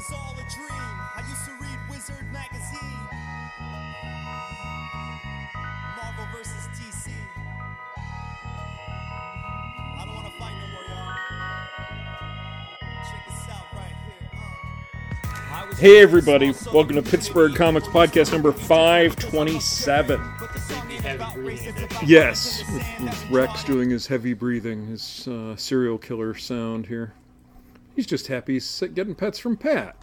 was 0.00 0.12
all 0.12 0.32
a 0.32 0.48
dream. 0.48 0.70
I 0.70 1.22
used 1.28 1.44
to 1.44 1.50
read 1.60 1.78
Wizard 1.90 2.32
magazine. 2.32 2.80
Marvel 5.94 6.24
versus 6.32 6.68
DC. 6.72 7.12
I 9.98 10.04
don't 10.06 10.14
want 10.14 10.26
to 10.26 10.38
fight 10.38 10.54
no 10.58 10.66
more, 10.72 10.84
y'all. 10.88 11.12
Check 13.10 13.26
this 13.26 13.44
out 13.50 13.66
right 13.74 13.96
here. 14.06 14.30
Uh. 15.52 15.74
Hey, 15.76 16.00
everybody. 16.00 16.54
Welcome 16.72 16.96
to 16.96 17.02
Pittsburgh 17.02 17.54
Comics 17.54 17.88
Podcast 17.88 18.32
number 18.32 18.52
527. 18.52 20.18
Yes, 22.06 22.64
with, 22.72 23.00
with 23.02 23.30
Rex 23.30 23.64
doing 23.64 23.90
his 23.90 24.06
heavy 24.06 24.32
breathing, 24.32 24.86
his 24.86 25.28
uh, 25.28 25.56
serial 25.56 25.98
killer 25.98 26.34
sound 26.34 26.86
here. 26.86 27.12
He's 28.00 28.06
just 28.06 28.28
happy 28.28 28.54
he's 28.54 28.82
getting 28.94 29.14
pets 29.14 29.38
from 29.38 29.58
Pat. 29.58 29.94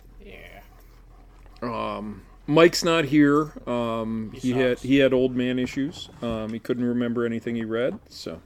Yeah. 1.61 2.01
Mike's 2.49 2.83
not 2.83 3.05
here. 3.05 3.51
Um, 3.67 4.31
He 4.33 4.53
he 4.53 4.59
had 4.59 4.79
he 4.79 4.97
had 4.97 5.13
old 5.13 5.35
man 5.35 5.59
issues. 5.59 6.09
Um, 6.21 6.53
he 6.53 6.59
couldn't 6.59 6.85
remember 6.85 7.25
anything 7.25 7.55
he 7.55 7.65
read. 7.65 7.99
So 8.09 8.39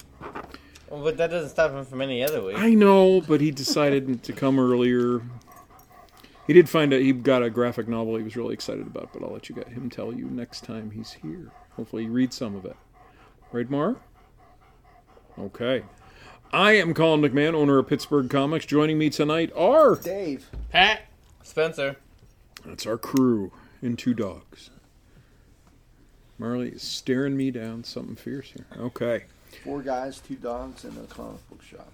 Well, 0.90 1.04
but 1.04 1.18
that 1.18 1.30
doesn't 1.30 1.50
stop 1.52 1.72
him 1.72 1.86
from 1.86 2.02
any 2.02 2.24
other 2.24 2.44
week. 2.44 2.58
I 2.58 2.74
know, 2.74 3.22
but 3.22 3.42
he 3.42 3.52
decided 3.52 4.24
to 4.24 4.34
come 4.34 4.60
earlier. 4.60 5.22
He 6.48 6.54
did 6.54 6.68
find 6.68 6.92
out 6.94 7.02
he 7.02 7.14
got 7.14 7.44
a 7.44 7.50
graphic 7.52 7.88
novel 7.88 8.16
he 8.18 8.24
was 8.24 8.36
really 8.36 8.56
excited 8.56 8.88
about, 8.88 9.14
but 9.14 9.22
I'll 9.24 9.32
let 9.32 9.48
you 9.48 9.56
get 9.56 9.68
him 9.70 9.90
tell 9.90 10.12
you 10.12 10.26
next 10.26 10.64
time 10.64 10.90
he's 10.92 11.14
here. 11.14 11.52
Hopefully, 11.76 12.06
you 12.06 12.12
read 12.12 12.34
some 12.34 12.56
of 12.56 12.66
it. 12.66 12.76
Right, 13.52 13.70
Mar? 13.70 13.98
Okay. 15.38 15.84
I 16.52 16.74
am 16.74 16.94
Colin 16.94 17.22
McMahon, 17.22 17.54
owner 17.54 17.78
of 17.78 17.88
Pittsburgh 17.88 18.30
Comics. 18.30 18.66
Joining 18.66 18.98
me 18.98 19.10
tonight 19.10 19.52
are 19.56 19.96
Dave. 19.96 20.50
Pat, 20.72 21.04
Spencer. 21.44 21.98
That's 22.66 22.86
our 22.86 22.98
crew 22.98 23.52
and 23.82 23.98
two 23.98 24.14
dogs. 24.14 24.70
Marley 26.38 26.70
is 26.70 26.82
staring 26.82 27.38
me 27.38 27.52
down 27.52 27.84
something 27.84 28.16
fierce 28.16 28.52
here. 28.52 28.66
Okay. 28.80 29.26
Four 29.64 29.82
guys, 29.82 30.20
two 30.20 30.36
dogs, 30.36 30.84
and 30.86 30.98
a 30.98 31.02
comic 31.08 31.48
book 31.50 31.62
shop. 31.62 31.92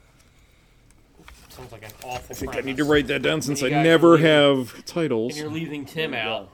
sounds 1.50 1.72
like 1.72 1.84
an 1.84 1.92
awful 2.04 2.34
I 2.34 2.34
think 2.40 2.56
I 2.56 2.62
need 2.62 2.78
to 2.78 2.86
write 2.86 3.08
that 3.08 3.22
down 3.22 3.42
since 3.42 3.62
I 3.64 3.70
never 3.70 4.12
leaving- 4.12 4.26
have 4.26 4.86
titles. 4.86 5.34
And 5.34 5.42
you're 5.42 5.52
leaving 5.52 5.86
Tim 5.86 6.14
out. 6.14 6.50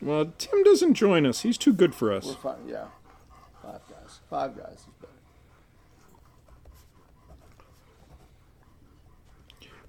Well, 0.00 0.32
Tim 0.36 0.62
doesn't 0.64 0.94
join 0.94 1.24
us. 1.24 1.40
He's 1.42 1.56
too 1.56 1.72
good 1.72 1.94
for 1.94 2.08
We're 2.10 2.16
us. 2.16 2.34
five, 2.34 2.56
yeah, 2.66 2.86
five 3.62 3.80
guys. 3.88 4.20
Five 4.28 4.56
guys 4.56 4.74
is 4.80 4.86
better. 5.00 5.12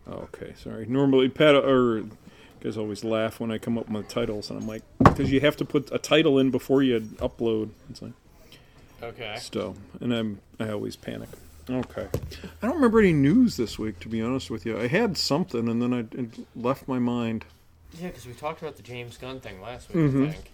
Okay, 0.08 0.54
sorry. 0.56 0.86
Normally, 0.86 1.30
Pat 1.30 1.56
or 1.56 1.98
you 1.98 2.10
guys 2.64 2.78
always 2.78 3.04
laugh 3.04 3.40
when 3.40 3.52
I 3.52 3.58
come 3.58 3.78
up 3.78 3.90
with 3.90 4.08
titles, 4.08 4.50
and 4.50 4.60
I'm 4.62 4.68
like, 4.68 4.84
because 5.00 5.32
you 5.32 5.42
have 5.42 5.58
to 5.58 5.66
put 5.66 5.90
a 5.92 5.98
title 6.00 6.40
in 6.40 6.50
before 6.50 6.82
you 6.82 7.00
upload. 7.00 7.70
It's 7.90 8.02
like 8.02 8.14
Okay. 9.02 9.36
so, 9.40 9.76
and 10.00 10.14
I'm 10.14 10.40
I 10.60 10.70
always 10.70 10.96
panic. 10.96 11.30
Okay, 11.70 12.08
I 12.62 12.66
don't 12.68 12.76
remember 12.76 13.00
any 13.00 13.14
news 13.14 13.56
this 13.58 13.78
week, 13.80 14.00
to 14.02 14.10
be 14.10 14.22
honest 14.22 14.50
with 14.50 14.66
you. 14.66 14.78
I 14.80 14.88
had 14.88 15.18
something, 15.18 15.68
and 15.70 15.82
then 15.82 15.94
I 15.94 16.00
it 16.20 16.46
left 16.56 16.88
my 16.88 17.00
mind. 17.00 17.46
Yeah, 18.00 18.08
because 18.08 18.26
we 18.26 18.34
talked 18.34 18.62
about 18.62 18.76
the 18.76 18.82
James 18.84 19.18
Gunn 19.18 19.40
thing 19.40 19.62
last 19.62 19.90
week, 19.90 19.98
Mm-hmm. 19.98 20.24
I 20.26 20.32
think. 20.32 20.50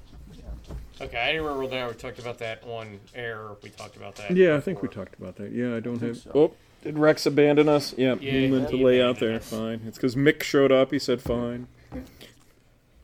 Okay, 1.02 1.18
I 1.18 1.28
didn't 1.32 1.46
remember 1.46 1.68
that. 1.68 1.88
We 1.90 1.96
talked 1.96 2.20
about 2.20 2.38
that 2.40 2.62
on 2.66 3.00
air. 3.16 3.40
We 3.64 3.70
talked 3.70 3.96
about 3.96 4.18
that. 4.18 4.36
Yeah, 4.36 4.56
I 4.56 4.60
think 4.60 4.82
we 4.82 4.90
talked 4.90 5.18
about 5.18 5.38
that. 5.38 5.52
Yeah, 5.52 5.76
I 5.76 5.80
don't 5.80 6.00
have. 6.02 6.18
so. 6.18 6.32
Oh, 6.36 6.54
did 6.84 7.00
Rex 7.00 7.26
abandon 7.26 7.70
us? 7.70 7.96
Yeah, 7.98 8.16
Yeah, 8.20 8.32
he 8.34 8.52
went 8.52 8.70
to 8.70 8.76
lay 8.78 9.02
out 9.02 9.20
there. 9.20 9.38
us. 9.38 9.50
Fine. 9.50 9.82
It's 9.88 9.98
because 9.98 10.16
Mick 10.16 10.44
showed 10.44 10.72
up. 10.72 10.92
He 10.92 11.00
said 11.00 11.22
fine. 11.22 11.68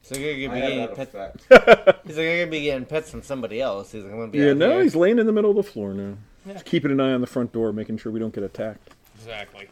So 0.05 0.15
you're 0.17 0.47
gonna 0.47 0.53
be 0.53 0.61
have 0.61 0.69
getting 0.69 0.95
that 0.95 0.95
pets. 0.95 2.03
He's 2.05 2.17
like, 2.17 2.27
I'm 2.27 2.37
gonna 2.39 2.47
be 2.51 2.61
getting 2.61 2.85
pets 2.85 3.09
from 3.09 3.23
somebody 3.23 3.59
else. 3.59 3.91
He's 3.91 4.03
like, 4.03 4.11
I'm 4.13 4.19
gonna 4.19 4.31
be 4.31 4.37
Yeah, 4.37 4.51
out 4.51 4.57
no, 4.57 4.69
here. 4.73 4.83
he's 4.83 4.95
laying 4.95 5.17
in 5.17 5.25
the 5.25 5.31
middle 5.33 5.49
of 5.49 5.55
the 5.57 5.63
floor 5.63 5.95
now. 5.95 6.15
Yeah. 6.45 6.53
Just 6.53 6.65
keeping 6.65 6.91
an 6.91 6.99
eye 6.99 7.11
on 7.13 7.21
the 7.21 7.27
front 7.27 7.51
door, 7.51 7.73
making 7.73 7.97
sure 7.97 8.11
we 8.11 8.19
don't 8.19 8.31
get 8.33 8.43
attacked. 8.43 8.91
Exactly. 9.15 9.67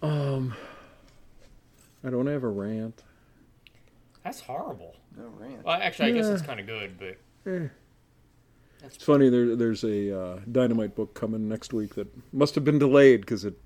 Um, 0.00 0.54
I 2.02 2.08
don't 2.08 2.26
have 2.26 2.42
a 2.42 2.48
rant. 2.48 3.02
That's 4.24 4.40
horrible. 4.40 4.96
No 5.14 5.24
rant. 5.38 5.62
Well, 5.62 5.78
actually, 5.78 6.08
I 6.08 6.12
guess 6.12 6.26
it's 6.28 6.40
kind 6.42 6.58
of 6.58 6.66
good, 6.66 6.98
but 6.98 7.18
Eh. 7.52 7.68
that's 8.80 8.94
It's 8.94 9.04
funny. 9.04 9.28
There, 9.28 9.54
there's 9.56 9.84
a 9.84 10.18
uh, 10.18 10.38
dynamite 10.50 10.94
book 10.96 11.12
coming 11.12 11.50
next 11.50 11.74
week 11.74 11.96
that 11.96 12.06
must 12.32 12.54
have 12.54 12.64
been 12.64 12.78
delayed 12.78 13.20
because 13.20 13.44
it 13.44 13.58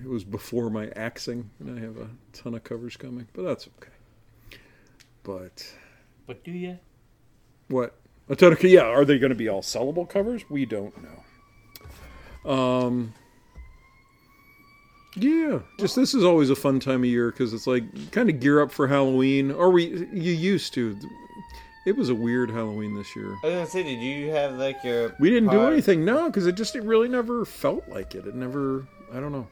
it 0.00 0.08
was 0.08 0.22
before 0.22 0.70
my 0.70 0.88
axing, 0.94 1.50
and 1.58 1.76
I 1.76 1.82
have 1.82 1.96
a 1.98 2.08
ton 2.32 2.54
of 2.54 2.62
covers 2.62 2.96
coming, 2.96 3.26
but 3.32 3.42
that's 3.42 3.66
okay. 3.78 3.90
But 5.22 5.74
But 6.26 6.44
do 6.44 6.50
you? 6.50 6.78
what? 7.68 7.94
A 8.28 8.36
ton 8.36 8.52
of 8.52 8.62
yeah. 8.62 8.82
Are 8.82 9.04
they 9.04 9.18
going 9.18 9.30
to 9.30 9.36
be 9.36 9.48
all 9.48 9.62
sellable 9.62 10.08
covers? 10.08 10.48
We 10.48 10.64
don't 10.64 10.94
know. 11.02 12.50
Um. 12.50 13.14
Yeah, 15.14 15.58
just 15.78 15.94
this 15.94 16.14
is 16.14 16.24
always 16.24 16.48
a 16.48 16.56
fun 16.56 16.80
time 16.80 17.00
of 17.00 17.04
year 17.04 17.30
because 17.30 17.52
it's 17.52 17.66
like 17.66 18.10
kind 18.12 18.30
of 18.30 18.40
gear 18.40 18.62
up 18.62 18.72
for 18.72 18.88
Halloween, 18.88 19.50
or 19.50 19.70
we 19.70 20.08
you 20.12 20.32
used 20.32 20.72
to. 20.74 20.96
It 21.84 21.96
was 21.96 22.08
a 22.08 22.14
weird 22.14 22.50
Halloween 22.50 22.96
this 22.96 23.14
year. 23.14 23.36
I 23.42 23.46
was 23.46 23.54
gonna 23.54 23.66
say, 23.66 23.82
did 23.82 24.00
you 24.00 24.30
have 24.30 24.54
like 24.54 24.82
your? 24.82 25.14
We 25.20 25.28
didn't 25.28 25.50
do 25.50 25.60
anything, 25.62 26.04
no, 26.04 26.28
because 26.28 26.46
it 26.46 26.54
just 26.54 26.76
it 26.76 26.82
really 26.84 27.08
never 27.08 27.44
felt 27.44 27.86
like 27.88 28.14
it. 28.14 28.26
It 28.26 28.34
never. 28.34 28.86
I 29.12 29.20
don't 29.20 29.32
know. 29.32 29.48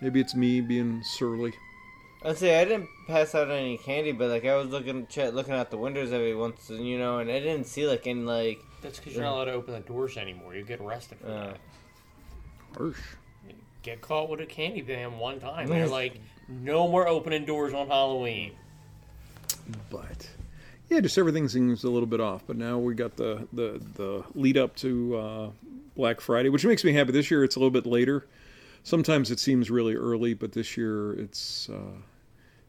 Maybe 0.00 0.20
it's 0.20 0.34
me 0.34 0.60
being 0.60 1.02
surly. 1.04 1.52
I 2.24 2.34
say 2.34 2.60
I 2.60 2.64
didn't 2.64 2.88
pass 3.06 3.34
out 3.34 3.50
any 3.50 3.78
candy, 3.78 4.12
but 4.12 4.28
like 4.28 4.44
I 4.44 4.56
was 4.56 4.68
looking, 4.68 5.06
ch- 5.06 5.18
looking 5.32 5.54
out 5.54 5.70
the 5.70 5.78
windows 5.78 6.12
every 6.12 6.34
once, 6.34 6.68
and 6.70 6.86
you 6.86 6.98
know, 6.98 7.18
and 7.20 7.30
I 7.30 7.38
didn't 7.40 7.66
see 7.66 7.86
like 7.86 8.06
any 8.06 8.22
like. 8.22 8.58
That's 8.82 8.98
because 8.98 9.14
you're 9.14 9.22
not 9.24 9.34
allowed 9.34 9.44
to 9.46 9.52
open 9.52 9.74
the 9.74 9.80
doors 9.80 10.16
anymore. 10.16 10.54
You 10.54 10.64
get 10.64 10.80
arrested 10.80 11.18
for 11.18 11.26
Uh, 11.28 11.46
that. 11.46 11.56
Harsh. 12.76 12.98
Get 13.82 14.00
caught 14.00 14.28
with 14.28 14.40
a 14.40 14.46
candy 14.46 14.80
van 14.80 15.18
one 15.18 15.38
time. 15.40 15.68
They're 15.68 15.86
like, 15.88 16.20
no 16.48 16.88
more 16.88 17.06
opening 17.08 17.44
doors 17.44 17.72
on 17.72 17.86
Halloween. 17.86 18.52
But 19.90 20.28
yeah, 20.90 21.00
just 21.00 21.16
everything 21.18 21.48
seems 21.48 21.84
a 21.84 21.90
little 21.90 22.06
bit 22.06 22.20
off. 22.20 22.42
But 22.46 22.56
now 22.56 22.78
we 22.78 22.94
got 22.94 23.16
the 23.16 23.46
the 23.52 23.80
the 23.94 24.24
lead 24.34 24.56
up 24.58 24.74
to 24.76 25.16
uh, 25.16 25.50
Black 25.96 26.20
Friday, 26.20 26.48
which 26.48 26.64
makes 26.64 26.84
me 26.84 26.92
happy. 26.92 27.12
This 27.12 27.30
year 27.30 27.44
it's 27.44 27.56
a 27.56 27.58
little 27.60 27.70
bit 27.70 27.86
later. 27.86 28.26
Sometimes 28.82 29.30
it 29.30 29.38
seems 29.38 29.70
really 29.70 29.94
early, 29.94 30.34
but 30.34 30.52
this 30.52 30.76
year 30.76 31.12
it's 31.14 31.68
uh, 31.68 31.98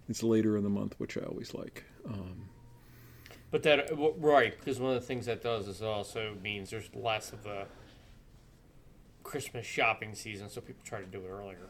it's 0.09 0.23
later 0.23 0.57
in 0.57 0.63
the 0.63 0.69
month, 0.69 0.95
which 0.97 1.17
I 1.17 1.21
always 1.21 1.53
like. 1.53 1.83
Um, 2.07 2.49
But 3.51 3.63
that 3.63 3.89
right 4.17 4.57
because 4.57 4.79
one 4.79 4.95
of 4.95 5.01
the 5.01 5.07
things 5.07 5.25
that 5.27 5.41
does 5.41 5.67
is 5.67 5.81
also 5.81 6.35
means 6.43 6.69
there's 6.69 6.89
less 6.93 7.31
of 7.31 7.45
a 7.45 7.67
Christmas 9.23 9.65
shopping 9.65 10.15
season, 10.15 10.49
so 10.49 10.61
people 10.61 10.81
try 10.83 10.99
to 10.99 11.05
do 11.05 11.19
it 11.19 11.29
earlier. 11.29 11.69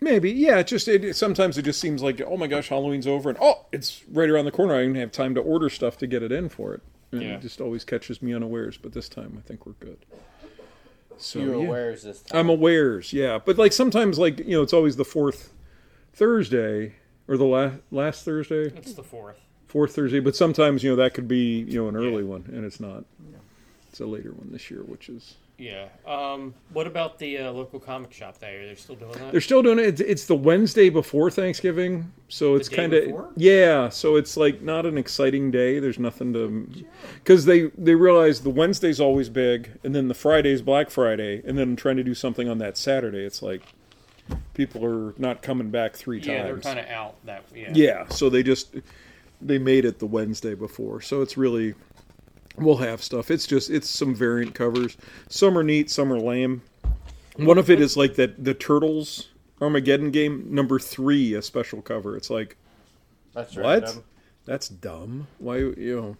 Maybe, 0.00 0.30
yeah. 0.30 0.58
It 0.58 0.66
just 0.66 0.86
it, 0.88 1.16
sometimes 1.16 1.56
it 1.56 1.62
just 1.62 1.80
seems 1.80 2.02
like, 2.02 2.20
oh 2.20 2.36
my 2.36 2.46
gosh, 2.46 2.68
Halloween's 2.68 3.06
over, 3.06 3.28
and 3.30 3.38
oh, 3.40 3.66
it's 3.72 4.02
right 4.10 4.28
around 4.28 4.44
the 4.44 4.50
corner. 4.50 4.74
I 4.74 4.82
don't 4.84 4.94
have 4.96 5.12
time 5.12 5.34
to 5.34 5.40
order 5.40 5.70
stuff 5.70 5.98
to 5.98 6.06
get 6.06 6.22
it 6.22 6.32
in 6.32 6.48
for 6.48 6.74
it. 6.74 6.82
And 7.12 7.22
Yeah. 7.22 7.34
It 7.34 7.42
just 7.42 7.60
always 7.60 7.84
catches 7.84 8.20
me 8.22 8.34
unawares. 8.34 8.76
But 8.76 8.92
this 8.92 9.08
time, 9.08 9.36
I 9.38 9.46
think 9.46 9.66
we're 9.66 9.72
good. 9.74 10.04
So 11.18 11.38
you 11.38 11.50
were 11.50 11.56
yeah. 11.56 11.68
awares 11.68 12.02
this 12.02 12.20
time. 12.22 12.50
I'm 12.50 12.58
awares, 12.58 13.12
yeah. 13.12 13.38
But 13.44 13.58
like 13.58 13.72
sometimes, 13.72 14.18
like 14.18 14.38
you 14.40 14.56
know, 14.56 14.62
it's 14.62 14.72
always 14.72 14.96
the 14.96 15.04
fourth 15.04 15.52
Thursday 16.12 16.94
or 17.28 17.36
the 17.36 17.44
last 17.44 17.76
last 17.90 18.24
Thursday, 18.24 18.66
It's 18.76 18.94
the 18.94 19.02
fourth. 19.02 19.38
fourth 19.66 19.94
Thursday. 19.94 20.20
But 20.20 20.36
sometimes 20.36 20.82
you 20.82 20.90
know 20.90 20.96
that 20.96 21.14
could 21.14 21.28
be 21.28 21.60
you 21.62 21.82
know 21.82 21.88
an 21.88 21.96
early 21.96 22.22
Yeah. 22.22 22.28
one, 22.30 22.44
and 22.52 22.64
it's 22.64 22.80
not. 22.80 23.04
It's 23.90 24.00
a 24.00 24.06
later 24.06 24.32
one 24.32 24.48
this 24.50 24.70
year, 24.70 24.80
which 24.82 25.08
is 25.08 25.34
Yeah. 25.56 25.86
Um. 26.04 26.52
What 26.72 26.86
about 26.88 27.18
the 27.18 27.38
uh, 27.38 27.52
local 27.52 27.78
comic 27.78 28.12
shop 28.12 28.38
there? 28.38 28.58
They're 28.58 28.68
they 28.68 28.74
still 28.74 28.96
doing 28.96 29.12
that? 29.12 29.30
They're 29.30 29.40
still 29.40 29.62
doing 29.62 29.78
it. 29.78 29.86
It's, 29.86 30.00
it's 30.00 30.26
the 30.26 30.34
Wednesday 30.34 30.88
before 30.88 31.30
Thanksgiving, 31.30 32.12
so 32.28 32.56
it's 32.56 32.68
kind 32.68 32.92
of 32.92 33.26
yeah. 33.36 33.88
So 33.88 34.16
it's 34.16 34.36
like 34.36 34.62
not 34.62 34.84
an 34.84 34.98
exciting 34.98 35.52
day. 35.52 35.78
There's 35.78 35.98
nothing 35.98 36.32
to 36.32 36.84
because 37.14 37.44
they 37.44 37.70
they 37.78 37.94
realize 37.94 38.40
the 38.40 38.50
Wednesday's 38.50 38.98
always 38.98 39.28
big, 39.28 39.70
and 39.84 39.94
then 39.94 40.08
the 40.08 40.14
Friday's 40.14 40.60
Black 40.60 40.90
Friday, 40.90 41.40
and 41.46 41.56
then 41.56 41.76
trying 41.76 41.96
to 41.96 42.04
do 42.04 42.14
something 42.14 42.48
on 42.48 42.58
that 42.58 42.76
Saturday. 42.76 43.24
It's 43.24 43.40
like 43.40 43.62
people 44.54 44.84
are 44.84 45.14
not 45.18 45.40
coming 45.42 45.70
back 45.70 45.94
three 45.94 46.20
yeah, 46.20 46.44
they're 46.44 46.58
kind 46.58 46.80
of 46.80 46.86
out 46.86 47.24
that. 47.26 47.44
Yeah. 47.54 47.70
Yeah, 47.72 48.08
so 48.08 48.28
they 48.28 48.42
just 48.42 48.74
they 49.40 49.58
made 49.58 49.84
it 49.84 50.00
the 50.00 50.06
Wednesday 50.06 50.54
before. 50.54 51.00
So 51.00 51.22
it's 51.22 51.36
really 51.36 51.74
we'll 52.56 52.76
have 52.76 53.02
stuff. 53.02 53.30
It's 53.30 53.46
just 53.46 53.70
it's 53.70 53.88
some 53.88 54.14
variant 54.14 54.54
covers. 54.54 54.96
Some 55.28 55.56
are 55.58 55.62
neat, 55.64 55.90
some 55.90 56.12
are 56.12 56.18
lame. 56.20 56.62
One 57.36 57.58
of 57.58 57.68
it 57.70 57.80
is 57.80 57.96
like 57.96 58.14
that 58.14 58.44
the 58.44 58.54
Turtles 58.54 59.28
Armageddon 59.60 60.10
game 60.10 60.46
number 60.50 60.78
3 60.78 61.34
a 61.34 61.42
special 61.42 61.82
cover. 61.82 62.16
It's 62.16 62.30
like 62.30 62.56
That's 63.32 63.56
what? 63.56 63.82
random. 63.82 64.04
That's 64.44 64.68
dumb. 64.68 65.26
Why 65.38 65.56
you 65.58 65.74
know 66.00 66.16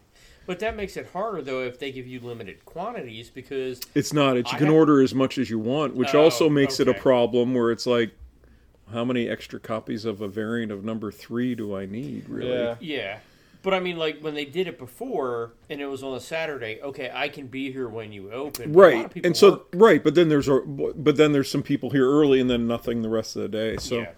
But 0.47 0.59
that 0.61 0.77
makes 0.77 0.97
it 0.97 1.07
harder 1.13 1.41
though 1.43 1.61
if 1.63 1.79
they 1.79 1.93
give 1.93 2.07
you 2.07 2.21
limited 2.21 2.65
quantities 2.65 3.31
because 3.31 3.81
it's 3.95 4.13
not. 4.13 4.37
It's 4.37 4.51
you 4.51 4.57
I 4.57 4.59
can 4.59 4.67
have- 4.69 4.77
order 4.77 5.03
as 5.03 5.15
much 5.15 5.39
as 5.39 5.51
you 5.51 5.59
want, 5.59 5.95
which 5.95 6.15
Oh, 6.15 6.23
also 6.25 6.49
makes 6.49 6.81
it 6.81 6.89
a 6.89 6.95
problem 6.95 7.55
where 7.55 7.71
it's 7.71 7.87
like 7.87 8.11
how 8.93 9.05
many 9.05 9.29
extra 9.29 9.59
copies 9.61 10.05
of 10.05 10.21
a 10.21 10.29
variant 10.29 10.71
of 10.73 10.85
number 10.85 11.11
three 11.13 11.55
do 11.55 11.75
I 11.77 11.87
need? 11.87 12.29
Really? 12.29 12.51
Yeah. 12.53 12.77
Yeah. 12.81 13.19
But 13.65 13.73
I 13.73 13.81
mean, 13.81 13.97
like 13.97 14.21
when 14.21 14.35
they 14.35 14.45
did 14.45 14.69
it 14.69 14.79
before, 14.79 15.55
and 15.71 15.81
it 15.81 15.87
was 15.87 16.03
on 16.03 16.15
a 16.15 16.21
Saturday. 16.21 16.81
Okay, 16.83 17.11
I 17.13 17.29
can 17.31 17.47
be 17.47 17.73
here 17.73 17.89
when 17.89 18.13
you 18.13 18.31
open. 18.31 18.73
but 18.73 18.79
a 18.79 18.97
lot 18.97 19.15
Right, 19.15 19.25
and 19.25 19.35
so 19.37 19.51
work. 19.53 19.67
right, 19.75 20.05
but 20.05 20.15
then 20.15 20.29
there's 20.29 20.49
a 20.49 20.61
but 20.61 21.17
then 21.17 21.33
there's 21.33 21.51
some 21.51 21.63
people 21.63 21.89
here 21.91 22.07
early, 22.09 22.41
and 22.41 22.49
then 22.51 22.67
nothing 22.67 23.01
the 23.01 23.09
rest 23.09 23.35
of 23.37 23.43
the 23.43 23.49
day. 23.49 23.79
So 23.79 24.01
Yeah. 24.01 24.11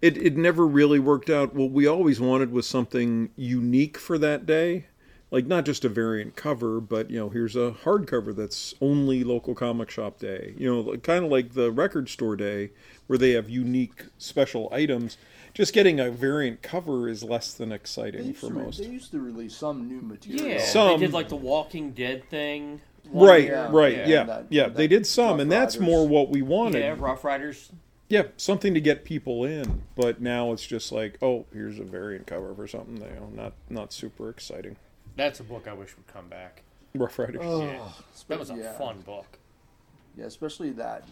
it 0.00 0.16
it 0.16 0.36
never 0.36 0.64
really 0.64 1.00
worked 1.00 1.28
out. 1.28 1.54
What 1.56 1.72
we 1.72 1.88
always 1.88 2.20
wanted 2.20 2.52
was 2.52 2.68
something 2.68 3.30
unique 3.34 3.98
for 3.98 4.16
that 4.18 4.46
day, 4.46 4.86
like 5.32 5.46
not 5.48 5.64
just 5.64 5.84
a 5.84 5.88
variant 5.88 6.36
cover, 6.36 6.80
but 6.80 7.10
you 7.10 7.18
know, 7.18 7.30
here's 7.30 7.56
a 7.56 7.74
hardcover 7.82 8.34
that's 8.34 8.74
only 8.80 9.24
local 9.24 9.56
comic 9.56 9.90
shop 9.90 10.20
day. 10.20 10.54
You 10.56 10.72
know, 10.72 10.96
kind 10.98 11.24
of 11.24 11.32
like 11.32 11.54
the 11.54 11.72
record 11.72 12.08
store 12.08 12.36
day, 12.36 12.70
where 13.08 13.18
they 13.18 13.32
have 13.32 13.50
unique 13.50 14.04
special 14.18 14.68
items. 14.72 15.18
Just 15.54 15.72
getting 15.72 16.00
a 16.00 16.10
variant 16.10 16.62
cover 16.62 17.08
is 17.08 17.22
less 17.22 17.54
than 17.54 17.70
exciting 17.70 18.34
for 18.34 18.48
to 18.48 18.54
re- 18.54 18.64
most. 18.64 18.78
they 18.80 18.88
used 18.88 19.12
to 19.12 19.20
release 19.20 19.54
some 19.56 19.88
new 19.88 20.00
material. 20.00 20.46
yeah, 20.48 20.64
Some- 20.64 20.98
they 21.00 21.06
did 21.06 21.14
like 21.14 21.28
the 21.28 21.36
Walking 21.36 21.92
Dead 21.92 22.28
thing. 22.28 22.80
Right, 23.12 23.44
year. 23.44 23.68
right, 23.68 23.96
yeah. 23.98 24.06
yeah, 24.06 24.24
that- 24.24 24.46
yeah. 24.50 24.62
that 24.64 24.76
They 24.76 24.88
did 24.88 25.06
some, 25.06 25.32
Rough 25.32 25.40
and 25.40 25.52
that's 25.52 25.76
Riders. 25.76 25.86
more 25.94 26.08
what 26.08 26.30
we 26.30 26.42
wanted. 26.42 26.80
Yeah, 26.80 26.96
Rough 26.98 27.22
Riders. 27.22 27.70
Yeah, 28.08 28.24
something 28.36 28.74
to 28.74 28.80
get 28.80 29.04
people 29.04 29.44
in. 29.44 29.82
But 29.94 30.20
now 30.20 30.52
it's 30.52 30.66
just 30.66 30.90
like, 30.90 31.18
oh, 31.22 31.46
here's 31.52 31.78
a 31.78 31.84
variant 31.84 32.26
cover 32.26 32.54
for 32.54 32.66
something. 32.66 32.96
You 32.96 33.02
know, 33.20 33.30
not 33.34 33.52
not 33.70 33.92
super 33.92 34.28
exciting. 34.28 34.76
That's 35.16 35.38
a 35.40 35.44
book 35.44 35.68
I 35.68 35.72
wish 35.74 35.94
would 35.96 36.06
come 36.06 36.28
back. 36.28 36.62
Rough 36.94 37.18
Riders. 37.18 37.40
Yeah. 37.42 37.88
That 38.28 38.38
was 38.38 38.50
a 38.50 38.56
yeah. 38.56 38.72
fun 38.72 39.00
book. 39.02 39.38
Yeah, 40.16 40.24
especially 40.24 40.70
that 40.72 41.04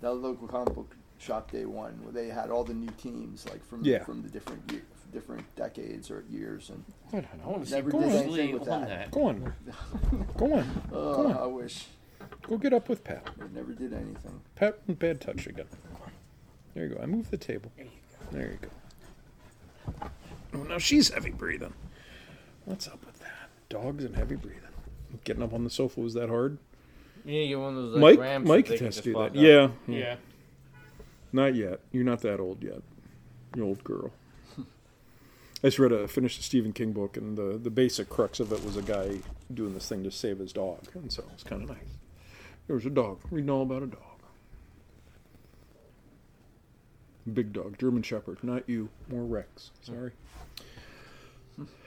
that 0.00 0.12
local 0.12 0.46
comic 0.48 0.74
book 0.74 0.96
shop 1.18 1.50
day 1.50 1.64
one 1.64 1.92
where 2.02 2.12
they 2.12 2.28
had 2.28 2.50
all 2.50 2.64
the 2.64 2.74
new 2.74 2.90
teams 2.98 3.46
like 3.48 3.64
from 3.66 3.84
Yeah. 3.84 4.04
from 4.04 4.22
the 4.22 4.28
different 4.28 4.70
year, 4.72 4.82
different 5.12 5.44
decades 5.56 6.10
or 6.10 6.24
years 6.28 6.70
and 6.70 6.84
I 7.08 7.12
don't 7.12 7.26
I 7.32 7.36
know. 7.44 7.50
want 7.50 7.62
to 7.64 7.68
see 7.70 7.76
Never 7.76 7.90
did 7.90 8.00
Bruce 8.00 8.12
anything 8.14 8.32
Lee 8.32 8.52
with 8.54 8.68
on 8.68 8.80
that. 8.82 8.88
that. 8.88 9.10
Go 9.10 9.26
on, 9.26 9.52
go 10.36 10.52
on, 10.54 10.58
uh, 10.92 11.14
Come 11.14 11.26
on. 11.26 11.36
I 11.36 11.46
wish 11.46 11.86
go 12.42 12.56
get 12.58 12.72
up 12.74 12.88
with 12.88 13.04
Pat. 13.04 13.28
they 13.38 13.46
never 13.54 13.72
did 13.72 13.92
anything. 13.92 14.40
Pat, 14.54 14.98
bad 14.98 15.20
touch 15.20 15.46
again. 15.46 15.66
There 16.74 16.86
you 16.86 16.94
go. 16.96 17.00
I 17.02 17.06
moved 17.06 17.30
the 17.30 17.36
table. 17.36 17.70
There 18.32 18.50
you 18.50 18.58
go. 18.60 20.08
Oh, 20.54 20.62
now 20.64 20.78
she's 20.78 21.10
heavy 21.10 21.30
breathing. 21.30 21.72
What's 22.64 22.88
up 22.88 23.04
with 23.04 23.18
that? 23.20 23.48
Dogs 23.68 24.04
and 24.04 24.16
heavy 24.16 24.36
breathing. 24.36 24.60
Getting 25.24 25.42
up 25.42 25.52
on 25.52 25.64
the 25.64 25.70
sofa 25.70 26.00
was 26.00 26.14
that 26.14 26.28
hard? 26.28 26.58
Yeah, 27.24 27.32
You 27.32 27.38
need 27.38 27.42
to 27.44 27.48
get 27.48 27.58
one 27.60 27.76
of 27.76 27.82
those 27.92 27.94
like, 27.96 28.00
Mike, 28.02 28.18
ramps 28.20 28.48
Mike 28.48 28.66
that 28.66 28.70
they 28.72 28.78
can 28.78 28.86
just 28.88 29.04
do 29.04 29.12
that. 29.14 29.18
up. 29.20 29.30
Yeah, 29.34 29.68
Yeah. 29.86 30.16
Not 31.34 31.56
yet. 31.56 31.80
You're 31.90 32.04
not 32.04 32.20
that 32.20 32.38
old 32.38 32.62
yet. 32.62 32.80
You 33.56 33.64
old 33.64 33.82
girl. 33.82 34.12
I 34.58 34.62
just 35.64 35.80
read 35.80 35.90
a 35.90 36.06
finished 36.06 36.38
a 36.38 36.44
Stephen 36.44 36.72
King 36.72 36.92
book, 36.92 37.16
and 37.16 37.36
the 37.36 37.58
the 37.60 37.70
basic 37.70 38.08
crux 38.08 38.38
of 38.38 38.52
it 38.52 38.64
was 38.64 38.76
a 38.76 38.82
guy 38.82 39.16
doing 39.52 39.74
this 39.74 39.88
thing 39.88 40.04
to 40.04 40.12
save 40.12 40.38
his 40.38 40.52
dog, 40.52 40.86
and 40.94 41.12
so 41.12 41.24
it's 41.32 41.42
kind 41.42 41.62
of 41.62 41.68
nice. 41.70 41.98
There 42.68 42.76
was 42.76 42.86
a 42.86 42.90
dog 42.90 43.18
reading 43.32 43.50
all 43.50 43.62
about 43.62 43.82
a 43.82 43.88
dog. 43.88 44.00
Big 47.32 47.52
dog, 47.52 47.78
German 47.78 48.04
Shepherd, 48.04 48.38
not 48.44 48.68
you, 48.68 48.90
more 49.10 49.24
Rex. 49.24 49.72
Sorry. 49.82 50.12
Hmm. 50.12 50.64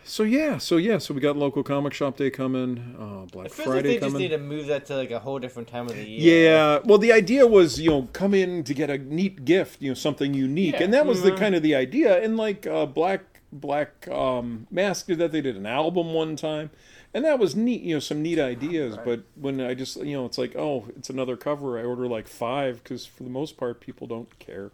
So 0.04 0.24
yeah, 0.24 0.58
so 0.58 0.78
yeah, 0.78 1.00
so 1.00 1.14
we 1.14 1.20
got 1.20 1.36
local 1.36 1.64
comic 1.64 1.94
shop 1.94 2.16
day 2.16 2.30
coming, 2.30 2.96
uh, 2.98 3.26
Black 3.26 3.48
It 3.48 3.52
feels 3.52 3.68
Friday 3.68 3.90
like 3.90 4.00
they 4.00 4.06
just 4.08 4.16
need 4.16 4.30
to 4.30 4.38
move 4.38 4.68
that 4.68 4.86
to 4.86 4.96
like 4.96 5.12
a 5.12 5.20
whole 5.20 5.38
different 5.38 5.68
time 5.68 5.88
of 5.88 5.96
the 5.98 6.04
year. 6.08 6.46
Yeah, 6.46 6.80
well, 6.86 6.98
the 6.98 7.12
idea 7.12 7.46
was 7.46 7.78
you 7.78 7.90
know 7.90 8.08
come 8.14 8.34
in 8.34 8.64
to 8.64 8.74
get 8.74 8.90
a 8.90 8.98
neat 8.98 9.44
gift, 9.44 9.82
you 9.82 9.90
know 9.92 9.96
something 9.96 10.34
unique, 10.34 10.76
Yeah. 10.76 10.84
and 10.84 10.94
that 10.94 11.06
was 11.06 11.24
the 11.24 11.34
kind 11.34 11.56
of 11.56 11.62
the 11.62 11.76
idea. 11.76 12.24
And 12.24 12.38
like 12.38 12.66
uh, 12.66 12.86
Black 12.86 13.42
Black 13.52 14.08
um, 14.08 14.68
Mask 14.72 15.08
did 15.08 15.18
that, 15.20 15.34
they 15.34 15.42
did 15.42 15.58
an 15.58 15.66
album 15.66 16.14
one 16.14 16.38
time, 16.38 16.70
and 17.14 17.26
that 17.26 17.38
was 17.38 17.54
neat. 17.58 17.82
You 17.82 17.96
know, 17.96 18.00
some 18.00 18.22
neat 18.22 18.40
ideas. 18.40 18.98
But 19.04 19.24
when 19.36 19.60
I 19.60 19.74
just 19.74 19.98
you 19.98 20.14
know, 20.16 20.26
it's 20.26 20.38
like 20.38 20.56
oh, 20.56 20.86
it's 20.96 21.10
another 21.10 21.36
cover. 21.36 21.78
I 21.78 21.84
order 21.84 22.08
like 22.08 22.30
five 22.30 22.82
because 22.82 23.06
for 23.06 23.24
the 23.24 23.30
most 23.30 23.58
part, 23.58 23.82
people 23.82 24.08
don't 24.08 24.40
care. 24.40 24.72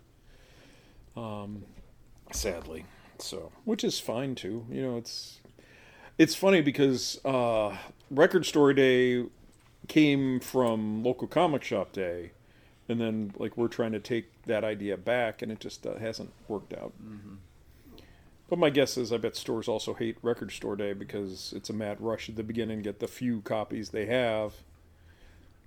Um, 1.17 1.63
sadly, 2.31 2.85
so 3.21 3.51
which 3.65 3.83
is 3.83 3.99
fine 3.99 4.35
too. 4.35 4.65
You 4.69 4.81
know, 4.81 4.97
it's 4.97 5.39
it's 6.17 6.35
funny 6.35 6.61
because 6.61 7.19
uh, 7.25 7.77
Record 8.11 8.45
Store 8.45 8.73
Day 8.73 9.25
came 9.87 10.39
from 10.39 11.03
local 11.03 11.27
comic 11.27 11.63
shop 11.63 11.91
day 11.91 12.31
and 12.87 12.99
then 12.99 13.33
like 13.37 13.57
we're 13.57 13.67
trying 13.67 13.91
to 13.91 13.99
take 13.99 14.25
that 14.43 14.63
idea 14.63 14.97
back 14.97 15.41
and 15.41 15.51
it 15.51 15.59
just 15.59 15.85
uh, 15.85 15.95
hasn't 15.97 16.31
worked 16.47 16.73
out. 16.73 16.93
But 18.49 18.59
my 18.59 18.69
guess 18.69 18.97
is 18.97 19.11
i 19.11 19.17
bet 19.17 19.35
stores 19.35 19.67
also 19.67 19.93
hate 19.93 20.17
record 20.21 20.51
store 20.51 20.75
day 20.75 20.93
because 20.93 21.53
it's 21.55 21.69
a 21.69 21.73
mad 21.73 21.97
rush 21.99 22.29
at 22.29 22.35
the 22.35 22.43
beginning 22.43 22.81
get 22.81 22.99
the 22.99 23.07
few 23.07 23.41
copies 23.41 23.89
they 23.89 24.05
have. 24.05 24.53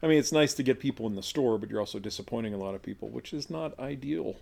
I 0.02 0.06
mean 0.06 0.18
it's 0.18 0.32
nice 0.32 0.54
to 0.54 0.62
get 0.62 0.78
people 0.78 1.06
in 1.06 1.16
the 1.16 1.22
store 1.22 1.58
but 1.58 1.70
you're 1.70 1.80
also 1.80 1.98
disappointing 1.98 2.54
a 2.54 2.58
lot 2.58 2.74
of 2.74 2.82
people 2.82 3.08
which 3.08 3.32
is 3.32 3.50
not 3.50 3.78
ideal 3.78 4.36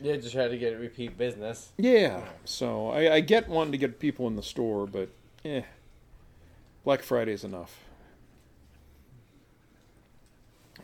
Yeah, 0.00 0.16
just 0.16 0.32
try 0.34 0.48
to 0.48 0.58
get 0.58 0.78
repeat 0.78 1.16
business. 1.16 1.70
yeah 1.78 2.22
so 2.44 2.90
i, 2.90 3.14
I 3.14 3.20
get 3.20 3.48
one 3.48 3.72
to 3.72 3.78
get 3.78 3.98
people 3.98 4.26
in 4.26 4.36
the 4.36 4.42
store 4.42 4.86
but 4.86 5.08
eh 5.44 5.62
black 6.84 7.02
friday's 7.02 7.44
enough 7.44 7.80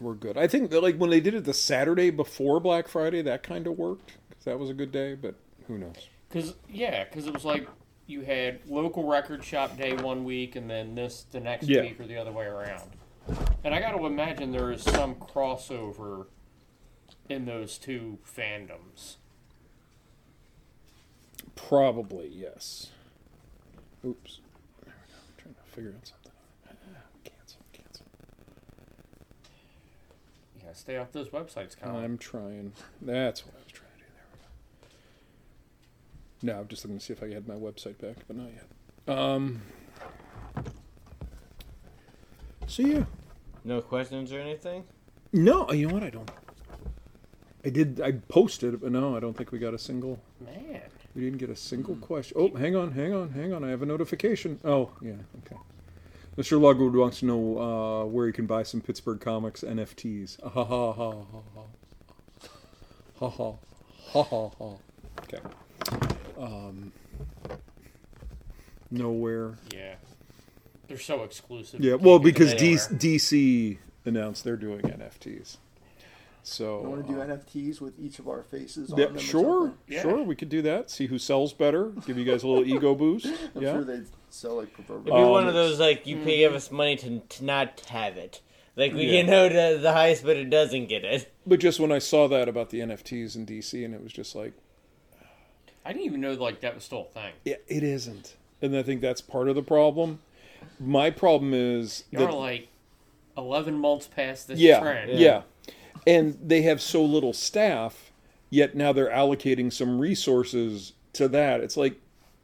we're 0.00 0.14
good. 0.14 0.36
I 0.36 0.48
think 0.48 0.70
that 0.70 0.82
like 0.82 0.96
when 0.96 1.10
they 1.10 1.20
did 1.20 1.34
it 1.34 1.44
the 1.44 1.54
Saturday 1.54 2.10
before 2.10 2.58
Black 2.58 2.88
Friday, 2.88 3.22
that 3.22 3.42
kind 3.44 3.66
of 3.68 3.78
worked 3.78 4.14
because 4.28 4.44
that 4.44 4.58
was 4.58 4.68
a 4.68 4.74
good 4.74 4.90
day. 4.90 5.14
But 5.14 5.36
who 5.68 5.78
knows? 5.78 6.08
Cause 6.30 6.54
yeah, 6.68 7.04
cause 7.04 7.26
it 7.28 7.32
was 7.34 7.44
like 7.44 7.68
you 8.08 8.22
had 8.22 8.58
local 8.66 9.04
record 9.06 9.44
shop 9.44 9.76
day 9.76 9.94
one 9.94 10.24
week, 10.24 10.56
and 10.56 10.68
then 10.68 10.94
this 10.96 11.24
the 11.30 11.38
next 11.38 11.68
Yeah. 11.68 11.82
week, 11.82 12.00
or 12.00 12.06
the 12.06 12.16
other 12.16 12.32
way 12.32 12.46
around. 12.46 12.90
And 13.62 13.72
I 13.72 13.78
got 13.78 13.92
to 13.96 14.04
imagine 14.06 14.50
there 14.50 14.72
is 14.72 14.82
some 14.82 15.14
crossover 15.14 16.26
in 17.28 17.44
those 17.46 17.78
two 17.78 18.18
fandoms. 18.26 19.16
Probably 21.54 22.28
yes. 22.28 22.90
Oops. 24.04 24.40
There 24.84 24.94
we 25.06 25.12
go. 25.12 25.18
I'm 25.18 25.42
trying 25.42 25.54
to 25.54 25.62
figure 25.74 25.94
out 25.96 26.06
something. 26.06 26.32
Cancel. 27.24 27.60
Cancel. 27.72 28.06
You 30.56 30.62
gotta 30.64 30.74
stay 30.74 30.96
off 30.96 31.12
those 31.12 31.28
websites, 31.28 31.78
Colin. 31.78 32.04
I'm 32.04 32.18
trying. 32.18 32.72
That's 33.00 33.46
what 33.46 33.54
I 33.54 33.58
was 33.64 33.72
trying 33.72 33.92
to 33.92 33.98
do. 33.98 34.04
There 34.14 34.24
we 34.32 34.38
go. 36.48 36.52
No, 36.54 36.60
I'm 36.60 36.68
just 36.68 36.84
looking 36.84 36.98
to 36.98 37.04
see 37.04 37.12
if 37.12 37.22
I 37.22 37.32
had 37.32 37.46
my 37.46 37.54
website 37.54 37.98
back, 37.98 38.16
but 38.26 38.36
not 38.36 38.48
yet. 38.52 38.66
Um. 39.16 39.62
So 42.66 42.82
yeah. 42.82 43.04
No 43.64 43.80
questions 43.80 44.32
or 44.32 44.40
anything? 44.40 44.84
No, 45.32 45.70
you 45.72 45.86
know 45.88 45.94
what? 45.94 46.02
I 46.02 46.10
don't. 46.10 46.30
I 47.64 47.70
did. 47.70 48.00
I 48.00 48.12
posted, 48.12 48.80
but 48.80 48.90
no, 48.92 49.16
I 49.16 49.20
don't 49.20 49.36
think 49.36 49.52
we 49.52 49.58
got 49.58 49.72
a 49.74 49.78
single. 49.78 50.18
Man, 50.44 50.80
We 51.14 51.22
didn't 51.22 51.38
get 51.38 51.50
a 51.50 51.56
single 51.56 51.94
question. 51.96 52.36
Oh, 52.38 52.54
hang 52.56 52.74
on, 52.74 52.92
hang 52.92 53.12
on, 53.12 53.30
hang 53.30 53.52
on. 53.52 53.62
I 53.64 53.68
have 53.70 53.82
a 53.82 53.86
notification. 53.86 54.58
Oh, 54.64 54.90
yeah, 55.00 55.12
okay. 55.46 55.56
Mr. 56.36 56.58
Lugwood 56.58 56.98
wants 56.98 57.20
to 57.20 57.26
know 57.26 57.58
uh, 57.58 58.04
where 58.06 58.26
you 58.26 58.32
can 58.32 58.46
buy 58.46 58.62
some 58.62 58.80
Pittsburgh 58.80 59.20
Comics 59.20 59.60
NFTs. 59.62 60.42
Ha 60.42 60.48
ha 60.48 60.64
ha 60.64 60.92
ha 60.92 61.22
ha. 61.54 61.62
Ha 63.18 63.28
ha. 63.28 63.52
Ha 64.12 64.22
ha 64.22 64.48
ha. 64.48 64.74
Okay. 65.22 65.38
Um, 66.38 66.92
nowhere. 68.90 69.54
yeah, 69.72 69.94
they're 70.88 70.98
so 70.98 71.22
exclusive. 71.22 71.80
Yeah, 71.80 71.94
well, 71.94 72.18
because 72.18 72.54
D- 72.54 72.74
DC 72.76 73.78
announced 74.04 74.44
they're 74.44 74.56
doing 74.56 74.80
NFTs. 74.80 75.58
So. 76.44 76.82
You 76.82 76.88
want 76.88 77.06
to 77.06 77.12
do 77.12 77.20
uh, 77.20 77.26
NFTs 77.26 77.80
with 77.80 77.98
each 78.00 78.18
of 78.18 78.26
our 78.28 78.42
faces 78.42 78.92
on 78.92 78.98
Yeah, 78.98 79.06
them? 79.06 79.18
sure. 79.18 79.72
Yeah. 79.86 80.02
sure. 80.02 80.22
We 80.22 80.34
could 80.34 80.48
do 80.48 80.60
that. 80.62 80.90
See 80.90 81.06
who 81.06 81.18
sells 81.18 81.52
better. 81.52 81.90
Give 82.06 82.18
you 82.18 82.24
guys 82.24 82.42
a 82.42 82.48
little 82.48 82.64
ego 82.66 82.94
boost. 82.94 83.26
I'm 83.54 83.62
yeah. 83.62 83.72
sure 83.74 83.84
they'd 83.84 84.06
sell 84.30 84.56
like 84.56 84.72
It'd 84.72 84.86
proverbial. 84.86 85.16
be 85.16 85.22
Um, 85.22 85.30
one 85.30 85.46
of 85.46 85.54
those 85.54 85.78
like 85.78 86.06
you 86.06 86.16
pay 86.18 86.38
give 86.38 86.54
us 86.54 86.70
money 86.70 86.96
to 86.96 87.20
to 87.20 87.44
not 87.44 87.80
have 87.88 88.16
it. 88.16 88.40
Like 88.74 88.92
we 88.92 89.04
Yeah. 89.04 89.20
can 89.22 89.26
know 89.30 89.48
the 89.48 89.78
the 89.80 89.92
highest 89.92 90.24
bidder 90.24 90.44
doesn't 90.48 90.86
get 90.86 91.04
it. 91.04 91.32
But 91.46 91.60
just 91.60 91.78
when 91.78 91.92
I 91.92 91.98
saw 92.00 92.26
that 92.28 92.48
about 92.48 92.70
the 92.70 92.80
NFTs 92.80 93.36
in 93.36 93.46
DC, 93.46 93.84
and 93.84 93.94
it 93.94 94.02
was 94.02 94.12
just 94.12 94.34
like, 94.34 94.52
I 95.84 95.92
didn't 95.92 96.06
even 96.06 96.20
know 96.20 96.32
like 96.32 96.60
that 96.60 96.74
was 96.74 96.84
still 96.84 97.02
a 97.10 97.12
thing. 97.14 97.32
yeah, 97.44 97.56
it 97.68 97.82
isn't. 97.82 98.36
And 98.60 98.76
I 98.76 98.82
think 98.82 99.00
that's 99.00 99.20
part 99.20 99.48
of 99.48 99.54
the 99.54 99.62
problem. 99.62 100.20
My 100.80 101.10
problem 101.10 101.52
is 101.54 102.04
You're 102.10 102.26
that 102.26 102.34
like 102.34 102.68
eleven 103.36 103.74
months 103.78 104.06
past 104.08 104.48
this 104.48 104.58
yeah, 104.60 104.80
trend. 104.80 105.18
yeah, 105.18 105.42
and 106.06 106.38
they 106.42 106.62
have 106.62 106.80
so 106.80 107.04
little 107.04 107.32
staff. 107.32 108.10
Yet 108.50 108.74
now 108.74 108.92
they're 108.92 109.10
allocating 109.10 109.72
some 109.72 109.98
resources 109.98 110.92
to 111.14 111.28
that. 111.28 111.60
It's 111.60 111.76
like 111.76 111.98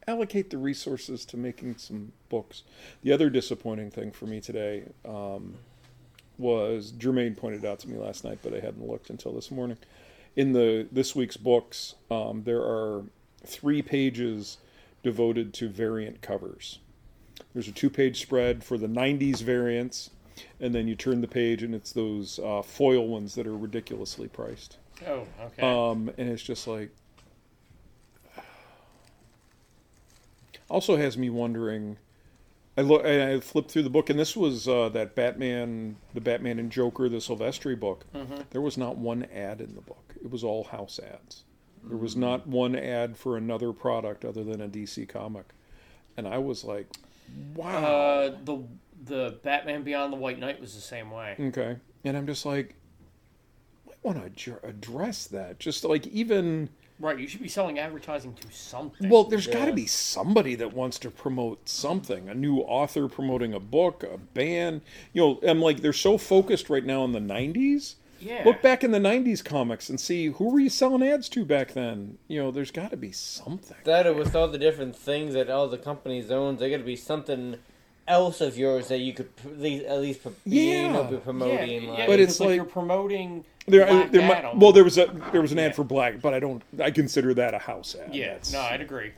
allocate 0.06 0.48
the 0.50 0.56
resources 0.58 1.24
to 1.26 1.36
making 1.36 1.76
some 1.76 2.12
books. 2.30 2.62
The 3.02 3.12
other 3.12 3.28
disappointing 3.28 3.90
thing 3.90 4.10
for 4.10 4.26
me 4.26 4.40
today 4.40 4.84
um, 5.04 5.54
was 6.38 6.92
Jermaine 6.92 7.36
pointed 7.36 7.64
out 7.64 7.78
to 7.80 7.88
me 7.88 7.98
last 7.98 8.24
night, 8.24 8.38
but 8.42 8.54
I 8.54 8.60
hadn't 8.60 8.86
looked 8.86 9.10
until 9.10 9.32
this 9.32 9.50
morning. 9.50 9.76
in 10.36 10.52
the 10.52 10.86
this 10.92 11.14
week's 11.16 11.36
books, 11.36 11.94
um, 12.10 12.42
there 12.44 12.62
are 12.62 13.04
three 13.44 13.82
pages 13.82 14.58
devoted 15.02 15.52
to 15.54 15.68
variant 15.68 16.22
covers. 16.22 16.78
There's 17.52 17.68
a 17.68 17.72
two-page 17.72 18.20
spread 18.20 18.64
for 18.64 18.78
the 18.78 18.86
'90s 18.86 19.42
variants, 19.42 20.10
and 20.61 20.75
then 20.75 20.88
you 20.88 20.95
turn 20.95 21.21
the 21.21 21.28
page 21.28 21.62
and 21.62 21.75
it's 21.75 21.92
those 21.92 22.38
uh, 22.38 22.62
foil 22.62 23.07
ones 23.07 23.35
that 23.35 23.47
are 23.47 23.57
ridiculously 23.57 24.28
priced. 24.28 24.78
Oh, 25.07 25.26
okay. 25.42 25.62
Um, 25.62 26.11
and 26.18 26.28
it's 26.28 26.42
just 26.42 26.66
like, 26.66 26.90
also 30.68 30.97
has 30.97 31.16
me 31.16 31.30
wondering. 31.30 31.99
I 32.76 32.83
look, 32.83 33.04
I 33.04 33.40
flipped 33.40 33.73
through 33.73 33.83
the 33.83 33.90
book, 33.90 34.09
and 34.09 34.16
this 34.16 34.37
was 34.37 34.68
uh, 34.68 34.88
that 34.90 35.16
Batman, 35.16 35.97
the 36.14 36.21
Batman 36.21 36.61
and 36.61 36.71
Joker, 36.71 37.09
the 37.09 37.16
Silvestri 37.16 37.78
book. 37.78 38.04
There 38.50 38.61
was 38.61 38.78
not 38.78 38.97
one 38.97 39.25
ad 39.35 39.61
in 39.61 39.75
the 39.75 39.80
book. 39.80 40.14
It 40.23 40.30
was 40.30 40.45
all 40.45 40.62
house 40.62 41.00
ads. 41.00 41.42
There 41.83 41.97
was 41.97 42.14
not 42.14 42.47
one 42.47 42.76
ad 42.76 43.16
for 43.16 43.37
another 43.37 43.73
product 43.73 44.25
other 44.25 44.45
than 44.45 44.61
a 44.61 44.68
DC 44.68 45.09
comic, 45.09 45.47
and 46.16 46.28
I 46.28 46.38
was 46.38 46.62
like, 46.62 46.87
"Wow." 47.57 47.85
uh, 47.85 48.37
the 48.45 48.62
the 49.04 49.38
Batman 49.42 49.82
Beyond 49.82 50.12
the 50.12 50.16
White 50.16 50.38
Knight 50.38 50.60
was 50.60 50.74
the 50.74 50.80
same 50.80 51.10
way. 51.10 51.36
Okay. 51.38 51.76
And 52.04 52.16
I'm 52.16 52.26
just 52.26 52.46
like, 52.46 52.74
I 53.88 53.94
want 54.02 54.36
to 54.36 54.58
address 54.62 55.26
that. 55.26 55.58
Just 55.58 55.84
like 55.84 56.06
even 56.06 56.70
Right, 57.00 57.18
you 57.18 57.28
should 57.28 57.42
be 57.42 57.48
selling 57.48 57.78
advertising 57.78 58.34
to 58.34 58.50
something. 58.50 59.08
Well, 59.08 59.24
there's 59.24 59.46
got 59.46 59.66
to 59.66 59.72
be 59.72 59.86
somebody 59.86 60.56
that 60.56 60.72
wants 60.72 60.98
to 61.00 61.10
promote 61.10 61.68
something. 61.68 62.28
A 62.28 62.34
new 62.34 62.58
author 62.58 63.06
promoting 63.06 63.54
a 63.54 63.60
book, 63.60 64.02
a 64.02 64.18
band. 64.18 64.80
You 65.12 65.22
know, 65.22 65.40
I'm 65.48 65.60
like, 65.60 65.80
they're 65.80 65.92
so 65.92 66.18
focused 66.18 66.68
right 66.68 66.84
now 66.84 67.02
on 67.02 67.12
the 67.12 67.20
90s. 67.20 67.94
yeah. 68.18 68.42
Look 68.44 68.62
back 68.62 68.82
in 68.82 68.90
the 68.90 68.98
90s 68.98 69.44
comics 69.44 69.88
and 69.88 70.00
see 70.00 70.26
who 70.26 70.50
were 70.50 70.58
you 70.58 70.70
selling 70.70 71.04
ads 71.04 71.28
to 71.30 71.44
back 71.44 71.72
then? 71.74 72.18
You 72.26 72.42
know, 72.42 72.50
there's 72.50 72.72
got 72.72 72.90
to 72.90 72.96
be 72.96 73.12
something. 73.12 73.76
That 73.84 74.12
with 74.16 74.34
all 74.34 74.48
the 74.48 74.58
different 74.58 74.96
things 74.96 75.34
that 75.34 75.48
all 75.48 75.68
the 75.68 75.78
companies 75.78 76.32
own, 76.32 76.56
there 76.56 76.68
got 76.68 76.78
to 76.78 76.82
be 76.82 76.96
something 76.96 77.58
else 78.08 78.40
of 78.40 78.56
yours 78.58 78.88
that 78.88 78.98
you 78.98 79.12
could 79.12 79.34
pr- 79.36 79.48
at 79.48 79.58
least, 79.60 79.84
at 79.84 80.00
least 80.00 80.22
pro- 80.22 80.32
Yeah. 80.44 80.86
you 80.86 80.92
know, 80.92 81.04
be 81.04 81.16
promoting. 81.18 81.82
yeah, 81.84 81.90
like, 81.90 82.06
But 82.06 82.20
it's 82.20 82.34
because, 82.34 82.40
like, 82.40 82.48
like- 82.48 82.56
you're 82.56 82.64
promoting 82.64 83.44
There, 83.66 83.86
Black 83.86 84.10
there 84.10 84.26
might, 84.26 84.56
well, 84.56 84.72
there 84.72 84.84
was 84.84 84.96
a 84.98 85.06
there 85.32 85.42
was 85.42 85.52
an 85.52 85.58
ad 85.58 85.74
for 85.76 85.84
Black, 85.84 86.20
but 86.22 86.32
I 86.34 86.40
don't. 86.40 86.62
I 86.82 86.90
consider 86.90 87.34
that 87.34 87.52
a 87.54 87.58
house 87.58 87.94
ad. 87.94 88.14
yeah, 88.14 88.28
That's- 88.28 88.52
no, 88.52 88.60
I'd 88.60 88.80
agree. 88.80 89.12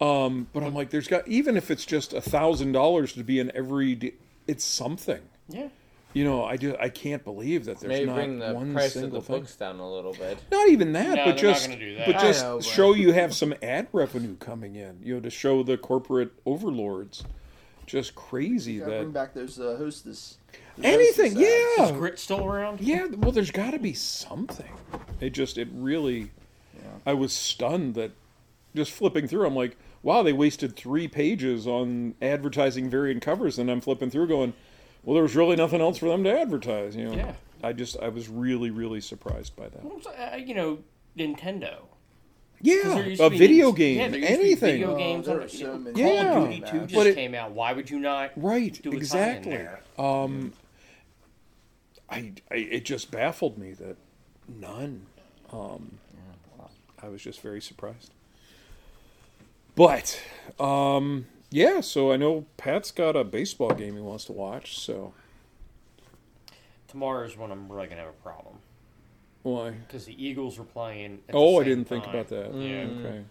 Um, 0.00 0.46
but 0.52 0.62
I'm 0.62 0.74
like, 0.74 0.90
there's 0.90 1.08
got 1.08 1.26
even 1.28 1.56
if 1.56 1.70
it's 1.70 1.84
just 1.84 2.12
a 2.14 2.20
thousand 2.20 2.72
dollars 2.72 3.12
to 3.14 3.22
be 3.24 3.38
in 3.38 3.50
every, 3.54 3.94
d- 3.94 4.14
it's 4.46 4.64
something. 4.64 5.20
Yeah, 5.48 5.68
You 6.14 6.24
know, 6.24 6.42
I 6.44 6.56
do. 6.56 6.74
I 6.80 6.88
can't 6.88 7.22
believe 7.24 7.64
that 7.66 7.80
there's 7.80 7.88
maybe 7.88 8.06
not 8.06 8.14
bring 8.16 8.38
the 8.38 8.52
one 8.54 8.72
price 8.72 8.94
of 8.96 9.02
single 9.02 9.20
the 9.20 9.26
thing. 9.26 9.40
books 9.40 9.56
down 9.56 9.78
a 9.78 9.92
little 9.92 10.12
bit. 10.14 10.38
Not 10.50 10.68
even 10.68 10.92
that, 10.92 11.16
No, 11.16 11.24
but 11.26 11.36
they're 11.38 11.50
not 11.50 11.56
just 11.60 11.78
do 11.78 11.94
that. 11.96 12.06
but 12.06 12.18
just 12.20 12.42
know, 12.42 12.56
but- 12.56 12.64
show 12.64 12.94
you 12.94 13.12
have 13.12 13.34
some 13.34 13.54
ad 13.62 13.88
revenue 13.92 14.36
coming 14.36 14.74
in. 14.76 15.00
You 15.02 15.14
know, 15.16 15.20
to 15.20 15.30
show 15.30 15.62
the 15.62 15.76
corporate 15.76 16.30
overlords. 16.46 17.24
Just 17.90 18.14
crazy 18.14 18.78
Gotta 18.78 18.90
bring 18.98 19.10
back 19.10 19.34
those 19.34 19.58
uh, 19.58 19.74
hostess. 19.76 20.38
those 20.76 20.84
anything. 20.84 21.32
hostess 21.34 21.48
ads. 21.48 21.80
is 21.80 21.90
Yeah, 21.90 21.92
Grit 21.98 22.18
still 22.20 22.44
around? 22.44 22.80
yeah. 22.80 23.06
Well, 23.06 23.32
there's 23.32 23.50
got 23.50 23.72
to 23.72 23.80
be 23.80 23.94
something. 23.94 24.70
It 25.20 25.30
just 25.30 25.58
it 25.58 25.68
really. 25.72 26.30
I 27.04 27.14
was 27.14 27.32
stunned 27.32 27.94
that 27.94 28.12
just 28.76 28.92
flipping 28.92 29.26
through. 29.26 29.46
I'm 29.46 29.56
like, 29.56 29.76
wow, 30.02 30.22
they 30.22 30.32
wasted 30.32 30.76
three 30.76 31.08
pages 31.08 31.66
on 31.66 32.14
advertising 32.22 32.88
variant 32.90 33.22
covers, 33.22 33.58
and 33.58 33.70
I'm 33.70 33.80
flipping 33.80 34.10
through 34.10 34.28
going, 34.28 34.52
well, 35.02 35.14
there 35.14 35.22
was 35.22 35.34
really 35.34 35.56
nothing 35.56 35.80
else 35.80 35.98
for 35.98 36.06
them 36.08 36.22
to 36.24 36.38
advertise. 36.40 36.94
You 36.94 37.06
know. 37.06 37.14
Yeah. 37.14 37.32
I 37.62 37.72
just 37.72 37.98
I 38.00 38.08
was 38.08 38.28
really 38.28 38.70
really 38.70 39.00
surprised 39.00 39.56
by 39.56 39.68
that. 39.68 39.84
Well, 39.84 39.96
it's, 39.98 40.06
uh, 40.06 40.38
you 40.42 40.54
know, 40.54 40.78
Nintendo. 41.18 41.78
'Cause 42.62 42.66
Yeah, 42.84 42.94
there 42.94 43.08
used 43.08 43.20
to 43.20 43.26
a 43.26 43.30
video 43.30 43.66
Nin- 43.68 43.74
game, 43.74 43.96
yeah, 43.98 44.08
there 44.08 44.18
used 44.18 44.28
to 44.32 44.36
be 44.38 44.44
anything. 44.44 44.72
video 44.80 44.94
Oh, 44.94 44.98
games 44.98 45.26
there 45.26 45.34
on 45.36 45.40
are 45.42 45.46
the- 45.48 45.56
so 45.56 45.78
Call 45.78 45.92
Yeah. 45.96 46.38
of 46.42 46.48
Duty 46.50 46.60
2 46.70 46.80
But 46.80 46.88
just 46.88 47.06
it- 47.06 47.14
came 47.14 47.34
out. 47.34 47.52
Why 47.52 47.72
would 47.72 47.88
you 47.90 47.98
not? 48.00 48.32
Right, 48.36 48.78
do 48.82 48.92
a 48.92 48.96
exactly. 48.96 49.52
there? 49.52 49.80
Um, 49.98 50.52
I, 52.10 52.32
I 52.50 52.54
it 52.56 52.84
just 52.84 53.10
baffled 53.10 53.56
me 53.56 53.72
that 53.72 53.96
none. 54.48 55.06
Um, 55.52 55.98
I 57.02 57.08
was 57.08 57.22
just 57.22 57.40
very 57.40 57.62
surprised. 57.62 58.10
But 59.74 60.20
um, 60.58 61.26
yeah, 61.50 61.80
so 61.80 62.12
I 62.12 62.16
know 62.16 62.44
Pat's 62.58 62.90
got 62.90 63.16
a 63.16 63.24
baseball 63.24 63.72
game 63.72 63.94
he 63.94 64.00
wants 64.02 64.26
to 64.26 64.32
watch. 64.32 64.78
So 64.78 65.14
Tomorrow's 66.88 67.36
when 67.38 67.50
I'm 67.52 67.70
really 67.72 67.86
gonna 67.86 68.00
have 68.02 68.10
a 68.10 68.22
problem 68.22 68.56
why? 69.42 69.70
because 69.70 70.04
the 70.04 70.24
Eagles 70.24 70.58
are 70.58 70.64
playing. 70.64 71.20
At 71.28 71.32
the 71.32 71.32
Oh, 71.34 71.60
I 71.60 71.64
didn't 71.64 71.86
think 71.86 72.06
about 72.06 72.28
that. 72.28 72.54
Yeah, 72.54 72.82
Okay. 72.82 73.18
Mm. 73.18 73.24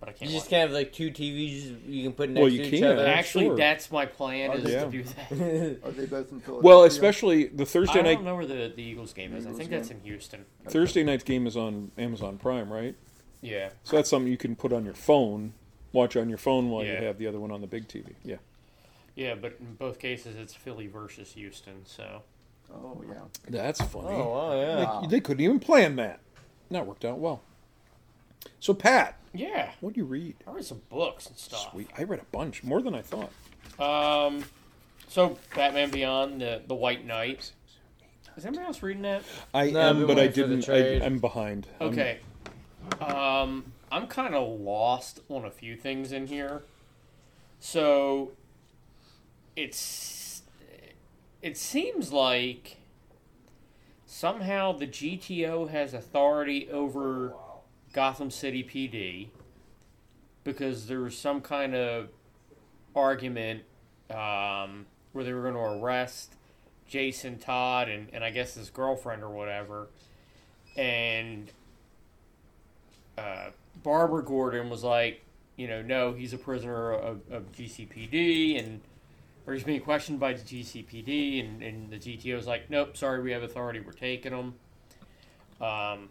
but 0.00 0.08
I 0.08 0.12
You 0.12 0.18
can't. 0.18 0.20
You 0.30 0.36
just 0.36 0.46
watch- 0.46 0.50
can't 0.50 0.60
have 0.68 0.72
like 0.72 0.92
two 0.92 1.10
TVs 1.10 1.76
you 1.88 2.02
can 2.04 2.12
put 2.12 2.28
next 2.30 2.40
Well, 2.40 2.48
you 2.52 2.58
to 2.62 2.68
each 2.68 2.80
can. 2.80 2.92
other. 2.92 3.06
Actually, 3.06 3.46
sure. 3.46 3.56
that's 3.56 3.90
my 3.90 4.06
plan 4.06 4.50
Oh, 4.52 4.54
is 4.56 4.70
yeah. 4.70 4.84
to 4.84 4.90
do 4.90 5.02
that. 5.02 5.78
Are 5.84 5.90
they 5.90 6.06
both 6.06 6.30
in 6.32 6.40
Philadelphia? 6.40 6.60
Well, 6.62 6.84
especially 6.84 7.46
the 7.46 7.66
Thursday 7.66 8.02
night. 8.02 8.10
I 8.10 8.14
don't 8.14 8.24
night 8.24 8.30
know 8.30 8.36
where 8.36 8.46
the, 8.46 8.72
the 8.74 8.82
Eagles 8.82 9.12
game 9.12 9.34
is. 9.34 9.44
I 9.46 9.48
Eagles 9.50 9.58
think 9.58 9.70
that's 9.70 9.90
in 9.90 10.00
Houston. 10.00 10.44
Thursday 10.68 11.02
night's 11.04 11.24
game 11.24 11.46
is 11.46 11.56
on 11.56 11.90
Amazon 11.98 12.38
Prime, 12.38 12.72
right? 12.72 12.94
Yeah. 13.40 13.70
So 13.82 13.96
that's 13.96 14.08
something 14.10 14.30
you 14.30 14.38
can 14.38 14.56
put 14.56 14.72
on 14.72 14.84
your 14.84 14.94
phone, 14.94 15.52
watch 15.92 16.16
on 16.16 16.28
your 16.28 16.38
phone 16.38 16.70
while 16.70 16.84
Yeah. 16.84 17.00
you 17.00 17.06
have 17.06 17.18
the 17.18 17.26
other 17.26 17.40
one 17.40 17.50
on 17.50 17.60
the 17.60 17.66
big 17.66 17.88
TV. 17.88 18.14
Yeah. 18.24 18.36
Yeah, 19.16 19.34
but 19.36 19.56
in 19.60 19.74
both 19.74 19.98
cases, 19.98 20.34
it's 20.36 20.54
Philly 20.54 20.86
versus 20.86 21.32
Houston. 21.34 21.84
So 21.86 22.22
Oh 22.72 23.02
yeah. 23.08 23.14
That's 23.48 23.80
funny. 23.82 24.08
Oh, 24.08 24.30
wow, 24.30 24.54
yeah. 24.60 24.76
They, 24.76 24.82
Wow. 24.84 25.06
they 25.08 25.20
couldn't 25.20 25.42
even 25.44 25.60
plan 25.60 25.96
that. 25.96 26.20
That 26.70 26.86
worked 26.86 27.04
out 27.04 27.18
well. 27.18 27.42
So, 28.60 28.74
Pat, 28.74 29.16
yeah, 29.32 29.72
what 29.80 29.94
do 29.94 30.00
you 30.00 30.06
read? 30.06 30.36
I 30.46 30.50
read 30.52 30.64
some 30.64 30.82
books 30.90 31.26
and 31.26 31.36
stuff. 31.36 31.70
Sweet. 31.72 31.88
I 31.98 32.04
read 32.04 32.20
a 32.20 32.24
bunch, 32.36 32.62
more 32.64 32.80
than 32.82 32.94
I 32.94 33.02
thought. 33.02 33.30
Um, 33.78 34.44
so 35.08 35.38
Batman 35.54 35.90
Beyond 35.90 36.40
the 36.40 36.62
the 36.66 36.74
White 36.74 37.04
Knight. 37.06 37.52
Is 38.36 38.44
anybody 38.44 38.66
else 38.66 38.82
reading 38.82 39.02
that? 39.02 39.22
I 39.52 39.70
No, 39.70 39.80
I've 39.80 39.86
am, 39.90 39.98
been 39.98 40.06
but 40.08 40.18
I 40.18 40.20
waiting 40.22 40.32
for 40.42 40.48
the 40.48 40.54
didn't. 40.56 40.64
trade. 40.64 41.02
I, 41.02 41.06
I'm 41.06 41.18
behind. 41.20 41.68
I'm- 41.80 41.90
Okay. 41.90 42.18
Um, 43.00 43.72
I'm 43.92 44.06
kind 44.08 44.34
of 44.34 44.60
lost 44.60 45.20
on 45.30 45.44
a 45.44 45.50
few 45.50 45.76
things 45.76 46.10
in 46.12 46.26
here. 46.26 46.64
So, 47.60 48.32
it's 49.56 49.88
it 51.44 51.58
seems 51.58 52.10
like 52.10 52.78
somehow 54.06 54.72
the 54.72 54.86
GTO 54.86 55.68
has 55.68 55.92
authority 55.92 56.70
over 56.70 57.34
Gotham 57.92 58.30
City 58.30 58.64
PD 58.64 59.28
because 60.42 60.86
there 60.86 61.00
was 61.00 61.18
some 61.18 61.42
kind 61.42 61.74
of 61.74 62.08
argument 62.96 63.64
um, 64.08 64.86
where 65.12 65.22
they 65.22 65.34
were 65.34 65.42
going 65.42 65.52
to 65.52 65.84
arrest 65.84 66.32
Jason 66.88 67.36
Todd 67.38 67.90
and, 67.90 68.08
and 68.14 68.24
I 68.24 68.30
guess 68.30 68.54
his 68.54 68.70
girlfriend 68.70 69.22
or 69.22 69.28
whatever. 69.28 69.88
And 70.78 71.52
uh, 73.18 73.50
Barbara 73.82 74.24
Gordon 74.24 74.70
was 74.70 74.82
like, 74.82 75.20
you 75.56 75.68
know, 75.68 75.82
no, 75.82 76.14
he's 76.14 76.32
a 76.32 76.38
prisoner 76.38 76.92
of, 76.92 77.20
of 77.30 77.52
GCPD, 77.52 78.58
and 78.58 78.80
or 79.46 79.52
he's 79.54 79.64
being 79.64 79.80
questioned 79.80 80.18
by 80.20 80.32
the 80.32 80.40
GCPD, 80.42 81.44
and, 81.44 81.62
and 81.62 81.90
the 81.90 81.96
GTO 81.98 82.36
is 82.38 82.46
like, 82.46 82.70
nope, 82.70 82.96
sorry, 82.96 83.22
we 83.22 83.30
have 83.32 83.42
authority, 83.42 83.80
we're 83.80 83.92
taking 83.92 84.32
him. 84.32 84.54
Um, 85.60 86.08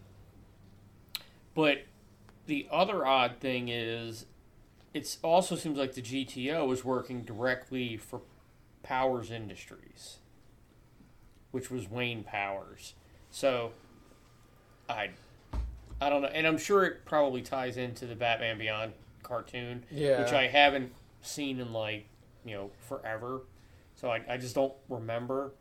but 1.56 1.80
the 2.46 2.68
other 2.72 3.06
odd 3.06 3.38
thing 3.40 3.70
is, 3.70 4.26
it 4.94 5.18
also 5.24 5.56
seems 5.56 5.78
like 5.78 5.94
the 5.94 6.02
GTO 6.02 6.72
is 6.72 6.86
working 6.86 7.22
directly 7.24 7.98
for 7.98 8.22
Powers 8.84 9.32
Industries, 9.32 10.18
which 11.52 11.72
was 11.72 11.90
Wayne 11.90 12.24
Powers. 12.24 12.94
So, 13.32 13.72
I 14.88 15.10
I 16.02 16.10
don't 16.10 16.22
know, 16.22 16.28
and 16.28 16.46
I'm 16.46 16.58
sure 16.58 16.84
it 16.86 17.06
probably 17.06 17.42
ties 17.42 17.78
into 17.78 18.06
the 18.06 18.16
Batman 18.16 18.58
Beyond 18.58 18.94
cartoon, 19.24 19.86
Yeah. 19.90 20.22
which 20.22 20.34
I 20.34 20.48
haven't 20.48 20.92
seen 21.22 21.60
in 21.60 21.72
like 21.74 22.06
you 22.46 22.56
know 22.56 22.72
forever, 22.88 23.42
so 23.96 24.10
I, 24.10 24.22
I 24.30 24.38
just 24.38 24.56
don't 24.56 24.74
remember. 24.90 25.54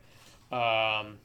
Um, 0.50 1.18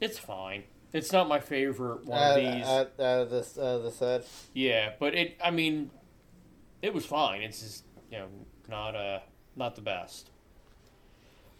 it's 0.00 0.18
fine. 0.18 0.64
It's 0.92 1.12
not 1.12 1.28
my 1.28 1.38
favorite 1.38 2.04
one 2.04 2.18
of 2.18 2.36
these. 2.36 2.66
out, 2.66 2.92
of 2.98 3.30
this, 3.30 3.56
out 3.56 3.64
of 3.64 3.82
the 3.84 3.90
set. 3.90 4.26
yeah, 4.54 4.92
but 4.98 5.14
it. 5.14 5.38
I 5.42 5.50
mean, 5.50 5.90
it 6.82 6.92
was 6.92 7.06
fine. 7.06 7.42
It's 7.42 7.60
just 7.60 7.84
you 8.10 8.18
know 8.18 8.26
not 8.68 8.96
uh 8.96 9.20
not 9.56 9.74
the 9.76 9.82
best. 9.82 10.30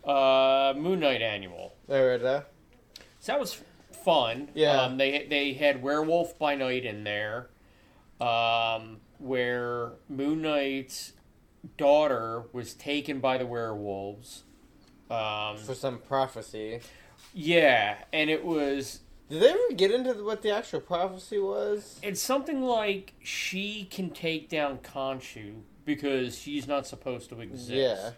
Uh, 0.04 0.72
Moon 0.76 1.00
Knight 1.00 1.20
annual. 1.22 1.74
There 1.86 2.14
it 2.14 2.22
is. 2.22 2.42
So 3.20 3.32
that 3.32 3.38
was 3.38 3.60
fun. 4.04 4.48
Yeah. 4.54 4.82
Um, 4.82 4.96
they 4.96 5.26
they 5.28 5.52
had 5.52 5.82
Werewolf 5.82 6.38
by 6.38 6.54
Night 6.54 6.84
in 6.84 7.04
there, 7.04 7.50
um, 8.20 8.98
where 9.18 9.92
Moon 10.08 10.42
Knight's 10.42 11.12
daughter 11.76 12.44
was 12.52 12.74
taken 12.74 13.20
by 13.20 13.38
the 13.38 13.46
werewolves. 13.46 14.44
Um, 15.10 15.56
For 15.58 15.74
some 15.74 15.98
prophecy. 15.98 16.80
yeah, 17.34 17.96
and 18.12 18.30
it 18.30 18.44
was 18.44 19.00
Did 19.28 19.42
they 19.42 19.48
ever 19.50 19.74
get 19.74 19.90
into 19.90 20.24
what 20.24 20.42
the 20.42 20.50
actual 20.50 20.80
prophecy 20.80 21.38
was? 21.38 21.98
It's 22.02 22.22
something 22.22 22.62
like 22.62 23.14
she 23.22 23.84
can 23.90 24.10
take 24.10 24.48
down 24.48 24.78
Khonshu 24.78 25.62
because 25.84 26.38
she's 26.38 26.68
not 26.68 26.86
supposed 26.86 27.28
to 27.30 27.40
exist. 27.40 27.70
Yeah. 27.70 28.10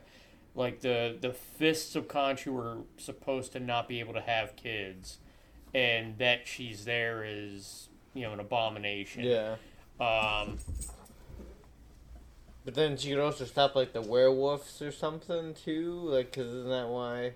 Like 0.55 0.81
the 0.81 1.17
the 1.19 1.33
fists 1.33 1.97
of 1.97 2.09
Khonshu 2.09 2.55
are 2.59 2.79
supposed 2.99 3.53
to 3.53 3.61
not 3.61 3.89
be 3.89 4.01
able 4.01 4.13
to 4.13 4.21
have 4.21 4.55
kids, 4.55 5.17
and 5.73 6.19
that 6.19 6.47
she's 6.47 6.85
there 6.85 7.25
is 7.27 7.89
you 8.13 8.23
know 8.25 8.35
an 8.35 8.41
abomination. 8.41 9.25
Yeah. 9.25 9.57
Um, 9.99 10.59
But 12.65 12.75
then 12.75 12.97
she 12.97 13.11
could 13.11 13.19
also 13.19 13.45
stop 13.45 13.75
like 13.75 13.93
the 13.93 14.03
werewolves 14.03 14.81
or 14.81 14.93
something 14.93 15.55
too. 15.55 15.93
Like, 16.05 16.33
cause 16.33 16.47
isn't 16.47 16.69
that 16.69 16.89
why? 16.89 17.33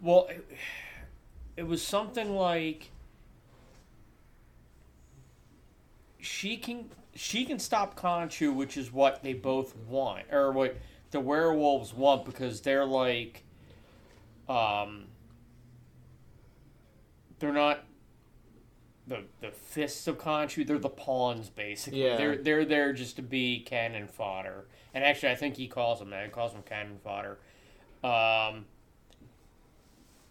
well, 0.00 0.28
it, 0.30 0.46
it 1.56 1.66
was 1.66 1.82
something 1.82 2.34
like 2.34 2.90
she 6.18 6.56
can 6.56 6.90
she 7.14 7.44
can 7.44 7.58
stop 7.58 7.98
Khonshu, 7.98 8.54
which 8.54 8.76
is 8.76 8.92
what 8.92 9.22
they 9.22 9.32
both 9.32 9.74
want, 9.88 10.24
or 10.30 10.52
what 10.52 10.76
the 11.12 11.20
werewolves 11.20 11.94
want, 11.94 12.26
because 12.26 12.60
they're 12.60 12.84
like, 12.84 13.42
um, 14.48 15.06
they're 17.38 17.52
not 17.52 17.84
the 19.06 19.24
the 19.40 19.50
fists 19.50 20.06
of 20.08 20.18
Khonshu. 20.18 20.66
They're 20.66 20.78
the 20.78 20.88
pawns, 20.88 21.48
basically. 21.48 22.04
Yeah. 22.04 22.16
They're 22.16 22.36
they're 22.36 22.64
there 22.64 22.92
just 22.92 23.16
to 23.16 23.22
be 23.22 23.60
cannon 23.60 24.08
fodder. 24.08 24.66
And 24.94 25.04
actually, 25.04 25.32
I 25.32 25.34
think 25.34 25.56
he 25.56 25.68
calls 25.68 25.98
them 25.98 26.10
that. 26.10 26.24
He 26.24 26.30
calls 26.30 26.52
them 26.52 26.62
cannon 26.62 26.98
fodder. 27.02 27.38
Um, 28.02 28.64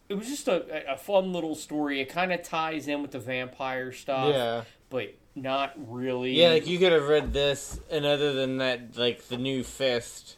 it 0.10 0.16
was 0.16 0.28
just 0.28 0.48
a, 0.48 0.94
a 0.94 0.98
fun 0.98 1.34
little 1.34 1.56
story. 1.56 2.02
It 2.02 2.10
kind 2.10 2.32
of 2.32 2.44
ties 2.44 2.88
in 2.88 3.02
with 3.02 3.12
the 3.12 3.20
vampire 3.20 3.92
stuff, 3.92 4.34
yeah. 4.34 4.64
but 4.90 5.16
not 5.36 5.74
really. 5.78 6.32
Yeah, 6.32 6.50
like 6.50 6.68
you 6.68 6.80
could 6.80 6.92
have 6.92 7.08
read 7.08 7.34
this, 7.34 7.80
and 7.92 8.06
other 8.06 8.34
than 8.34 8.58
that, 8.58 8.98
like 8.98 9.28
the 9.28 9.38
new 9.38 9.64
fist, 9.64 10.38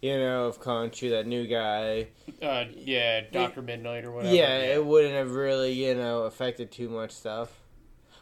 you 0.00 0.16
know, 0.16 0.46
of 0.46 0.60
Khonshu, 0.60 1.10
that 1.10 1.26
new 1.26 1.46
guy. 1.46 2.08
uh, 2.42 2.64
yeah, 2.74 3.22
Doctor 3.32 3.62
Midnight 3.62 4.04
or 4.04 4.12
whatever. 4.12 4.34
Yeah, 4.34 4.58
it 4.58 4.84
wouldn't 4.84 5.14
have 5.14 5.32
really, 5.32 5.72
you 5.72 5.94
know, 5.94 6.22
affected 6.22 6.70
too 6.70 6.88
much 6.88 7.12
stuff. 7.12 7.50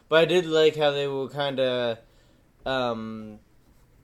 But 0.09 0.19
I 0.19 0.25
did 0.25 0.45
like 0.45 0.75
how 0.75 0.91
they 0.91 1.07
were 1.07 1.27
kind 1.29 1.59
of 1.59 1.97
um, 2.65 3.39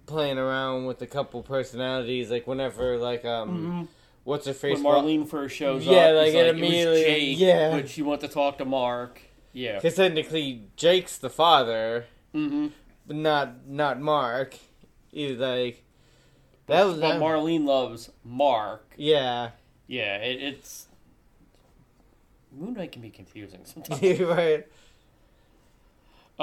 playing 0.05 0.37
around 0.37 0.85
with 0.85 1.01
a 1.01 1.07
couple 1.07 1.41
personalities. 1.43 2.29
Like 2.29 2.45
whenever, 2.47 2.97
like, 2.97 3.23
um, 3.25 3.87
what's 4.23 4.45
her 4.47 4.53
face? 4.53 4.79
Mm-hmm. 4.79 4.83
when 4.85 5.23
Marlene 5.23 5.27
first 5.27 5.55
shows 5.55 5.85
Yeah, 5.85 6.07
up, 6.07 6.15
like, 6.17 6.33
it 6.33 6.47
like, 6.47 6.55
immediately- 6.57 7.01
it 7.01 7.05
Jake, 7.07 7.39
yeah. 7.39 7.71
but 7.71 7.89
she 7.89 8.01
want 8.01 8.21
to 8.21 8.27
talk 8.27 8.57
to 8.57 8.65
Mark. 8.65 9.21
Yeah, 9.55 9.75
Because 9.75 9.95
technically, 9.95 10.63
Jake's 10.75 11.19
the 11.19 11.29
father, 11.29 12.07
mm-hmm. 12.33 12.69
but 13.05 13.15
not 13.15 13.67
not 13.67 14.01
Mark. 14.01 14.55
He's 15.11 15.37
like 15.37 15.83
that 16.65 16.85
was 16.85 16.95
but 16.95 17.01
that, 17.01 17.21
Marlene 17.21 17.63
loves 17.65 18.09
Mark. 18.23 18.93
Yeah, 18.97 19.51
Yeah, 19.85 20.15
it, 20.17 20.41
it's 20.41 20.87
Moon 22.51 22.73
Knight 22.73 22.91
can 22.91 23.03
be 23.03 23.11
confusing 23.11 23.61
sometimes. 23.63 24.01
right. 24.21 24.65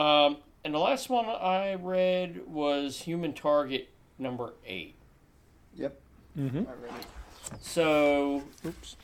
Um, 0.01 0.37
and 0.65 0.75
the 0.75 0.79
last 0.79 1.09
one 1.09 1.27
I 1.27 1.75
read 1.75 2.47
was 2.47 3.01
Human 3.01 3.33
Target 3.33 3.89
number 4.19 4.53
eight. 4.67 4.95
Yep. 5.75 6.01
Mm-hmm. 6.39 6.59
I 6.59 6.61
read 6.85 7.01
it. 7.01 7.07
So 7.61 8.43
Oops. 8.65 8.97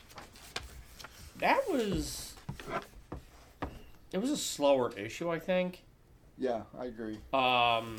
that 1.39 1.61
was 1.71 2.35
it 4.13 4.19
was 4.19 4.31
a 4.31 4.37
slower 4.37 4.93
issue, 4.97 5.31
I 5.31 5.39
think. 5.39 5.83
Yeah, 6.39 6.63
I 6.79 6.85
agree. 6.87 7.19
Um, 7.33 7.97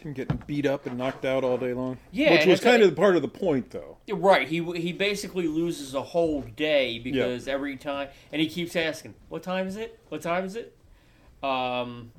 Him 0.00 0.12
getting 0.12 0.40
beat 0.46 0.64
up 0.66 0.86
and 0.86 0.96
knocked 0.98 1.24
out 1.24 1.42
all 1.44 1.58
day 1.58 1.72
long. 1.72 1.98
Yeah, 2.12 2.32
Which 2.34 2.46
was 2.46 2.60
kind 2.60 2.82
what- 2.82 2.90
of 2.90 2.96
part 2.96 3.16
of 3.16 3.22
the 3.22 3.28
point, 3.28 3.70
though. 3.70 3.96
right. 4.12 4.46
He 4.46 4.62
he 4.78 4.92
basically 4.92 5.48
loses 5.48 5.94
a 5.94 6.02
whole 6.02 6.42
day 6.42 6.98
because 6.98 7.48
every 7.48 7.76
time, 7.76 8.08
and 8.32 8.40
he 8.40 8.48
keeps 8.48 8.76
asking, 8.76 9.14
"What 9.28 9.42
time 9.42 9.66
is 9.66 9.76
it? 9.76 9.98
What 10.08 10.22
time 10.22 10.44
is 10.44 10.54
it?" 10.56 10.76
Um, 11.42 12.12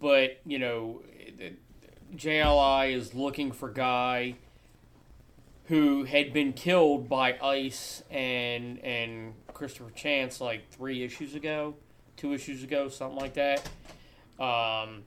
but 0.00 0.40
you 0.44 0.58
know, 0.58 1.02
JLI 2.14 2.92
is 2.92 3.14
looking 3.14 3.52
for 3.52 3.68
Guy 3.68 4.36
who 5.66 6.04
had 6.04 6.32
been 6.32 6.52
killed 6.52 7.08
by 7.08 7.36
Ice 7.42 8.02
and 8.10 8.78
and 8.84 9.34
Christopher 9.52 9.90
Chance 9.90 10.40
like 10.40 10.70
three 10.70 11.02
issues 11.02 11.34
ago, 11.34 11.74
two 12.16 12.32
issues 12.32 12.62
ago, 12.62 12.88
something 12.88 13.18
like 13.18 13.34
that. 13.34 13.68
Um, 14.38 15.04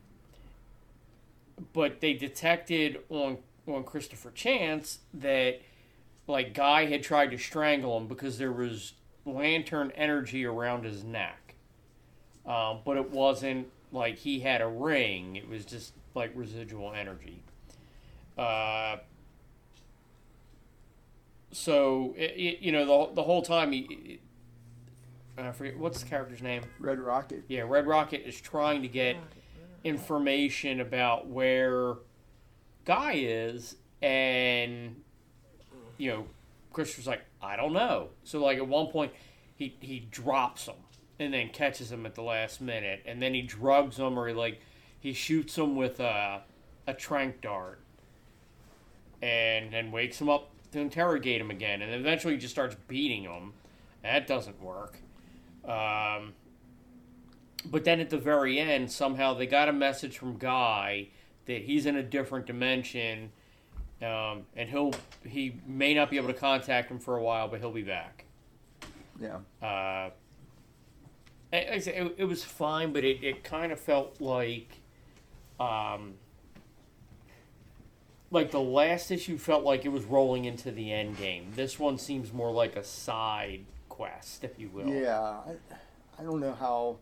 but 1.74 2.02
they 2.02 2.14
detected 2.14 3.00
on 3.10 3.38
on 3.68 3.84
Christopher 3.84 4.32
Chance 4.32 5.00
that 5.14 5.62
like 6.28 6.54
Guy 6.54 6.86
had 6.86 7.04
tried 7.04 7.32
to 7.32 7.38
strangle 7.38 7.98
him 7.98 8.08
because 8.08 8.38
there 8.38 8.52
was 8.52 8.94
lantern 9.26 9.92
energy 9.96 10.46
around 10.46 10.84
his 10.84 11.04
neck. 11.04 11.49
Um, 12.50 12.80
but 12.84 12.98
it 12.98 13.12
wasn't 13.12 13.68
like 13.92 14.18
he 14.18 14.40
had 14.40 14.62
a 14.62 14.68
ring. 14.68 15.36
It 15.36 15.48
was 15.48 15.66
just 15.66 15.94
like 16.16 16.32
residual 16.34 16.92
energy. 16.94 17.44
Uh, 18.36 18.98
so 21.52 22.16
it, 22.18 22.32
it, 22.32 22.60
you 22.62 22.72
know 22.72 23.08
the 23.08 23.16
the 23.16 23.24
whole 23.24 23.44
time 23.44 23.72
he, 23.72 24.20
I 25.38 25.52
forget 25.52 25.78
what's 25.78 26.02
the 26.02 26.10
character's 26.10 26.42
name. 26.42 26.64
Red 26.80 27.00
Rocket. 27.00 27.44
Yeah, 27.48 27.62
Red 27.68 27.86
Rocket 27.86 28.28
is 28.28 28.42
trying 28.42 28.82
to 28.82 28.88
get 28.88 29.16
information 29.84 30.80
about 30.80 31.28
where 31.28 31.96
Guy 32.86 33.14
is, 33.18 33.76
and 34.02 34.96
you 35.98 36.12
know, 36.12 36.26
Christopher's 36.74 37.08
like, 37.08 37.22
I 37.44 37.56
don't 37.56 37.74
know. 37.74 38.10
So 38.24 38.44
like 38.44 38.58
at 38.58 38.68
one 38.68 38.88
point, 38.88 39.14
he 39.56 39.76
he 39.82 40.00
drops 40.00 40.66
him 40.66 40.76
and 41.20 41.34
then 41.34 41.50
catches 41.50 41.92
him 41.92 42.06
at 42.06 42.16
the 42.16 42.24
last 42.24 42.62
minute, 42.62 43.02
and 43.06 43.22
then 43.22 43.34
he 43.34 43.42
drugs 43.42 43.98
him 43.98 44.18
or 44.18 44.28
he 44.28 44.34
like 44.34 44.62
he 45.00 45.14
shoots 45.14 45.58
him 45.58 45.76
with 45.76 46.00
a 46.00 46.42
a 46.88 46.94
trank 46.94 47.42
dart, 47.42 47.80
and 49.22 49.72
then 49.72 49.92
wakes 49.92 50.20
him 50.20 50.30
up 50.30 50.50
to 50.72 50.80
interrogate 50.80 51.42
him 51.42 51.52
again, 51.52 51.82
and 51.82 51.94
eventually 51.94 52.34
he 52.34 52.40
just 52.40 52.54
starts 52.54 52.76
beating 52.88 53.24
him. 53.24 53.54
That 54.04 54.28
doesn't 54.28 54.62
work. 54.62 54.98
Um, 55.66 56.34
but 57.66 57.84
then 57.84 58.00
at 58.00 58.10
the 58.10 58.18
very 58.18 58.60
end, 58.60 58.92
somehow 58.92 59.34
they 59.34 59.46
got 59.46 59.68
a 59.68 59.74
message 59.74 60.18
from 60.18 60.38
Guy 60.38 61.10
that 61.46 61.64
he's 61.64 61.86
in 61.86 61.98
a 61.98 62.04
different 62.04 62.46
dimension, 62.46 63.32
um, 64.02 64.46
and 64.56 64.70
he'll 64.70 64.94
he 65.26 65.60
may 65.68 65.94
not 65.94 66.10
be 66.10 66.18
able 66.18 66.28
to 66.30 66.34
contact 66.34 66.90
him 66.90 67.00
for 67.00 67.18
a 67.18 67.24
while, 67.24 67.48
but 67.48 67.60
he'll 67.60 67.72
be 67.72 67.84
back. 67.84 68.26
Yeah. 69.20 69.40
Uh, 69.62 70.12
I- 71.52 71.58
I 71.58 71.62
it, 71.76 72.16
it 72.18 72.26
was 72.26 72.44
fine, 72.44 72.94
but 72.94 73.04
it, 73.04 73.24
it 73.24 73.44
kind 73.44 73.72
of 73.72 73.80
felt 73.80 74.20
like, 74.22 74.70
um, 75.60 76.14
like 78.32 78.52
the 78.52 78.60
last 78.60 79.10
issue 79.12 79.38
felt 79.38 79.64
like 79.64 79.86
it 79.86 79.90
was 79.90 80.04
rolling 80.06 80.46
into 80.46 80.72
the 80.72 80.92
end 80.92 81.18
game. 81.18 81.52
This 81.56 81.80
one 81.80 81.98
seems 81.98 82.32
more 82.32 82.52
like 82.52 82.76
a 82.76 82.84
side 82.84 83.66
quest, 83.90 84.44
if 84.44 84.60
you 84.60 84.70
will. 84.70 84.88
Yeah. 84.88 85.20
I, 85.20 85.56
I 86.20 86.24
don't 86.24 86.40
know 86.40 86.54
how 86.54 86.98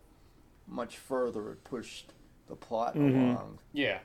much 0.67 0.97
further 0.97 1.51
it 1.51 1.63
pushed 1.65 2.13
the 2.47 2.55
plot 2.55 2.95
Mhm. 2.95 3.33
along. 3.33 3.59
Yeah. 3.73 3.99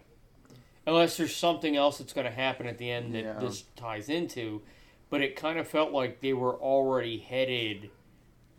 Unless 0.86 1.16
there's 1.16 1.34
something 1.36 1.76
else 1.76 1.98
that's 1.98 2.12
going 2.12 2.24
to 2.26 2.32
happen 2.32 2.66
at 2.66 2.78
the 2.78 2.90
end 2.90 3.14
that 3.14 3.22
Yeah. 3.24 3.38
this 3.38 3.62
ties 3.76 4.08
into. 4.08 4.62
But 5.10 5.20
it 5.20 5.36
kind 5.36 5.58
of 5.60 5.68
felt 5.68 5.92
like 5.92 6.20
they 6.20 6.32
were 6.32 6.56
already 6.56 7.18
headed 7.18 7.90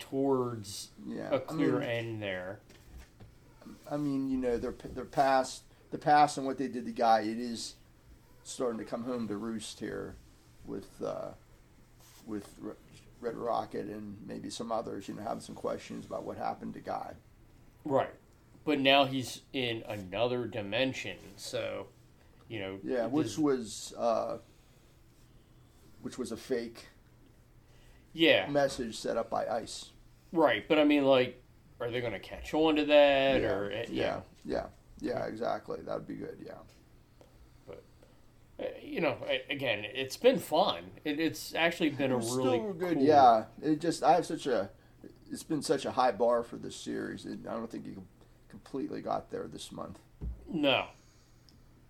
towards 0.09 0.89
Yeah. 1.07 1.29
a 1.31 1.35
I 1.35 1.39
clear 1.39 1.79
mean, 1.79 1.89
end 1.89 2.23
there. 2.23 2.59
I 3.89 3.97
mean, 3.97 4.29
you 4.29 4.37
know, 4.37 4.57
their 4.57 4.71
their 4.93 5.05
past, 5.05 5.63
the 5.91 5.97
past, 5.97 6.37
and 6.37 6.45
what 6.45 6.57
they 6.57 6.67
did 6.67 6.85
to 6.85 6.91
Guy, 6.91 7.21
it 7.21 7.39
is 7.39 7.75
starting 8.43 8.77
to 8.79 8.85
come 8.85 9.03
home 9.03 9.27
to 9.29 9.37
roost 9.37 9.79
here, 9.79 10.15
with 10.65 11.01
uh, 11.01 11.31
with 12.25 12.47
Red 13.21 13.35
Rocket 13.37 13.85
and 13.87 14.17
maybe 14.27 14.49
some 14.49 14.71
others. 14.71 15.07
You 15.07 15.15
know, 15.15 15.23
having 15.23 15.41
some 15.41 15.55
questions 15.55 16.05
about 16.05 16.23
what 16.23 16.37
happened 16.37 16.73
to 16.73 16.79
Guy. 16.81 17.13
Right. 17.85 18.13
But 18.65 18.79
now 18.79 19.05
he's 19.05 19.41
in 19.51 19.83
another 19.89 20.47
dimension, 20.47 21.17
so, 21.35 21.87
you 22.47 22.59
know. 22.59 22.79
Yeah, 22.83 23.03
this- 23.03 23.11
which 23.11 23.37
was 23.37 23.93
uh, 23.97 24.37
which 26.01 26.17
was 26.17 26.31
a 26.31 26.37
fake 26.37 26.87
Yeah, 28.13 28.47
message 28.49 28.97
set 28.97 29.17
up 29.17 29.29
by 29.29 29.47
ICE. 29.47 29.91
Right. 30.33 30.67
But 30.67 30.79
I 30.79 30.83
mean, 30.83 31.05
like, 31.05 31.41
are 31.79 31.89
they 31.89 32.01
going 32.01 32.13
to 32.13 32.19
catch 32.19 32.53
on 32.53 32.75
to 32.75 32.85
that? 32.85 33.41
yeah, 33.41 33.47
Or, 33.47 33.71
uh, 33.71 33.85
yeah, 33.89 34.19
yeah, 34.43 34.65
yeah, 34.99 35.25
exactly. 35.25 35.79
That 35.85 35.93
would 35.95 36.07
be 36.07 36.15
good. 36.15 36.37
Yeah. 36.45 36.53
uh, 38.59 38.63
You 38.81 39.01
know, 39.01 39.17
again, 39.49 39.85
it's 39.93 40.17
been 40.17 40.39
fun. 40.39 40.83
It, 41.03 41.19
it's 41.19 41.53
actually 41.55 41.89
been 41.89 42.11
a 42.11 42.17
really 42.17 42.29
still 42.59 42.73
good. 42.73 42.97
cool- 42.97 43.03
Yeah, 43.05 43.45
it 43.61 43.79
just 43.81 44.03
I 44.03 44.13
have 44.13 44.25
such 44.25 44.47
a 44.47 44.69
it's 45.31 45.43
been 45.43 45.61
such 45.63 45.85
a 45.85 45.91
high 45.91 46.11
bar 46.11 46.43
for 46.43 46.57
this 46.57 46.75
series. 46.75 47.25
It, 47.25 47.39
I 47.49 47.53
don't 47.53 47.69
think 47.69 47.85
you 47.85 48.03
completely 48.49 49.01
got 49.01 49.31
there 49.31 49.47
this 49.47 49.71
month. 49.71 49.99
No. 50.47 50.85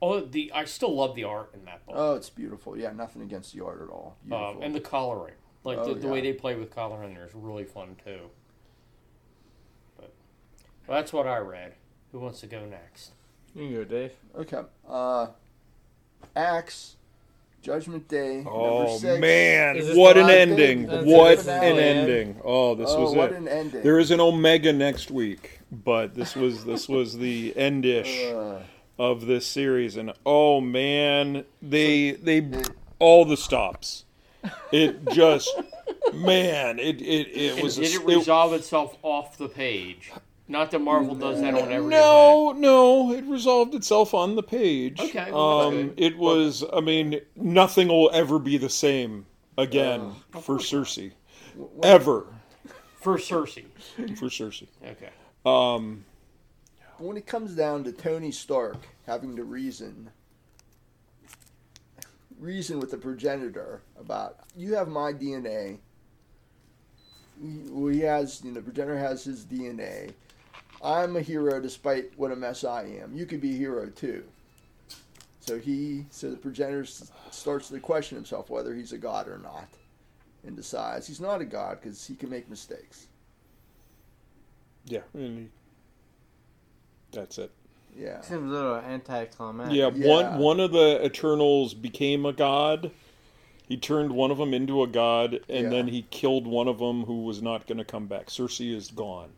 Oh, 0.02 0.20
the 0.22 0.52
I 0.54 0.66
still 0.66 0.96
love 0.96 1.16
the 1.16 1.24
art 1.26 1.52
in 1.54 1.66
that 1.66 1.86
book. 1.86 1.96
Oh, 1.98 2.16
it's 2.16 2.30
beautiful. 2.30 2.78
Yeah, 2.78 2.92
nothing 2.92 3.22
against 3.22 3.54
the 3.54 3.64
art 3.64 3.82
at 3.82 3.90
all. 3.90 4.18
Um, 4.32 4.62
and 4.62 4.74
the 4.76 4.80
coloring, 4.82 5.36
like 5.64 5.78
Oh, 5.80 5.94
the, 5.94 6.00
the 6.02 6.08
way 6.08 6.22
they 6.22 6.34
play 6.34 6.56
with 6.56 6.74
coloring 6.74 7.14
there 7.14 7.26
is 7.26 7.34
really 7.34 7.64
fun 7.66 7.96
too. 8.04 8.20
But 9.98 10.12
well, 10.88 10.98
that's 10.98 11.14
what 11.14 11.28
I 11.28 11.38
read. 11.38 11.74
Who 12.12 12.20
wants 12.20 12.40
to 12.42 12.48
go 12.48 12.66
next? 12.66 13.12
You 13.56 13.64
can 13.68 13.74
go, 13.76 13.84
Dave. 13.84 14.12
okay. 14.36 14.62
Uh, 14.88 15.28
Axe, 16.36 16.96
Judgment 17.62 18.08
Day. 18.08 18.44
Oh 18.48 19.00
man, 19.18 19.80
what 19.96 20.18
an 20.18 20.30
ending! 20.30 20.88
That's 20.88 21.06
What 21.06 21.40
the 21.40 21.52
an 21.54 21.60
finale. 21.76 21.82
ending! 21.84 22.42
Oh, 22.44 22.76
this 22.76 22.90
oh, 22.92 23.02
was 23.04 23.16
what 23.16 23.32
it. 23.32 23.38
an 23.38 23.48
ending. 23.48 23.82
There 23.84 24.00
is 24.00 24.12
an 24.12 24.20
Omega 24.20 24.74
next 24.74 25.12
week, 25.12 25.60
but 25.72 26.16
this 26.16 26.36
was 26.36 26.66
this 26.66 26.90
was 26.90 27.18
the 27.18 27.54
endish 27.56 28.32
Uh, 28.34 28.62
of 28.98 29.26
this 29.28 29.46
series, 29.46 29.96
and 29.98 30.14
oh 30.26 30.60
man, 30.62 31.46
they 31.62 32.12
they 32.12 32.48
all 33.00 33.24
the 33.26 33.38
stops. 33.38 34.06
It 34.72 35.08
just 35.12 35.50
man, 36.14 36.80
it 36.80 37.02
it, 37.02 37.28
it 37.30 37.54
And 37.54 37.64
was 37.64 37.76
did 37.78 37.86
s- 37.86 37.96
it 37.96 38.06
resolve 38.06 38.54
itself 38.54 38.98
off 39.02 39.38
the 39.38 39.48
page? 39.50 40.12
Not 40.48 40.72
that 40.72 40.80
Marvel 40.80 41.16
does 41.16 41.40
that 41.40 41.54
on 41.54 41.72
every 41.72 41.90
no, 41.90 42.52
no, 42.52 43.14
it 43.14 43.24
resolved 43.24 43.74
itself 43.76 44.14
on 44.14 44.36
the 44.36 44.44
page. 44.44 45.00
Okay, 45.00 45.32
well, 45.32 45.62
um, 45.62 45.74
good. 45.90 45.94
it 45.98 46.18
was. 46.18 46.64
I 46.74 46.82
mean, 46.82 47.22
nothing 47.38 47.88
will 47.88 48.12
ever 48.14 48.40
be 48.40 48.58
the 48.58 48.70
same 48.70 49.26
again 49.58 50.12
for 50.42 50.58
Sersi, 50.58 51.14
ever. 51.82 52.26
For 53.00 53.18
Sersi. 53.18 53.66
for 54.18 54.26
Sersi. 54.28 54.68
Okay. 54.86 55.10
Um, 55.46 56.04
when 57.00 57.16
it 57.18 57.26
comes 57.26 57.56
down 57.56 57.84
to 57.86 57.92
Tony 57.94 58.32
Stark 58.32 58.78
having 59.08 59.36
to 59.38 59.44
reason, 59.46 60.10
reason 62.44 62.80
with 62.80 62.92
the 62.92 62.98
progenitor 62.98 63.82
about 64.00 64.40
you 64.56 64.76
have 64.76 64.90
my 64.90 65.14
DNA. 65.14 65.78
Well, 67.42 67.92
he 67.92 68.02
has, 68.02 68.42
you 68.44 68.52
know, 68.52 68.56
the 68.56 68.62
progenitor 68.62 68.98
has 68.98 69.24
his 69.24 69.46
DNA. 69.46 70.12
I'm 70.84 71.16
a 71.16 71.22
hero 71.22 71.60
despite 71.60 72.12
what 72.18 72.32
a 72.32 72.36
mess 72.36 72.64
I 72.64 72.84
am. 72.84 73.16
You 73.16 73.26
could 73.26 73.42
be 73.42 73.54
a 73.56 73.58
hero 73.58 73.90
too. 73.90 74.24
So 75.40 75.58
he, 75.58 76.06
so 76.10 76.30
the 76.30 76.38
progenitor 76.38 76.86
starts 77.32 77.70
to 77.70 77.80
question 77.80 78.18
himself 78.18 78.50
whether 78.50 78.74
he's 78.74 78.94
a 78.94 78.98
god 78.98 79.28
or 79.28 79.40
not, 79.40 79.68
and 80.46 80.56
decides 80.56 81.08
he's 81.08 81.20
not 81.20 81.42
a 81.42 81.46
god 81.46 81.80
because 81.82 82.06
he 82.06 82.16
can 82.16 82.30
make 82.30 82.50
mistakes. 82.50 83.08
yeah, 84.86 85.02
and 85.14 85.38
he, 85.40 85.48
that's 87.12 87.38
it. 87.38 87.52
Yeah. 87.98 88.22
Seems 88.22 88.50
a 88.52 88.54
little 88.54 88.76
anticlimactic. 88.76 89.76
Yeah, 89.78 89.92
Yeah. 89.94 90.08
one 90.10 90.38
one 90.40 90.60
of 90.60 90.72
the 90.72 91.04
Eternals 91.06 91.74
became 91.74 92.26
a 92.26 92.34
god. 92.34 92.92
He 93.68 93.78
turned 93.78 94.12
one 94.12 94.30
of 94.32 94.38
them 94.38 94.54
into 94.54 94.84
a 94.84 94.88
god, 94.88 95.40
and 95.48 95.64
Yeah. 95.66 95.70
then 95.70 95.88
he 95.88 96.04
killed 96.10 96.46
one 96.48 96.68
of 96.68 96.80
them 96.80 97.06
who 97.06 97.24
was 97.24 97.42
not 97.42 97.66
going 97.66 97.78
to 97.78 97.86
come 97.86 98.08
back. 98.08 98.28
Sersi 98.28 98.76
is 98.76 98.90
gone. 98.92 99.30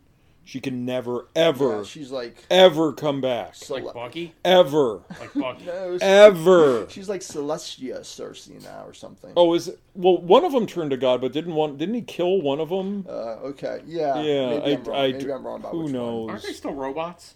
She 0.47 0.59
can 0.59 0.85
never, 0.85 1.25
ever, 1.35 1.77
Yeah, 1.77 1.83
she's 1.83 2.11
like, 2.11 2.35
ever 2.51 2.93
come 2.93 3.19
back. 3.19 3.55
Cele- 3.55 3.83
Like 3.83 3.93
Bucky? 3.95 4.33
Ever, 4.45 5.01
Like 5.19 5.33
Bucky. 5.33 5.65
no, 5.65 5.97
ever. 6.01 6.87
She's 6.89 7.09
like 7.09 7.21
Celestia 7.21 8.01
Sersi 8.01 8.61
now 8.63 8.83
or 8.85 8.93
something. 8.93 9.31
Oh, 9.35 9.55
is 9.55 9.69
it, 9.69 9.79
well? 9.95 10.17
One 10.19 10.45
of 10.45 10.51
them 10.51 10.67
turned 10.67 10.91
to 10.91 10.97
God, 10.97 11.19
but 11.19 11.33
didn't 11.33 11.55
one? 11.55 11.77
Didn't 11.77 11.95
he 11.95 12.01
kill 12.03 12.41
one 12.43 12.59
of 12.59 12.69
them? 12.69 13.07
Uh, 13.09 13.37
okay. 13.49 13.81
Yeah. 13.87 14.21
Yeah, 14.21 14.49
Maybe 14.49 14.61
I- 14.61 14.75
I'm 14.75 14.83
wrong. 14.83 14.97
I- 14.99 15.11
maybe 15.13 15.31
I'm 15.33 15.45
wrong 15.47 15.59
about 15.61 15.71
who 15.71 15.83
which 15.85 15.93
knows? 15.93 16.29
Aren't 16.29 16.43
they 16.43 16.53
still 16.53 16.73
robots? 16.75 17.33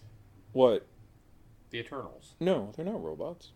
What? 0.53 0.85
The 1.71 1.79
Eternals. 1.79 2.33
No, 2.39 2.71
they're 2.75 2.85
not 2.85 3.03
robots. 3.03 3.51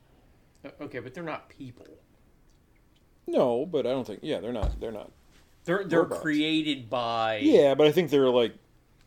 Okay, 0.81 0.99
but 0.99 1.13
they're 1.13 1.23
not 1.23 1.49
people. 1.49 1.87
No, 3.27 3.65
but 3.65 3.85
I 3.87 3.91
don't 3.91 4.05
think. 4.05 4.19
Yeah, 4.23 4.39
they're 4.39 4.53
not. 4.53 4.79
They're 4.79 4.91
not. 4.91 5.11
They're 5.65 5.83
they're 5.85 6.01
Robots. 6.03 6.21
created 6.21 6.89
by 6.89 7.37
Yeah, 7.37 7.73
but 7.75 7.87
I 7.87 7.91
think 7.91 8.09
they're 8.09 8.29
like. 8.29 8.53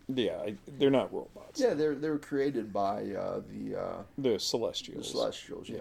Yeah, 0.09 0.37
I, 0.41 0.55
they're 0.79 0.91
not 0.91 1.13
robots. 1.13 1.61
Yeah, 1.61 1.75
they're 1.75 1.95
they 1.95 2.09
were 2.09 2.19
created 2.19 2.73
by 2.73 3.03
uh, 3.11 3.41
the 3.51 3.77
uh, 3.79 4.03
The 4.19 4.31
the 4.35 4.39
Celestials. 4.41 5.11
Celestials. 5.11 5.69
Yeah. 5.69 5.81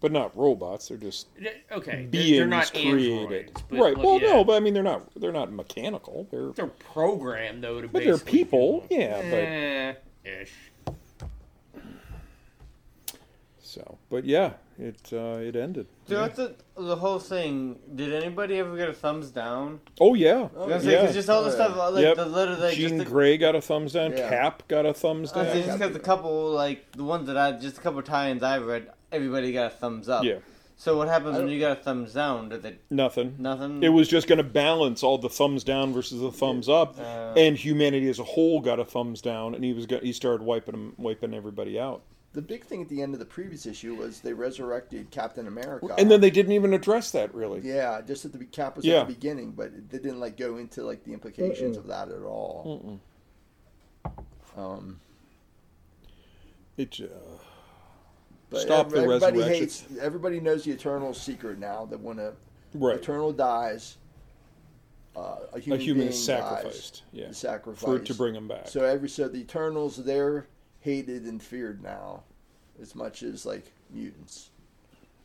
but 0.00 0.10
not 0.12 0.36
robots. 0.36 0.88
They're 0.88 0.96
just 0.98 1.28
Okay, 1.70 1.90
they're, 1.96 2.06
beings 2.06 2.36
they're 2.38 2.46
not 2.46 2.70
created. 2.72 3.12
androids, 3.50 3.52
right. 3.70 3.94
but 3.94 4.04
Well, 4.04 4.20
yeah. 4.20 4.28
no, 4.32 4.44
but 4.44 4.54
I 4.54 4.60
mean 4.60 4.74
they're 4.74 4.82
not. 4.82 5.08
They're 5.20 5.32
not 5.32 5.52
mechanical. 5.52 6.26
They're. 6.30 6.50
they're 6.52 6.66
programmed 6.66 7.62
though 7.62 7.80
to 7.82 7.88
But 7.88 8.04
they're 8.04 8.18
people. 8.18 8.80
do- 8.88 8.94
Yeah, 8.96 9.16
but 9.16 9.22
Eh, 9.38 9.94
ish. 10.42 10.52
So. 13.76 13.98
But 14.10 14.24
yeah, 14.24 14.52
it 14.78 14.96
uh, 15.12 15.38
it 15.48 15.54
ended. 15.56 15.86
Throughout 16.06 16.34
the 16.36 16.54
the 16.76 16.96
whole 16.96 17.18
thing, 17.18 17.78
did 17.94 18.12
anybody 18.12 18.58
ever 18.58 18.76
get 18.76 18.88
a 18.88 18.92
thumbs 18.92 19.30
down? 19.30 19.80
Oh 20.00 20.14
yeah. 20.14 20.48
Oh, 20.56 20.62
I 20.64 20.66
was 20.66 20.68
gonna 20.68 20.80
say, 20.82 20.92
yeah. 20.92 21.04
'cause 21.06 21.14
just 21.14 21.30
all 21.30 21.42
the 21.44 21.52
stuff, 21.52 21.76
like 21.92 22.02
Yep. 22.02 22.16
the 22.16 22.26
literally, 22.26 22.60
like, 22.60 22.74
Jean 22.76 22.98
the, 22.98 23.04
Grey 23.04 23.36
got 23.36 23.54
a 23.54 23.60
thumbs 23.60 23.92
down. 23.92 24.12
Yeah. 24.12 24.28
Cap 24.28 24.62
got 24.68 24.86
a 24.86 24.94
thumbs 24.94 25.32
down. 25.32 25.44
saying, 25.46 25.64
just 25.66 25.78
because 25.78 25.92
the 25.92 26.00
couple, 26.00 26.50
like 26.52 26.90
the 26.92 27.04
ones 27.04 27.26
that 27.28 27.36
I, 27.36 27.52
just 27.52 27.78
a 27.78 27.80
couple 27.80 28.02
tie-ins 28.02 28.42
I 28.42 28.58
read, 28.58 28.88
everybody 29.12 29.52
got 29.52 29.66
a 29.72 29.74
thumbs 29.74 30.08
up. 30.08 30.24
Yeah. 30.24 30.38
So 30.78 30.98
what 30.98 31.08
happens 31.08 31.38
when 31.38 31.48
you 31.48 31.58
got 31.58 31.72
a 31.78 31.80
thumbs 31.82 32.12
down? 32.12 32.50
Did 32.50 32.62
it 32.66 32.80
Nothing. 32.90 33.36
nothing? 33.38 33.82
It 33.82 33.88
was 33.88 34.08
just 34.08 34.28
going 34.28 34.36
to 34.36 34.44
balance 34.44 35.02
all 35.02 35.16
the 35.16 35.30
thumbs 35.30 35.64
down 35.64 35.94
versus 35.94 36.20
the 36.20 36.30
thumbs 36.30 36.68
up, 36.68 36.98
Uh, 37.00 37.32
and 37.34 37.56
humanity 37.56 38.10
as 38.10 38.18
a 38.18 38.24
whole 38.24 38.60
got 38.60 38.78
a 38.78 38.84
thumbs 38.84 39.22
down, 39.22 39.54
and 39.54 39.64
he 39.64 39.72
was 39.72 39.86
go- 39.86 40.00
he 40.00 40.12
started 40.12 40.44
wiping 40.44 40.72
them, 40.72 40.92
wiping 40.98 41.32
everybody 41.32 41.80
out, 41.80 42.02
The 42.36 42.42
big 42.42 42.64
thing 42.66 42.82
at 42.82 42.90
the 42.90 43.00
end 43.00 43.14
of 43.14 43.18
the 43.18 43.24
previous 43.24 43.64
issue 43.64 43.94
was 43.94 44.20
they 44.20 44.34
resurrected 44.34 45.10
Captain 45.10 45.46
America. 45.46 45.94
and 45.96 46.10
then 46.10 46.20
they 46.20 46.28
didn't 46.28 46.52
even 46.52 46.74
address 46.74 47.10
that 47.12 47.34
really. 47.34 47.60
Yeah, 47.62 48.02
just 48.02 48.26
at 48.26 48.32
the 48.34 48.44
Cap 48.44 48.76
was 48.76 48.84
Yeah. 48.84 49.00
at 49.00 49.08
the 49.08 49.14
beginning, 49.14 49.52
but 49.52 49.72
they 49.88 49.96
didn't 49.96 50.20
like 50.20 50.36
go 50.36 50.58
into 50.58 50.84
like 50.84 51.02
the 51.02 51.14
implications 51.14 51.78
of 51.78 51.86
that 51.86 52.10
at 52.10 52.20
all. 52.20 53.00
Mm-mm. 54.04 54.60
Um, 54.60 55.00
It 56.76 57.00
uh, 57.02 57.06
but 58.50 58.60
Stop 58.60 58.90
the 58.90 58.98
everybody 58.98 59.38
resurrection. 59.38 59.62
hates. 59.62 59.84
Everybody 59.98 60.38
knows 60.38 60.64
the 60.64 60.72
Eternal 60.72 61.14
secret 61.14 61.58
now 61.58 61.86
that 61.86 62.00
when 62.00 62.18
a 62.18 62.34
right. 62.74 62.96
Eternal 62.98 63.32
dies, 63.32 63.96
uh, 65.16 65.38
a 65.54 65.56
A 65.56 65.58
human, 65.58 65.80
human 65.80 66.00
being 66.02 66.10
is 66.10 66.22
sacrificed, 66.22 67.02
yeah, 67.12 67.32
sacrificed 67.32 67.86
for 67.86 67.98
to 67.98 68.12
bring 68.14 68.34
him 68.34 68.46
back. 68.46 68.68
So 68.68 68.84
every 68.84 69.08
so 69.08 69.26
the 69.26 69.38
Eternals 69.38 69.96
they're 69.96 70.46
hated 70.86 71.24
and 71.24 71.42
feared 71.42 71.82
now, 71.82 72.22
as 72.80 72.94
much 72.94 73.24
as 73.24 73.44
like 73.44 73.72
mutants. 73.90 74.50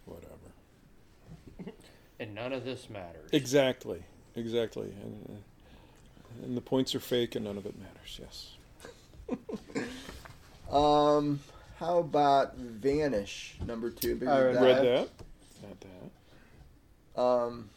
Whatever. 0.06 1.76
And 2.20 2.34
none 2.34 2.52
of 2.52 2.66
this 2.66 2.90
matters. 2.90 3.30
Exactly. 3.32 4.02
Exactly. 4.36 4.92
And, 5.04 5.30
uh, 5.30 6.46
and 6.46 6.58
the 6.58 6.62
points 6.62 6.96
are 6.96 7.00
fake, 7.00 7.36
and 7.36 7.46
none 7.46 7.58
of 7.58 7.66
it 7.68 7.76
matters. 7.80 8.20
Yes. 8.20 9.88
Um, 10.72 11.42
how 11.76 11.98
about 11.98 12.56
Vanish 12.56 13.58
number 13.68 13.90
two? 13.90 14.12
Have 14.12 14.22
you 14.22 14.30
I 14.30 14.42
read 14.42 14.56
read 14.56 14.64
Read 14.64 14.86
that. 14.86 15.10
Not 15.62 15.78
that. 17.16 17.22
Um, 17.22 17.70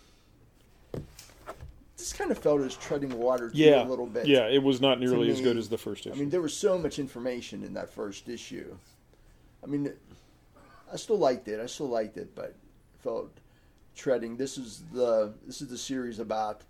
this 2.04 2.12
kind 2.12 2.30
of 2.30 2.36
felt 2.36 2.60
as 2.60 2.76
treading 2.76 3.18
water 3.18 3.48
too, 3.48 3.56
Yeah. 3.56 3.82
a 3.82 3.88
little 3.88 4.06
bit. 4.06 4.26
Yeah, 4.26 4.46
it 4.46 4.62
was 4.62 4.78
not 4.78 5.00
nearly 5.00 5.30
as 5.30 5.40
good 5.40 5.56
as 5.56 5.70
the 5.70 5.78
first 5.78 6.04
issue. 6.06 6.14
I 6.14 6.18
mean, 6.18 6.28
there 6.28 6.42
was 6.42 6.54
so 6.54 6.76
much 6.76 6.98
information 6.98 7.64
in 7.64 7.72
that 7.74 7.88
first 7.88 8.28
issue. 8.28 8.76
I 9.62 9.66
mean, 9.66 9.90
I 10.92 10.96
still 10.96 11.16
liked 11.16 11.48
it. 11.48 11.60
I 11.60 11.66
still 11.66 11.88
liked 11.88 12.18
it, 12.18 12.34
but 12.34 12.54
felt 13.02 13.30
treading. 13.96 14.36
This 14.36 14.58
is 14.58 14.82
the 14.92 15.32
this 15.46 15.62
is 15.62 15.68
the 15.68 15.78
series 15.78 16.18
about 16.18 16.60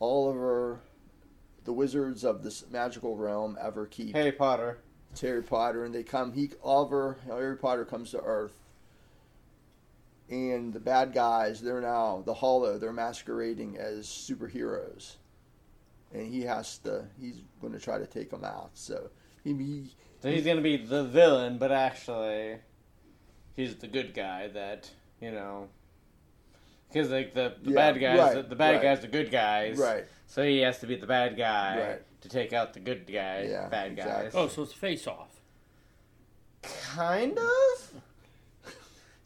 Oliver, 0.00 0.80
the 1.64 1.72
wizards 1.74 2.24
of 2.24 2.42
this 2.42 2.64
magical 2.70 3.14
realm, 3.18 3.58
ever 3.60 3.84
keep. 3.84 4.16
Harry 4.16 4.32
Potter. 4.32 4.78
It's 5.10 5.20
Harry 5.20 5.42
Potter, 5.42 5.84
and 5.84 5.94
they 5.94 6.02
come. 6.02 6.32
He 6.32 6.50
Oliver, 6.64 7.18
Harry 7.26 7.58
Potter 7.58 7.84
comes 7.84 8.10
to 8.12 8.22
Earth, 8.22 8.58
and 10.32 10.72
the 10.72 10.80
bad 10.80 11.12
guys. 11.12 11.60
They're 11.60 11.80
now 11.80 12.22
the 12.24 12.34
Hollow. 12.34 12.78
They're 12.78 12.92
masquerading 12.92 13.76
as 13.78 14.06
superheroes, 14.06 15.16
and 16.12 16.26
he 16.26 16.42
has 16.42 16.78
to. 16.78 17.04
He's 17.20 17.42
going 17.60 17.72
to 17.74 17.78
try 17.78 17.98
to 17.98 18.06
take 18.06 18.30
them 18.30 18.44
out. 18.44 18.70
So 18.74 19.10
he, 19.44 19.52
he 19.54 19.90
So 20.20 20.30
he's 20.30 20.44
gonna 20.46 20.60
be 20.62 20.76
the 20.78 21.04
villain, 21.04 21.58
but 21.58 21.70
actually, 21.70 22.56
he's 23.54 23.76
the 23.76 23.88
good 23.88 24.14
guy. 24.14 24.48
That 24.48 24.90
you 25.20 25.30
know, 25.32 25.68
because 26.88 27.10
like 27.10 27.34
the, 27.34 27.54
the 27.62 27.70
Yeah, 27.70 27.74
bad 27.76 28.00
guys, 28.00 28.18
right, 28.18 28.34
the, 28.36 28.42
the 28.42 28.56
bad 28.56 28.72
right. 28.76 28.82
guys, 28.82 29.00
the 29.00 29.08
good 29.08 29.30
guys. 29.30 29.78
right. 29.78 30.04
So 30.26 30.42
he 30.42 30.60
has 30.60 30.78
to 30.78 30.86
be 30.86 30.96
the 30.96 31.06
bad 31.06 31.36
guy 31.36 31.78
Right. 31.78 32.20
to 32.22 32.28
take 32.30 32.54
out 32.54 32.72
the 32.72 32.80
good 32.80 33.06
guy, 33.06 33.48
Yeah, 33.50 33.68
bad 33.68 33.96
guys. 33.98 34.32
Oh, 34.34 34.48
so 34.48 34.62
it's 34.62 34.72
face 34.72 35.06
off. 35.06 35.28
Kind 36.62 37.38
of. 37.38 37.81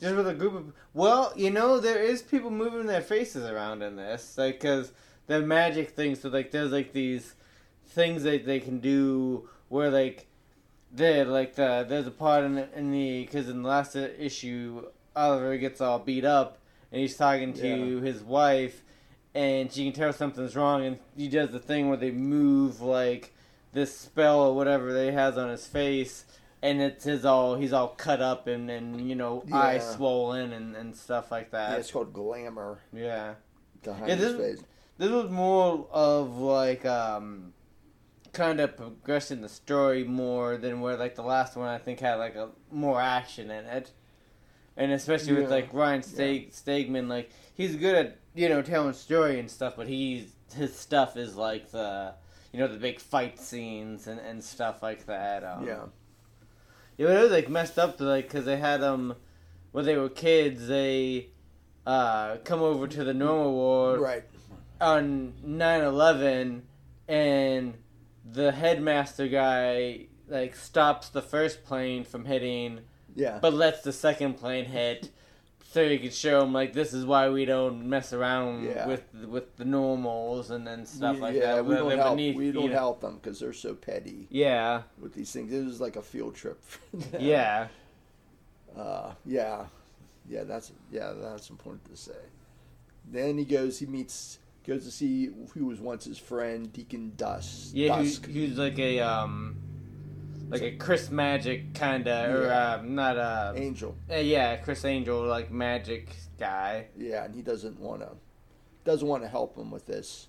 Just 0.01 0.15
with 0.15 0.29
a 0.29 0.35
group 0.35 0.55
of 0.55 0.73
well, 0.93 1.33
you 1.37 1.51
know, 1.51 1.81
there 1.81 2.03
is 2.03 2.23
people 2.23 2.51
moving 2.51 2.87
their 2.87 3.01
faces 3.01 3.45
around 3.45 3.83
in 3.83 3.97
this, 3.97 4.37
like 4.37 4.61
because 4.61 4.93
the 5.27 5.41
magic 5.41 5.91
thing. 5.91 6.15
So 6.15 6.29
like 6.29 6.51
there's 6.51 6.73
like 6.73 6.93
these 6.93 7.35
things 7.87 8.23
that 8.25 8.45
they 8.45 8.61
can 8.61 8.79
do 8.79 9.49
where 9.69 9.91
like 9.91 10.27
they 10.93 11.25
like 11.25 11.55
the 11.55 11.85
there's 11.89 12.07
a 12.07 12.11
part 12.11 12.45
in 12.45 12.55
the, 12.55 12.79
in 12.79 12.91
the 12.91 13.25
because 13.25 13.49
in 13.49 13.63
the 13.63 13.69
last 13.69 13.97
issue 13.97 14.85
Oliver 15.15 15.57
gets 15.57 15.81
all 15.81 15.99
beat 15.99 16.25
up 16.25 16.59
and 16.93 17.01
he's 17.01 17.17
talking 17.17 17.53
to 17.55 18.01
his 18.01 18.23
wife 18.23 18.83
and 19.35 19.73
she 19.73 19.85
can 19.85 19.93
tell 19.93 20.13
something's 20.13 20.57
wrong 20.57 20.85
and 20.85 20.99
he 21.17 21.29
does 21.29 21.51
the 21.51 21.59
thing 21.59 21.89
where 21.89 21.97
they 21.97 22.11
move 22.11 22.81
like 22.81 23.35
this 23.73 23.97
spell 23.97 24.41
or 24.41 24.55
whatever 24.55 24.93
they 24.93 25.13
has 25.13 25.37
on 25.37 25.49
his 25.49 25.67
face 25.67 26.25
and 26.63 26.81
it's 26.81 27.05
his 27.05 27.25
all 27.25 27.55
he's 27.57 27.73
all 27.73 27.89
cut 27.89 28.21
up 28.21 28.47
and 28.47 28.71
and 28.71 29.09
you 29.09 29.15
know 29.15 29.43
eyes 29.53 29.83
Yeah. 29.85 29.97
swollen 29.97 30.53
and 30.53 30.75
and 30.77 30.97
stuff 30.97 31.31
like 31.31 31.51
that. 31.51 31.73
Yeah, 31.73 31.77
it's 31.79 31.91
called 31.91 32.13
glamour 32.13 32.81
yeah 32.93 33.35
behind 33.83 34.09
Yeah, 34.09 34.15
his 34.17 34.37
this- 34.37 34.59
face. 34.61 34.67
this 34.99 35.11
was 35.11 35.31
more 35.31 35.87
of 35.91 36.37
like 36.39 36.85
um 36.87 37.53
kind 38.33 38.61
of 38.61 38.77
progressing 38.77 39.41
the 39.41 39.49
story 39.49 40.05
more 40.05 40.57
than 40.59 40.81
where 40.81 40.97
like 40.97 41.15
the 41.15 41.23
last 41.23 41.57
one 41.57 41.69
I 41.69 41.79
think 41.79 42.01
had 42.01 42.17
like 42.17 42.35
a 42.37 42.51
more 42.71 43.01
action 43.01 43.51
in 43.51 43.65
it. 43.67 43.93
And 44.79 44.93
especially 44.93 45.33
with 45.33 45.51
like 45.51 45.73
Ryan 45.73 46.03
Steg- 46.03 46.53
Stegman, 46.53 47.09
like 47.09 47.31
he's 47.55 47.77
good 47.77 47.95
at 47.95 48.19
you 48.35 48.49
know 48.51 48.61
telling 48.61 48.93
story 48.93 49.41
and 49.41 49.51
stuff, 49.51 49.75
but 49.77 49.89
he's 49.89 50.33
his 50.55 50.77
stuff 50.77 51.17
is 51.17 51.35
like 51.35 51.71
the 51.71 52.13
you 52.53 52.59
know 52.59 52.69
the 52.69 52.77
big 52.79 53.01
fight 53.01 53.39
scenes 53.41 54.07
and, 54.07 54.21
and 54.21 54.45
stuff 54.45 54.83
like 54.83 55.07
that. 55.07 55.45
Um, 55.45 55.67
Yeah. 55.67 55.85
Yeah, 56.97 57.07
but 57.07 57.17
it 57.17 57.23
was 57.23 57.31
like 57.33 57.49
messed 57.49 57.79
up, 57.79 58.01
like 58.01 58.27
because 58.29 58.45
they 58.45 58.57
had 58.57 58.83
um 58.83 59.15
when 59.73 59.85
they 59.85 59.97
were 59.97 60.09
kids, 60.09 60.67
they 60.69 61.29
uh 61.87 62.37
come 62.45 62.61
over 62.63 62.87
to 62.89 63.05
the 63.05 63.15
normal 63.15 63.53
ward 63.53 64.01
Right. 64.01 64.25
on 64.81 65.35
9-11 65.47 66.63
and 67.09 67.75
the 68.31 68.51
headmaster 68.53 69.29
guy 69.29 70.07
like 70.29 70.57
stops 70.57 71.09
the 71.11 71.23
first 71.23 71.65
plane 71.65 72.03
from 72.05 72.25
hitting 72.25 72.81
Yeah. 73.15 73.39
but 73.41 73.55
lets 73.55 73.83
the 73.83 73.93
second 73.93 74.35
plane 74.35 74.65
hit 74.65 75.11
so 75.73 75.83
you 75.83 75.99
could 75.99 76.15
show 76.15 76.41
them 76.41 76.53
like 76.53 76.73
this 76.73 76.93
is 76.95 77.05
why 77.05 77.29
we 77.29 77.45
don't 77.45 77.89
mess 77.89 78.13
around 78.13 78.65
Yeah. 78.65 78.87
with 78.87 79.05
with 79.29 79.57
the 79.57 79.65
normals 79.65 80.51
and 80.51 80.67
then 80.67 80.87
stuff 80.87 81.17
We- 81.17 81.21
like 81.23 81.35
yeah, 81.35 81.57
that 81.57 81.67
we 81.67 81.75
don't 81.75 81.91
help. 81.99 82.17
beneath, 82.17 82.37
we 82.37 82.53
don't 82.53 82.67
know- 82.71 82.73
help 82.73 83.01
them 83.01 83.17
because 83.17 83.41
they're 83.41 83.53
so 83.53 83.75
petty 83.75 84.27
yeah 84.31 84.83
with 85.01 85.13
these 85.15 85.31
things. 85.33 85.53
It 85.53 85.65
was 85.65 85.81
like 85.81 85.97
a 85.97 86.03
field 86.03 86.35
trip. 86.35 86.63
yeah 87.19 87.69
Uh, 88.77 89.13
yeah, 89.25 89.67
yeah. 90.29 90.45
That's 90.45 90.71
yeah. 90.93 91.13
That's 91.19 91.49
important 91.51 91.85
to 91.91 91.97
say. 91.97 92.13
Then 93.11 93.39
he 93.39 93.45
goes. 93.45 93.79
He 93.79 93.87
meets. 93.87 94.39
Goes 94.67 94.85
to 94.85 94.91
see 94.91 95.31
who 95.55 95.67
was 95.67 95.79
once 95.81 96.05
his 96.07 96.19
friend, 96.19 96.73
Deacon 96.73 97.13
Dust. 97.17 97.73
yeah 97.73 98.03
Dusk. 98.03 98.27
he 98.27 98.49
was 98.49 98.59
like 98.59 98.77
a 98.81 98.99
um 98.99 99.55
like 100.49 100.63
a 100.63 100.77
Chris 100.77 101.11
Magic 101.11 101.75
kind 101.75 102.07
of 102.09 102.35
or 102.35 102.47
Yeah. 102.47 102.75
uh, 102.75 102.83
not 102.85 103.17
a 103.17 103.53
Angel. 103.57 103.97
uh, 104.11 104.17
yeah 104.17 104.57
Criss 104.57 104.85
Angel 104.85 105.25
like 105.27 105.51
magic 105.51 106.09
guy 106.39 106.87
Yeah, 106.97 107.25
and 107.25 107.35
he 107.35 107.43
doesn't 107.43 107.79
want 107.81 108.01
to. 108.03 108.11
Doesn't 108.85 109.09
want 109.09 109.23
to 109.25 109.29
help 109.29 109.57
him 109.57 109.71
with 109.71 109.87
this. 109.87 110.29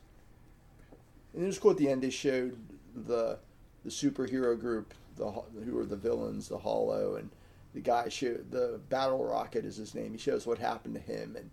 And 1.34 1.44
it 1.44 1.48
was 1.48 1.60
cool 1.60 1.72
at 1.72 1.78
the 1.78 1.90
end. 1.90 2.02
They 2.02 2.10
showed 2.10 2.58
the 2.96 3.38
the 3.84 3.90
superhero 3.92 4.60
group, 4.60 4.94
the 5.16 5.30
who 5.32 5.78
are 5.78 5.86
the 5.86 5.96
villains, 5.96 6.48
the 6.50 6.58
Hollow, 6.58 7.16
and 7.16 7.30
the 7.74 7.80
guy 7.82 8.10
showed 8.10 8.50
the 8.52 8.80
Battle 8.90 9.24
Rocket 9.24 9.64
is 9.66 9.78
his 9.78 9.94
name. 9.94 10.12
He 10.14 10.18
shows 10.18 10.48
what 10.48 10.58
happened 10.58 10.96
to 10.96 11.00
him, 11.02 11.36
and 11.36 11.52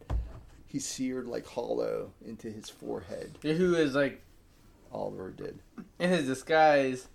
he 0.66 0.78
seared 0.78 1.26
like 1.26 1.46
Hollow 1.46 2.12
into 2.26 2.50
his 2.50 2.70
forehead. 2.70 3.38
who 3.42 3.74
is 3.74 3.94
like 3.94 4.22
Oliver 4.90 5.30
did. 5.30 5.58
in 5.98 6.08
his 6.10 6.26
disguise 6.26 7.08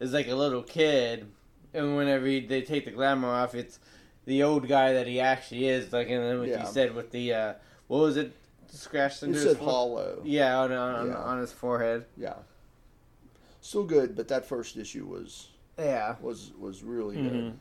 is 0.00 0.12
like 0.12 0.28
a 0.28 0.34
little 0.34 0.62
kid, 0.62 1.26
and 1.74 1.96
whenever 1.96 2.26
he, 2.26 2.40
they 2.40 2.62
take 2.62 2.84
the 2.84 2.90
glamour 2.90 3.28
off, 3.28 3.54
it's 3.54 3.78
the 4.24 4.42
old 4.42 4.68
guy 4.68 4.92
that 4.94 5.06
he 5.06 5.20
actually 5.20 5.66
is. 5.68 5.92
Like, 5.92 6.08
and 6.10 6.22
then 6.22 6.38
what 6.40 6.48
Yeah. 6.48 6.60
you 6.60 6.66
said 6.72 6.94
with 6.94 7.10
the 7.10 7.32
uh, 7.34 7.54
what 7.88 7.98
was 7.98 8.16
it? 8.16 8.32
Scratched 8.68 9.22
It 9.22 9.26
into 9.28 9.38
said 9.40 9.48
his 9.48 9.58
Hollow. 9.58 10.20
Yeah, 10.24 10.58
on 10.60 10.72
on, 10.72 11.06
Yeah. 11.08 11.16
on 11.16 11.38
his 11.40 11.52
forehead. 11.52 12.04
Yeah. 12.16 12.34
Still 13.60 13.84
good, 13.84 14.14
but 14.16 14.28
that 14.28 14.44
first 14.46 14.76
issue 14.76 15.06
was 15.06 15.48
Yeah. 15.78 16.16
was 16.20 16.52
was 16.58 16.82
really 16.82 17.16
Mhm. 17.16 17.30
good. 17.30 17.58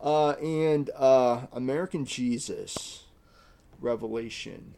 Uh, 0.00 0.30
and 0.32 0.90
uh, 0.96 1.46
American 1.52 2.04
Jesus, 2.04 3.04
Revelation. 3.80 4.74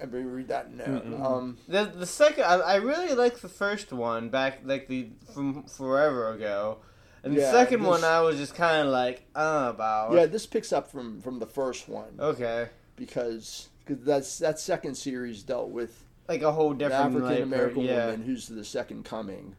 Everybody 0.00 0.24
read 0.24 0.48
that 0.48 0.72
note. 0.72 1.04
Mm-mm. 1.06 1.24
Um, 1.24 1.58
The 1.68 1.84
the 1.84 2.06
second, 2.06 2.44
I, 2.44 2.54
I 2.56 2.74
really 2.76 3.14
like 3.14 3.38
the 3.40 3.48
first 3.48 3.92
one 3.92 4.28
back 4.30 4.60
like 4.64 4.88
the 4.88 5.10
from 5.34 5.64
forever 5.64 6.32
ago, 6.32 6.78
and 7.22 7.36
the 7.36 7.42
second 7.42 7.80
this- 7.80 7.88
one 7.88 8.04
I 8.04 8.20
was 8.20 8.36
just 8.36 8.54
kind 8.54 8.86
of 8.86 8.92
like 8.92 9.24
uh 9.34 9.72
about. 9.74 10.12
yeah, 10.12 10.26
this 10.26 10.46
picks 10.46 10.72
up 10.72 10.90
from 10.90 11.20
from 11.20 11.38
the 11.38 11.46
first 11.46 11.88
one 11.88 12.14
Okay. 12.18 12.68
because 12.96 13.68
because 13.84 14.02
that's 14.04 14.38
that 14.38 14.58
second 14.58 14.94
series 14.94 15.42
dealt 15.42 15.68
with 15.70 16.04
Like 16.28 16.42
a 16.42 16.52
whole 16.52 16.72
different 16.72 17.16
African 17.16 17.42
American 17.42 17.82
like, 17.82 17.90
yeah. 17.90 18.06
woman 18.06 18.22
who's 18.22 18.48
the 18.48 18.64
second 18.64 19.04
coming 19.04 19.56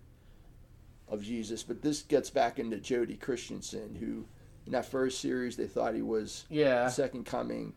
of 1.08 1.21
Jesus. 1.21 1.62
But 1.63 1.82
this 1.82 2.01
gets 2.01 2.30
back 2.30 2.58
into 2.58 2.77
Jody 2.77 3.15
Christianson, 3.17 3.95
who 3.99 4.25
in 4.65 4.71
that 4.71 4.86
first 4.86 5.19
series 5.19 5.56
they 5.58 5.67
thought 5.67 5.93
he 5.93 6.01
was 6.01 6.45
Yeah. 6.49 6.88
second 6.88 7.25
coming, 7.25 7.73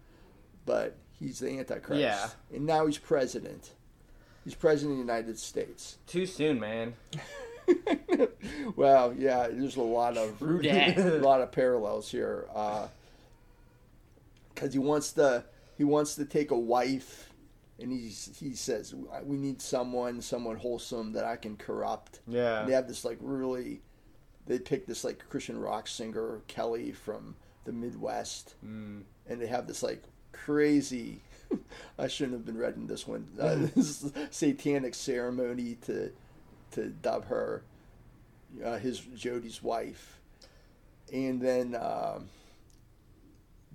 but 0.65 0.97
he's 1.19 1.39
the 1.39 1.59
Antichrist. 1.59 2.01
Yeah. 2.01 2.29
And 2.55 2.67
now 2.67 2.87
he's 2.87 2.99
president. 2.99 3.71
He's 4.45 4.55
president 4.55 4.93
of 5.01 5.07
the 5.07 5.13
United 5.13 5.39
States. 5.39 5.97
Too 6.07 6.27
soon, 6.27 6.61
man. 6.61 6.95
well, 8.77 9.15
yeah, 9.17 9.49
there's 9.49 9.77
a 9.77 9.83
lot 9.83 10.17
of 10.17 10.41
a 10.43 11.19
lot 11.23 11.41
of 11.41 11.51
parallels 11.53 12.11
here. 12.11 12.47
Because 14.55 14.73
he 14.73 14.79
wants 14.79 15.13
to 15.13 15.45
he 15.77 15.85
wants 15.85 16.15
to 16.17 16.25
take 16.25 16.51
a 16.51 16.59
wife, 16.59 17.31
and 17.81 17.91
he's 17.91 18.37
he 18.39 18.55
says 18.55 18.95
we 19.25 19.37
need 19.37 19.61
someone 19.61 20.21
someone 20.21 20.57
wholesome 20.57 21.13
that 21.15 21.25
I 21.25 21.37
can 21.37 21.57
corrupt. 21.57 22.21
Yeah. 22.29 22.61
And 22.61 22.69
they 22.69 22.75
have 22.75 22.87
this 22.87 23.05
like 23.05 23.19
really, 23.21 23.81
they 24.47 24.59
pick 24.59 24.87
this 24.87 25.03
like 25.05 25.29
Christian 25.29 25.59
rock 25.59 25.89
singer 25.89 26.43
Kelly 26.47 26.93
from 26.93 27.35
the 27.65 27.73
Midwest, 27.73 28.55
Mm. 28.65 29.03
and 29.27 29.41
they 29.41 29.47
have 29.47 29.67
this 29.67 29.83
like 29.83 30.03
crazy. 30.45 31.21
I 31.99 32.09
shouldn't 32.09 32.35
have 32.37 32.47
been 32.47 32.57
reading 32.59 32.87
this 32.87 33.07
one. 33.07 33.27
Uh, 33.41 33.55
this 33.77 34.11
satanic 34.31 34.95
ceremony 34.95 35.77
to 35.87 36.11
to 36.73 36.87
dub 36.89 37.27
her 37.27 37.63
uh, 38.65 38.79
his 38.79 38.99
Jody's 39.01 39.63
wife, 39.63 40.19
and 41.13 41.41
then 41.41 41.75
um, 41.81 42.29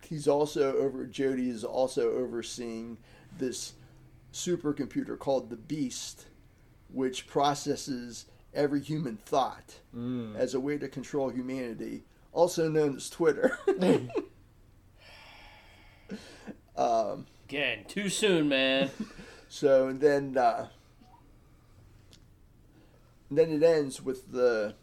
he's 0.08 0.28
also 0.28 0.76
over. 0.78 1.06
Jody 1.06 1.50
is 1.50 1.64
also 1.64 2.12
overseeing 2.12 2.98
this 3.38 3.74
supercomputer 4.34 5.18
called 5.18 5.50
the 5.50 5.56
Beast, 5.56 6.26
which 6.92 7.28
processes 7.28 8.26
every 8.54 8.82
human 8.82 9.18
thought 9.18 9.76
Mm. 9.96 10.36
as 10.36 10.54
a 10.54 10.60
way 10.60 10.78
to 10.78 10.88
control 10.88 11.30
humanity, 11.30 12.04
also 12.34 12.70
known 12.70 12.96
as 12.96 13.10
Twitter. 13.10 13.58
um, 16.76 17.26
Again, 17.50 17.86
too 17.88 18.10
soon, 18.10 18.48
man. 18.50 18.92
so 19.50 19.88
and 19.88 20.00
then 20.00 20.38
uh, 20.38 20.68
then 23.32 23.52
it 23.52 23.64
ends 23.64 24.02
with 24.02 24.32
the 24.32 24.76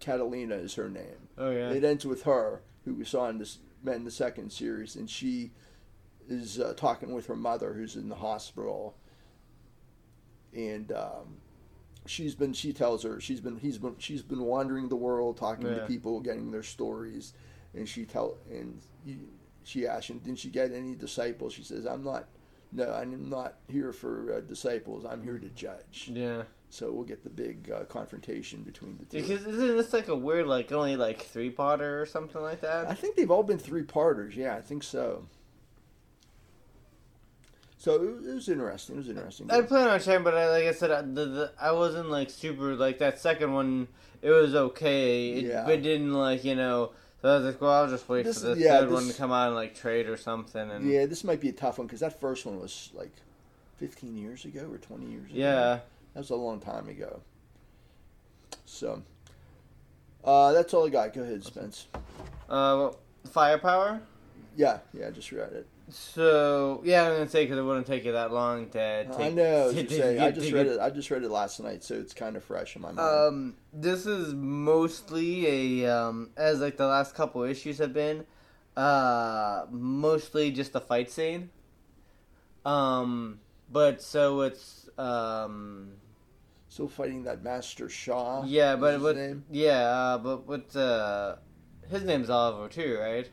Catalina 0.00 0.56
is 0.56 0.74
her 0.74 0.90
name. 0.90 1.28
Oh 1.38 1.50
yeah. 1.50 1.70
It 1.70 1.84
ends 1.84 2.04
with 2.04 2.24
her, 2.24 2.62
who 2.84 2.94
we 2.94 3.04
saw 3.04 3.28
in 3.28 3.38
this 3.38 3.58
in 3.86 4.04
the 4.04 4.10
second 4.10 4.52
series, 4.52 4.96
and 4.96 5.08
she 5.08 5.52
is 6.28 6.60
uh, 6.60 6.74
talking 6.76 7.12
with 7.12 7.26
her 7.26 7.36
mother, 7.36 7.72
who's 7.72 7.96
in 7.96 8.08
the 8.08 8.16
hospital, 8.16 8.96
and 10.52 10.92
um, 10.92 11.38
she's 12.06 12.34
been. 12.34 12.52
She 12.52 12.72
tells 12.72 13.02
her 13.02 13.20
she's 13.20 13.40
been. 13.40 13.56
He's 13.56 13.78
been. 13.78 13.96
She's 13.98 14.22
been 14.22 14.42
wandering 14.42 14.88
the 14.88 14.96
world, 14.96 15.36
talking 15.36 15.66
to 15.66 15.86
people, 15.86 16.20
getting 16.20 16.50
their 16.50 16.62
stories, 16.62 17.32
and 17.74 17.88
she 17.88 18.04
tell 18.04 18.36
and 18.50 18.80
he, 19.04 19.18
she 19.64 19.86
asked 19.86 20.08
him, 20.08 20.18
"Didn't 20.18 20.38
she 20.38 20.48
get 20.48 20.72
any 20.72 20.94
disciples?" 20.94 21.52
She 21.52 21.62
says, 21.64 21.86
"I'm 21.86 22.04
not. 22.04 22.28
No, 22.72 22.90
I'm 22.90 23.28
not 23.28 23.56
here 23.68 23.92
for 23.92 24.34
uh, 24.34 24.40
disciples. 24.40 25.04
I'm 25.04 25.22
here 25.22 25.38
to 25.38 25.48
judge." 25.48 26.10
yeah. 26.12 26.42
So 26.72 26.90
we'll 26.90 27.04
get 27.04 27.22
the 27.22 27.28
big 27.28 27.70
uh, 27.70 27.84
confrontation 27.84 28.62
between 28.62 28.96
the 28.96 29.04
two. 29.04 29.20
Because 29.20 29.46
isn't 29.46 29.76
this 29.76 29.92
like 29.92 30.08
a 30.08 30.16
weird, 30.16 30.46
like 30.46 30.72
only 30.72 30.96
like 30.96 31.20
three 31.20 31.50
potter 31.50 32.00
or 32.00 32.06
something 32.06 32.40
like 32.40 32.62
that? 32.62 32.88
I 32.88 32.94
think 32.94 33.14
they've 33.14 33.30
all 33.30 33.42
been 33.42 33.58
three 33.58 33.82
parters. 33.82 34.34
Yeah, 34.34 34.56
I 34.56 34.62
think 34.62 34.82
so. 34.82 35.26
So 37.76 37.96
it 37.96 38.24
was, 38.24 38.48
interesting. 38.48 38.94
It 38.94 38.98
was 38.98 39.08
interesting. 39.10 39.50
I 39.50 39.60
plan 39.60 39.88
on 39.88 40.00
trying, 40.00 40.22
but 40.22 40.34
I, 40.34 40.48
like 40.48 40.64
I 40.64 40.72
said, 40.72 40.90
I, 40.92 41.02
the, 41.02 41.26
the, 41.26 41.52
I 41.60 41.72
wasn't 41.72 42.08
like 42.08 42.30
super 42.30 42.74
like 42.74 43.00
that 43.00 43.18
second 43.18 43.52
one. 43.52 43.88
It 44.22 44.30
was 44.30 44.54
okay. 44.54 45.30
It, 45.32 45.44
Yeah. 45.46 45.64
But 45.66 45.82
didn't 45.82 46.14
like 46.14 46.42
you 46.42 46.54
know. 46.54 46.92
So 47.22 47.28
I 47.28 47.36
was 47.36 47.44
like, 47.46 47.60
well, 47.60 47.70
I'll 47.70 47.88
just 47.88 48.08
wait 48.08 48.24
This 48.24 48.42
for 48.42 48.50
is- 48.50 48.58
the 48.58 48.64
yeah, 48.64 48.80
third 48.80 48.90
one 48.90 49.06
to 49.06 49.14
come 49.14 49.30
out 49.30 49.46
and 49.46 49.54
like 49.54 49.76
trade 49.76 50.08
or 50.08 50.16
something. 50.16 50.70
And 50.70 50.90
yeah, 50.90 51.06
this 51.06 51.22
might 51.22 51.40
be 51.40 51.48
a 51.48 51.52
tough 51.52 51.78
one 51.78 51.86
because 51.86 52.00
that 52.00 52.20
first 52.20 52.44
one 52.44 52.60
was 52.60 52.90
like 52.94 53.12
fifteen 53.76 54.16
years 54.16 54.44
ago 54.44 54.68
or 54.70 54.78
twenty 54.78 55.06
years 55.06 55.30
ago. 55.30 55.38
Yeah. 55.38 55.78
that 56.14 56.18
was 56.20 56.30
a 56.30 56.34
long 56.36 56.58
time 56.58 56.88
ago. 56.88 57.20
So, 58.66 59.02
uh, 60.24 60.52
that's 60.52 60.74
all 60.74 60.84
I 60.86 60.90
got. 60.90 61.12
Go 61.14 61.22
ahead, 61.22 61.44
Spence. 61.44 61.86
Uh, 61.94 62.00
well, 62.48 62.98
firepower. 63.30 64.00
Yeah, 64.56 64.78
yeah, 64.92 65.06
I 65.06 65.10
just 65.10 65.30
read 65.30 65.52
it. 65.52 65.66
So 65.92 66.80
yeah, 66.84 67.04
I'm 67.04 67.12
gonna 67.12 67.28
say 67.28 67.44
because 67.44 67.58
it 67.58 67.62
wouldn't 67.62 67.86
take 67.86 68.04
you 68.04 68.12
that 68.12 68.32
long 68.32 68.68
to. 68.70 69.04
Take, 69.04 69.20
I 69.20 69.28
know. 69.28 69.72
To- 69.72 69.84
to 69.84 70.24
I 70.24 70.30
just 70.30 70.50
read 70.50 70.66
it. 70.66 70.80
I 70.80 70.90
just 70.90 71.10
read 71.10 71.22
it 71.22 71.30
last 71.30 71.60
night, 71.60 71.84
so 71.84 71.94
it's 71.94 72.14
kind 72.14 72.36
of 72.36 72.44
fresh 72.44 72.74
in 72.76 72.82
my 72.82 72.92
mind. 72.92 73.00
Um, 73.00 73.56
this 73.72 74.06
is 74.06 74.34
mostly 74.34 75.82
a 75.84 75.94
um, 75.94 76.30
as 76.36 76.60
like 76.60 76.76
the 76.76 76.86
last 76.86 77.14
couple 77.14 77.42
issues 77.42 77.78
have 77.78 77.92
been, 77.92 78.24
uh, 78.76 79.66
mostly 79.70 80.50
just 80.50 80.74
a 80.74 80.80
fight 80.80 81.10
scene. 81.10 81.50
Um, 82.64 83.40
but 83.70 84.02
so 84.02 84.42
it's 84.42 84.88
um, 84.98 85.92
Still 86.68 86.88
fighting 86.88 87.24
that 87.24 87.42
Master 87.42 87.88
Shaw. 87.90 88.44
yeah, 88.46 88.76
but 88.76 88.94
his 88.94 89.02
what? 89.02 89.16
Yeah, 89.50 89.80
uh, 89.88 90.18
but 90.18 90.46
what? 90.46 90.74
Uh, 90.74 91.36
his 91.90 92.02
name's 92.02 92.30
Oliver 92.30 92.68
too, 92.68 92.98
right? 92.98 93.28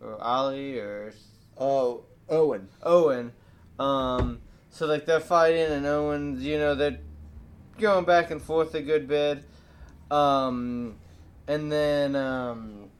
Or 0.00 0.18
Ollie 0.22 0.78
or 0.78 1.12
Oh, 1.58 2.04
Owen. 2.28 2.68
Owen. 2.82 3.32
Um, 3.78 4.40
so 4.70 4.86
like 4.86 5.06
they're 5.06 5.20
fighting, 5.20 5.72
and 5.72 5.86
Owen's, 5.86 6.44
you 6.44 6.58
know, 6.58 6.74
they're 6.74 6.98
going 7.78 8.04
back 8.04 8.30
and 8.30 8.40
forth 8.40 8.74
a 8.74 8.82
good 8.82 9.08
bit. 9.08 9.44
Um, 10.10 10.96
and 11.46 11.70
then, 11.70 12.16
um, 12.16 12.90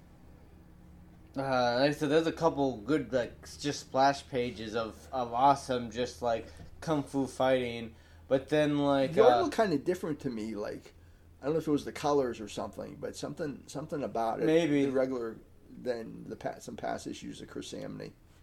uh, 1.37 1.77
like 1.81 1.90
I 1.90 1.92
said, 1.92 2.11
there's 2.11 2.27
a 2.27 2.33
couple 2.33 2.79
good 2.79 3.12
like 3.12 3.47
just 3.61 3.81
splash 3.81 4.27
pages 4.29 4.75
of 4.75 4.94
of 5.12 5.33
awesome, 5.33 5.90
just 5.90 6.23
like 6.23 6.47
kung 6.81 7.03
fu 7.03 7.27
fighting. 7.27 7.92
But 8.29 8.49
then 8.49 8.79
like 8.79 9.14
The 9.14 9.25
art 9.25 9.35
uh, 9.35 9.42
looked 9.42 9.55
kind 9.55 9.73
of 9.73 9.85
different 9.85 10.21
to 10.21 10.31
me. 10.31 10.55
Like, 10.55 10.94
I 11.40 11.47
don't 11.47 11.55
know 11.55 11.61
if 11.61 11.68
it 11.68 11.71
was 11.71 11.85
the 11.85 11.92
colors 11.92 12.40
or 12.40 12.49
something, 12.49 12.97
but 13.01 13.16
something 13.16 13.61
something 13.66 14.03
about 14.03 14.40
it. 14.40 14.47
Maybe. 14.47 14.87
the 14.87 14.92
regular 14.92 15.37
than 15.83 16.25
the 16.29 16.37
past, 16.37 16.64
some 16.64 16.77
past 16.77 17.07
issues 17.07 17.40
of 17.40 17.49
Chris 17.49 17.73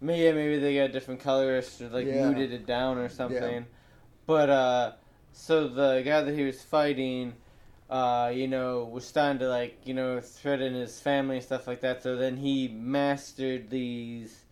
Maybe 0.02 0.32
maybe 0.36 0.60
they 0.60 0.76
got 0.76 0.92
different 0.92 1.20
colors 1.22 1.82
or 1.82 1.90
like 1.90 2.08
Yeah. 2.08 2.12
muted 2.12 2.52
it 2.52 2.66
down 2.66 2.98
or 2.98 3.10
something. 3.10 3.66
But 4.26 4.50
uh 4.50 4.94
so 5.34 5.68
the 5.68 6.02
guy 6.06 6.22
that 6.22 6.34
he 6.36 6.44
was 6.44 6.62
fighting 6.64 7.36
uh, 7.90 8.32
you 8.34 8.48
know, 8.48 8.84
was 8.86 9.06
starting 9.06 9.40
to 9.40 9.48
like, 9.50 9.80
you 9.86 9.94
know, 9.94 10.20
threaten 10.20 10.74
his 10.74 11.00
family 11.00 11.38
and 11.38 11.46
stuff 11.46 11.68
like 11.68 11.82
that. 11.82 12.04
So 12.04 12.16
then 12.18 12.38
he 12.38 12.68
mastered 12.68 13.70
these 13.70 14.46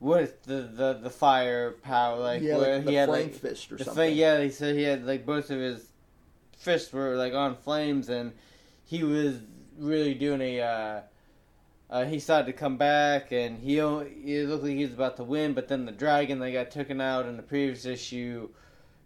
with 0.00 0.42
the 0.44 0.62
the, 0.62 0.94
the 0.94 1.10
fire 1.10 1.72
power 1.72 2.18
like 2.18 2.42
yeah, 2.42 2.56
where 2.56 2.76
like 2.76 2.84
he 2.84 2.94
the 2.94 2.94
had 2.94 3.10
flame 3.10 3.30
like 3.30 3.32
fist 3.32 3.72
or 3.72 3.78
something. 3.78 4.04
thing, 4.04 4.16
yeah, 4.16 4.40
he 4.42 4.50
said 4.50 4.76
he 4.76 4.82
had 4.82 5.06
like 5.06 5.26
both 5.26 5.50
of 5.50 5.58
his 5.60 5.88
fists 6.56 6.92
were 6.92 7.16
like 7.16 7.34
on 7.34 7.56
flames, 7.56 8.08
and 8.08 8.32
he 8.84 9.02
was 9.04 9.40
really 9.78 10.14
doing 10.14 10.40
a. 10.40 10.60
Uh, 10.60 11.00
uh, 11.94 12.04
he 12.04 12.18
started 12.18 12.46
to 12.46 12.52
come 12.52 12.76
back, 12.76 13.30
and 13.30 13.56
he 13.60 13.80
looked 13.80 14.64
like 14.64 14.72
he 14.72 14.82
was 14.82 14.92
about 14.92 15.16
to 15.16 15.22
win, 15.22 15.54
but 15.54 15.68
then 15.68 15.86
the 15.86 15.92
dragon 15.92 16.40
that 16.40 16.50
got 16.50 16.68
taken 16.68 17.00
out 17.00 17.24
in 17.24 17.36
the 17.36 17.42
previous 17.42 17.84
issue 17.84 18.48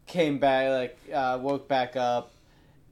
came 0.06 0.38
back, 0.38 0.70
like 0.70 0.98
uh, 1.14 1.38
woke 1.38 1.68
back 1.68 1.96
up, 1.96 2.32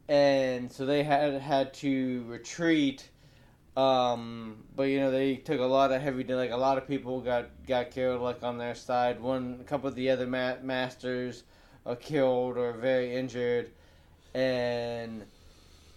and 0.06 0.70
so 0.70 0.84
they 0.84 1.02
had 1.02 1.40
had 1.40 1.72
to 1.72 2.22
retreat. 2.28 3.08
Um, 3.74 4.64
but 4.74 4.82
you 4.84 5.00
know 5.00 5.10
they 5.10 5.36
took 5.36 5.60
a 5.60 5.64
lot 5.64 5.90
of 5.92 6.02
heavy, 6.02 6.24
like 6.24 6.50
a 6.50 6.58
lot 6.58 6.76
of 6.76 6.86
people 6.86 7.22
got 7.22 7.48
got 7.66 7.90
killed, 7.90 8.20
like 8.20 8.42
on 8.42 8.58
their 8.58 8.74
side. 8.74 9.18
One, 9.18 9.56
a 9.62 9.64
couple 9.64 9.88
of 9.88 9.94
the 9.94 10.10
other 10.10 10.26
ma- 10.26 10.60
masters 10.62 11.44
are 11.86 11.96
killed 11.96 12.58
or 12.58 12.74
very 12.74 13.16
injured, 13.16 13.70
and 14.34 15.24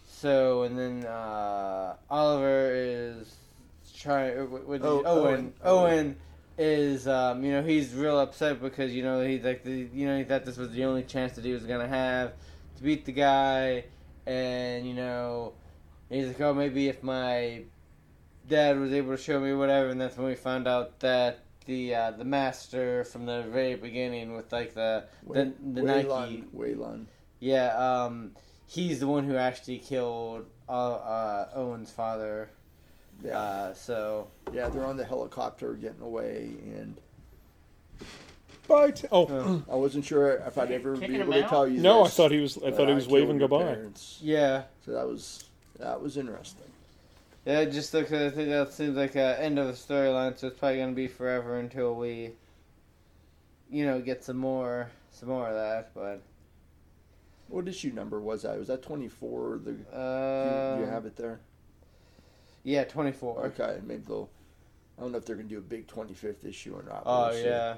so 0.08 0.64
and 0.64 0.80
then 0.80 1.06
uh, 1.06 1.98
Oliver 2.10 2.72
is 2.74 3.36
trying 4.00 4.50
with, 4.52 4.64
with 4.64 4.84
Oh, 4.84 5.04
Owen. 5.06 5.54
Owen. 5.64 5.92
Owen 5.92 6.16
is 6.58 7.08
um, 7.08 7.44
you 7.44 7.52
know 7.52 7.62
he's 7.64 7.94
real 7.94 8.20
upset 8.20 8.62
because 8.62 8.94
you 8.94 9.04
know 9.04 9.26
he's 9.26 9.44
like 9.44 9.64
the 9.64 9.88
you 9.94 10.06
know 10.08 10.18
he 10.18 10.24
thought 10.24 10.46
this 10.46 10.58
was 10.58 10.72
the 10.72 10.84
only 10.86 11.04
chance 11.04 11.34
that 11.34 11.46
he 11.46 11.52
was 11.52 11.64
gonna 11.64 11.88
have 11.88 12.34
to 12.78 12.84
beat 12.84 13.06
the 13.06 13.12
guy, 13.12 13.86
and 14.26 14.88
you 14.88 14.94
know 14.94 15.54
he's 16.10 16.28
like 16.28 16.42
oh 16.42 16.54
maybe 16.54 16.88
if 16.88 17.02
my 17.04 17.64
dad 18.48 18.80
was 18.80 18.92
able 18.92 19.12
to 19.16 19.22
show 19.22 19.40
me 19.40 19.54
whatever, 19.54 19.90
and 19.90 20.02
that's 20.02 20.18
when 20.18 20.28
we 20.28 20.36
found 20.36 20.68
out 20.68 21.00
that 21.02 21.44
the 21.66 21.94
uh, 21.96 22.12
the 22.12 22.26
master 22.26 23.04
from 23.06 23.26
the 23.26 23.44
very 23.44 23.76
beginning 23.76 24.36
with 24.36 24.52
like 24.52 24.74
the 24.74 25.06
the, 25.30 25.54
the 25.74 25.82
Nike 25.84 26.08
Waylon, 26.08 26.44
Waylon. 26.56 27.06
yeah 27.40 27.68
um 28.04 28.32
he's 28.66 29.00
the 29.00 29.08
one 29.08 29.24
who 29.26 29.36
actually 29.36 29.78
killed 29.78 30.46
uh, 30.68 30.72
uh, 30.94 31.50
Owen's 31.56 31.92
father 31.92 32.50
Yeah, 33.24 33.38
uh, 33.38 33.74
so 33.74 34.28
yeah, 34.54 34.70
they're 34.70 34.86
on 34.86 34.98
the 34.98 35.04
helicopter 35.06 35.74
getting 35.74 36.02
away, 36.02 36.52
and 36.64 36.96
Bye. 38.68 38.92
T- 38.92 39.08
oh, 39.12 39.26
uh, 39.26 39.72
I 39.72 39.76
wasn't 39.76 40.06
sure 40.06 40.32
if 40.46 40.58
I'd 40.58 40.72
ever 40.72 40.96
be 40.96 41.18
able 41.18 41.34
to 41.34 41.44
out? 41.44 41.50
tell 41.50 41.68
you. 41.68 41.82
no, 41.82 42.06
I 42.06 42.08
thought 42.08 42.32
he 42.32 42.40
was. 42.40 42.58
I 42.64 42.72
thought 42.72 42.88
he 42.88 42.94
was 42.94 43.06
killed 43.08 43.14
waving 43.14 43.38
goodbye. 43.40 43.64
parents. 43.64 44.20
yeah 44.22 44.64
So 44.86 44.92
that 44.92 45.08
was 45.08 45.46
that 45.80 46.02
was 46.02 46.18
interesting. 46.18 46.64
Yeah, 47.46 47.66
just 47.66 47.92
because 47.92 48.32
I 48.32 48.36
think 48.36 48.50
that 48.50 48.72
seems 48.74 48.96
like 48.96 49.16
a 49.16 49.42
end 49.42 49.58
of 49.58 49.68
the 49.68 49.74
storyline, 49.74 50.38
so 50.38 50.48
it's 50.48 50.60
probably 50.60 50.78
gonna 50.80 50.92
be 50.92 51.08
forever 51.08 51.58
until 51.58 51.96
we, 51.96 52.32
you 53.72 53.86
know, 53.86 54.00
get 54.02 54.24
some 54.24 54.38
more, 54.38 54.92
some 55.12 55.30
more 55.30 55.48
of 55.48 55.56
that. 55.56 55.92
But 55.96 56.22
What 57.48 57.68
issue 57.68 57.92
number 57.92 58.20
was 58.20 58.44
that? 58.44 58.58
Was 58.60 58.68
that 58.68 58.84
twenty 58.84 59.08
four? 59.08 59.58
The 59.64 59.72
do 59.72 59.78
you, 59.80 59.98
uh, 60.00 60.76
do 60.76 60.82
you 60.84 60.90
have 60.90 61.06
it 61.08 61.16
there? 61.16 61.40
Yeah, 62.70 62.84
twenty 62.84 63.12
four. 63.12 63.46
Okay, 63.48 63.80
maybe 63.84 64.04
they'll. 64.08 64.30
I 64.98 65.02
don't 65.02 65.12
know 65.12 65.18
if 65.18 65.26
they're 65.26 65.36
gonna 65.36 65.48
do 65.48 65.58
a 65.58 65.62
big 65.62 65.88
twenty 65.88 66.14
fifth 66.14 66.46
issue 66.46 66.76
or 66.76 66.84
not. 66.84 67.04
Oh 67.06 67.30
we'll 67.30 67.44
yeah. 67.46 67.76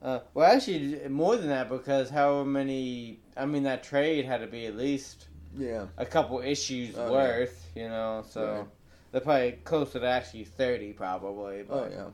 Uh, 0.00 0.20
well, 0.34 0.50
actually, 0.54 1.08
more 1.08 1.36
than 1.36 1.48
that 1.48 1.70
because 1.70 2.10
how 2.10 2.44
many, 2.44 3.20
I 3.38 3.46
mean, 3.46 3.62
that 3.62 3.82
trade 3.82 4.26
had 4.26 4.42
to 4.42 4.46
be 4.46 4.66
at 4.66 4.76
least 4.76 5.28
yeah. 5.56 5.86
a 5.96 6.04
couple 6.04 6.40
issues 6.40 6.94
Oh, 6.98 7.06
yeah. 7.06 7.10
worth, 7.10 7.66
you 7.74 7.88
know. 7.88 8.22
So 8.28 8.44
Right. 8.44 8.66
they're 9.12 9.20
probably 9.22 9.52
closer 9.64 10.00
to 10.00 10.06
actually 10.06 10.44
thirty, 10.44 10.92
probably. 10.92 11.64
Oh 11.68 11.88
But, 11.88 11.92
yeah. 11.92 12.10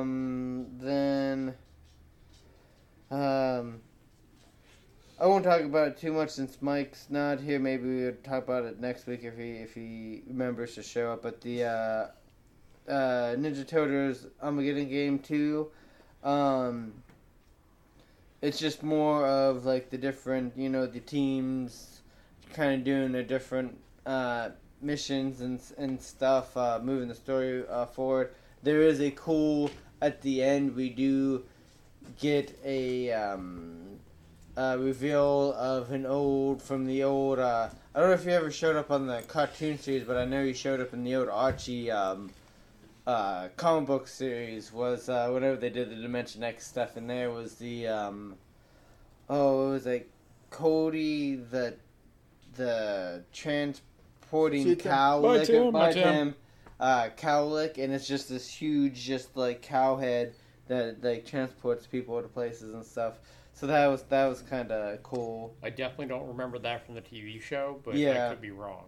Um. 0.00 0.66
Then. 0.78 1.54
Um. 3.10 3.80
I 5.22 5.26
won't 5.26 5.44
talk 5.44 5.60
about 5.60 5.86
it 5.86 5.98
too 5.98 6.12
much 6.12 6.30
since 6.30 6.60
Mike's 6.60 7.06
not 7.08 7.38
here. 7.38 7.60
Maybe 7.60 7.84
we'll 7.84 8.14
talk 8.24 8.42
about 8.42 8.64
it 8.64 8.80
next 8.80 9.06
week 9.06 9.20
if 9.22 9.38
he 9.38 9.52
if 9.52 9.72
he 9.72 10.24
remembers 10.26 10.74
to 10.74 10.82
show 10.82 11.12
up. 11.12 11.22
But 11.22 11.40
the 11.40 11.62
uh, 11.62 12.06
uh, 12.88 13.36
Ninja 13.36 13.64
Turtles 13.64 14.26
Armageddon 14.42 14.88
game 14.88 15.20
two, 15.20 15.70
um, 16.24 16.92
it's 18.40 18.58
just 18.58 18.82
more 18.82 19.24
of 19.24 19.64
like 19.64 19.90
the 19.90 19.96
different 19.96 20.56
you 20.56 20.68
know 20.68 20.86
the 20.86 20.98
teams 20.98 22.00
kind 22.52 22.74
of 22.74 22.84
doing 22.84 23.12
their 23.12 23.22
different 23.22 23.78
uh, 24.04 24.48
missions 24.80 25.40
and 25.40 25.60
and 25.78 26.02
stuff, 26.02 26.56
uh, 26.56 26.80
moving 26.82 27.06
the 27.06 27.14
story 27.14 27.64
uh, 27.70 27.86
forward 27.86 28.34
there 28.62 28.82
is 28.82 29.00
a 29.00 29.10
cool 29.12 29.70
at 30.00 30.22
the 30.22 30.42
end 30.42 30.74
we 30.74 30.88
do 30.88 31.44
get 32.20 32.58
a 32.64 33.12
um, 33.12 33.81
uh, 34.56 34.76
reveal 34.78 35.52
of 35.54 35.90
an 35.92 36.04
old 36.06 36.60
from 36.62 36.86
the 36.86 37.02
old 37.02 37.38
uh, 37.38 37.68
I 37.94 38.00
don't 38.00 38.08
know 38.08 38.14
if 38.14 38.24
he 38.24 38.30
ever 38.30 38.50
showed 38.50 38.76
up 38.76 38.90
on 38.90 39.06
the 39.06 39.22
cartoon 39.22 39.78
series 39.78 40.04
but 40.04 40.16
I 40.16 40.24
know 40.24 40.44
he 40.44 40.52
showed 40.52 40.80
up 40.80 40.92
in 40.92 41.04
the 41.04 41.16
old 41.16 41.28
Archie 41.28 41.90
um, 41.90 42.30
uh, 43.06 43.48
comic 43.56 43.86
book 43.86 44.06
series 44.08 44.72
was 44.72 45.08
uh, 45.08 45.30
whenever 45.32 45.56
they 45.56 45.70
did 45.70 45.90
the 45.90 45.96
Dimension 45.96 46.42
X 46.42 46.66
stuff 46.66 46.96
in 46.96 47.06
there 47.06 47.30
was 47.30 47.54
the 47.56 47.86
um, 47.88 48.36
oh 49.30 49.68
it 49.68 49.72
was 49.72 49.86
like 49.86 50.10
Cudley 50.50 51.36
the 51.36 51.74
the 52.56 53.24
transporting 53.32 54.62
See 54.64 54.68
you, 54.70 54.76
Tim. 54.76 54.92
cow 54.92 55.20
Bye, 55.22 55.28
licker- 55.38 55.46
Tim. 55.46 55.72
bye, 55.72 55.80
Bye, 55.88 55.92
Tim. 55.94 56.02
Tim 56.04 56.34
uh, 56.78 57.08
cowlick, 57.16 57.78
and 57.78 57.92
it's 57.92 58.06
just 58.08 58.28
this 58.28 58.48
huge, 58.48 59.00
just 59.00 59.36
like 59.36 59.62
cow 59.62 59.96
head 59.96 60.34
that 60.66 61.02
like 61.02 61.24
transports 61.24 61.86
people 61.86 62.20
to 62.20 62.26
places 62.28 62.74
and 62.74 62.84
stuff. 62.84 63.14
So 63.62 63.68
that 63.68 63.86
was 63.86 64.02
that 64.08 64.26
was 64.26 64.42
kind 64.42 64.72
of 64.72 65.00
cool. 65.04 65.54
I 65.62 65.70
definitely 65.70 66.06
don't 66.06 66.26
remember 66.26 66.58
that 66.58 66.84
from 66.84 66.96
the 66.96 67.00
TV 67.00 67.40
show, 67.40 67.80
but 67.84 67.94
Yeah. 67.94 68.26
I 68.26 68.30
could 68.30 68.40
be 68.40 68.50
wrong. 68.50 68.86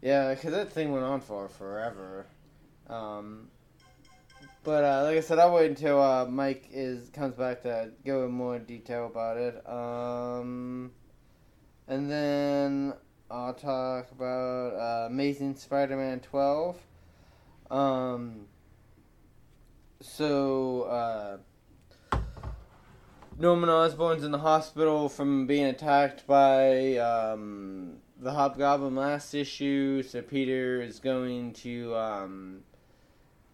Yeah, 0.00 0.32
because 0.32 0.52
that 0.52 0.72
thing 0.72 0.92
went 0.92 1.04
on 1.04 1.20
for 1.20 1.46
forever. 1.50 2.24
Um, 2.88 3.50
but 4.64 4.82
uh, 4.82 5.02
like 5.02 5.18
I 5.18 5.20
said, 5.20 5.38
I'll 5.38 5.52
wait 5.52 5.68
until 5.68 6.00
uh, 6.00 6.24
Mike 6.24 6.70
is 6.72 7.10
comes 7.10 7.34
back 7.34 7.64
to 7.64 7.90
go 8.02 8.24
in 8.24 8.30
more 8.30 8.58
detail 8.58 9.08
about 9.08 9.36
it. 9.36 9.62
Um, 9.68 10.92
and 11.86 12.10
then 12.10 12.94
I'll 13.30 13.52
talk 13.52 14.10
about 14.10 14.72
uh, 14.72 15.06
Amazing 15.08 15.56
Spider-Man 15.56 16.20
12. 16.20 16.78
Um, 17.70 18.46
so 20.00 20.82
uh, 20.84 21.36
Norman 23.38 23.68
Osborn's 23.68 24.24
in 24.24 24.30
the 24.30 24.38
hospital 24.38 25.10
from 25.10 25.46
being 25.46 25.66
attacked 25.66 26.26
by 26.26 26.96
um, 26.96 27.98
the 28.18 28.32
Hobgoblin 28.32 28.96
last 28.96 29.34
issue. 29.34 30.02
So 30.02 30.22
Peter 30.22 30.80
is 30.80 31.00
going 31.00 31.52
to 31.54 31.94
um, 31.96 32.60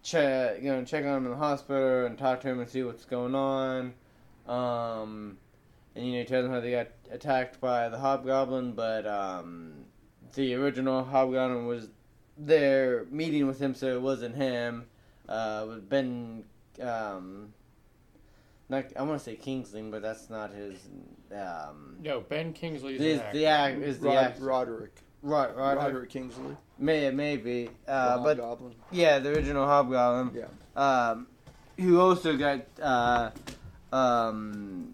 check, 0.01 0.61
you 0.61 0.71
know, 0.71 0.85
check 0.85 1.03
on 1.03 1.17
him 1.17 1.25
in 1.25 1.31
the 1.31 1.37
hospital 1.37 2.05
and 2.05 2.17
talk 2.17 2.39
to 2.41 2.49
him 2.49 2.61
and 2.61 2.69
see 2.69 2.81
what's 2.83 3.03
going 3.03 3.35
on. 3.35 3.93
Um, 4.47 5.37
and 5.95 6.05
you 6.05 6.13
know, 6.13 6.19
he 6.19 6.25
tells 6.25 6.45
him 6.45 6.51
how 6.51 6.61
they 6.61 6.71
got 6.71 6.87
attacked 7.11 7.59
by 7.59 7.89
the 7.89 7.97
Hobgoblin, 7.97 8.73
but 8.75 9.05
um, 9.05 9.73
the 10.33 10.53
original 10.55 11.03
Hobgoblin 11.03 11.67
was 11.67 11.89
there 12.37 13.05
meeting 13.11 13.47
with 13.47 13.59
him, 13.59 13.75
so 13.75 13.87
it 13.87 14.01
wasn't 14.01 14.35
him. 14.35 14.85
Uh, 15.27 15.65
with 15.67 15.89
Ben, 15.89 16.45
um, 16.81 17.53
not 18.73 18.85
I 18.97 19.03
want 19.03 19.19
to 19.19 19.23
say 19.23 19.35
Kingsley, 19.35 19.81
but 19.83 20.01
that's 20.01 20.29
not 20.29 20.51
his. 20.53 20.75
Um, 21.31 21.97
No, 22.01 22.19
Ben 22.21 22.53
Kingsley 22.53 22.95
is 22.95 23.01
is 23.01 23.21
the 23.31 23.45
act 23.45 23.77
is 23.81 23.99
the 23.99 24.07
Rod- 24.09 24.17
act. 24.17 24.39
Roderick. 24.41 24.99
Rod, 25.21 25.55
Rod, 25.55 25.77
Roderick 25.77 26.09
Kingsley. 26.09 26.57
May 26.77 27.09
maybe, 27.11 27.69
uh, 27.87 28.17
the 28.17 28.23
but 28.23 28.37
Hobgoblin. 28.39 28.75
yeah, 28.91 29.19
the 29.19 29.29
original 29.29 29.65
Hobgoblin. 29.65 30.35
Yeah. 30.35 30.47
um, 31.11 31.27
who 31.79 31.99
also 31.99 32.35
got 32.35 32.61
uh, 32.81 33.29
um, 33.95 34.93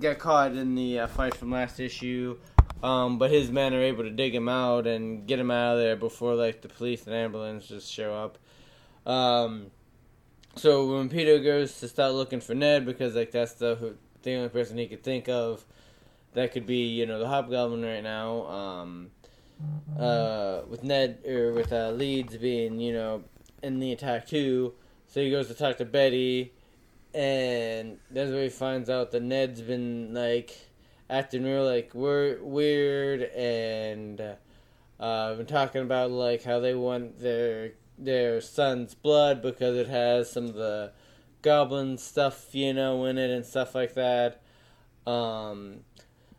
got 0.00 0.18
caught 0.18 0.52
in 0.52 0.74
the 0.74 1.00
uh, 1.00 1.06
fight 1.08 1.34
from 1.34 1.50
last 1.50 1.80
issue. 1.80 2.38
Um, 2.82 3.18
but 3.18 3.30
his 3.30 3.50
men 3.50 3.72
are 3.72 3.80
able 3.82 4.04
to 4.04 4.10
dig 4.10 4.34
him 4.34 4.48
out 4.48 4.86
and 4.86 5.26
get 5.26 5.38
him 5.38 5.50
out 5.50 5.76
of 5.76 5.78
there 5.82 5.96
before 5.96 6.34
like 6.34 6.60
the 6.60 6.68
police 6.68 7.06
and 7.06 7.14
ambulance 7.14 7.66
just 7.66 7.90
show 7.90 8.14
up. 8.14 8.38
Um, 9.10 9.70
so 10.56 10.96
when 10.96 11.08
Peter 11.08 11.38
goes 11.38 11.78
to 11.80 11.88
start 11.88 12.14
looking 12.14 12.40
for 12.40 12.54
Ned 12.54 12.86
because 12.86 13.14
like 13.14 13.30
that's 13.30 13.54
the 13.54 13.96
the 14.22 14.34
only 14.34 14.48
person 14.48 14.78
he 14.78 14.86
could 14.86 15.02
think 15.02 15.28
of 15.28 15.64
that 16.34 16.52
could 16.52 16.66
be 16.66 16.86
you 16.86 17.06
know 17.06 17.18
the 17.18 17.28
Hobgoblin 17.28 17.82
right 17.82 18.02
now. 18.02 18.46
Um, 18.46 19.10
uh, 19.98 20.62
with 20.68 20.82
Ned 20.82 21.24
or 21.26 21.52
with 21.52 21.72
uh, 21.72 21.90
Leeds 21.90 22.36
being 22.36 22.80
you 22.80 22.92
know 22.92 23.24
in 23.62 23.78
the 23.78 23.92
attack 23.92 24.26
too. 24.26 24.74
So 25.06 25.20
he 25.20 25.30
goes 25.30 25.48
to 25.48 25.54
talk 25.54 25.76
to 25.78 25.84
Betty, 25.84 26.52
and 27.12 27.98
that's 28.10 28.30
where 28.30 28.42
he 28.42 28.48
finds 28.48 28.90
out 28.90 29.12
that 29.12 29.22
Ned's 29.22 29.60
been 29.60 30.12
like 30.12 30.56
acting 31.08 31.44
real 31.44 31.64
like 31.64 31.94
weir- 31.94 32.42
weird 32.42 33.22
and 33.22 34.20
uh, 34.98 35.34
been 35.34 35.46
talking 35.46 35.82
about 35.82 36.10
like 36.10 36.42
how 36.42 36.60
they 36.60 36.74
want 36.74 37.20
their 37.20 37.72
their 37.98 38.40
son's 38.40 38.94
blood 38.94 39.42
because 39.42 39.76
it 39.76 39.88
has 39.88 40.30
some 40.30 40.46
of 40.46 40.54
the 40.54 40.92
goblin 41.42 41.98
stuff 41.98 42.48
you 42.52 42.72
know 42.72 43.04
in 43.04 43.18
it 43.18 43.30
and 43.30 43.44
stuff 43.44 43.74
like 43.74 43.94
that. 43.94 44.42
Um, 45.06 45.80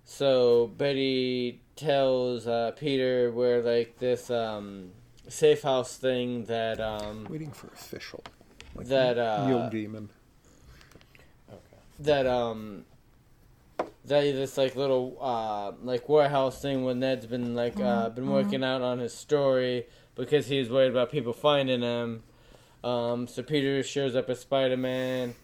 so 0.03 0.67
Betty 0.67 1.61
tells 1.75 2.47
uh, 2.47 2.71
Peter 2.75 3.31
where 3.31 3.61
like 3.61 3.97
this 3.99 4.29
um, 4.29 4.91
safe 5.27 5.61
house 5.63 5.97
thing 5.97 6.45
that 6.45 6.79
um, 6.79 7.27
Waiting 7.29 7.51
for 7.51 7.67
official. 7.67 8.23
Like 8.75 8.87
That, 8.87 9.17
uh, 9.17 9.45
Yo 9.49 9.69
Demon. 9.69 10.09
that 11.99 12.27
um 12.27 12.83
that 14.05 14.21
this 14.21 14.57
like 14.57 14.75
little 14.75 15.17
uh 15.21 15.71
like 15.81 16.07
warehouse 16.09 16.61
thing 16.61 16.83
when 16.83 16.99
Ned's 16.99 17.25
been 17.25 17.55
like 17.55 17.79
uh 17.79 18.09
been 18.09 18.29
working 18.29 18.63
out 18.63 18.81
on 18.81 18.99
his 18.99 19.13
story 19.13 19.85
because 20.15 20.47
he 20.47 20.59
was 20.59 20.69
worried 20.69 20.91
about 20.91 21.11
people 21.11 21.33
finding 21.33 21.81
him. 21.81 22.23
Um 22.83 23.27
so 23.27 23.43
Peter 23.43 23.83
shows 23.83 24.15
up 24.15 24.29
as 24.29 24.39
Spider 24.39 24.77
Man 24.77 25.35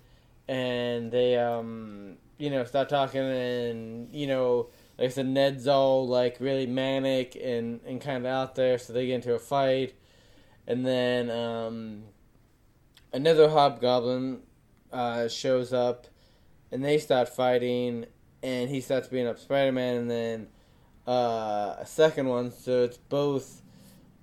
and 0.47 1.11
they 1.11 1.37
um 1.37 2.17
you 2.37 2.49
know 2.49 2.63
start 2.65 2.89
talking 2.89 3.21
and 3.21 4.13
you 4.13 4.27
know 4.27 4.69
like 4.97 5.07
I 5.07 5.09
said 5.09 5.27
Ned's 5.27 5.67
all 5.67 6.07
like 6.07 6.37
really 6.39 6.65
manic 6.65 7.35
and, 7.41 7.79
and 7.85 8.01
kinda 8.01 8.29
out 8.29 8.55
there 8.55 8.77
so 8.77 8.93
they 8.93 9.07
get 9.07 9.15
into 9.15 9.33
a 9.33 9.39
fight 9.39 9.93
and 10.67 10.85
then 10.85 11.29
um 11.29 12.03
another 13.13 13.49
hobgoblin 13.49 14.41
uh 14.91 15.27
shows 15.27 15.73
up 15.73 16.07
and 16.71 16.83
they 16.83 16.97
start 16.97 17.29
fighting, 17.29 18.05
and 18.41 18.69
he 18.69 18.81
starts 18.81 19.07
beating 19.07 19.27
up 19.27 19.37
Spider 19.37 19.71
Man, 19.71 19.97
and 19.97 20.11
then 20.11 20.47
uh, 21.07 21.75
a 21.79 21.85
second 21.85 22.27
one. 22.27 22.51
So 22.51 22.83
it's 22.83 22.97
both 22.97 23.61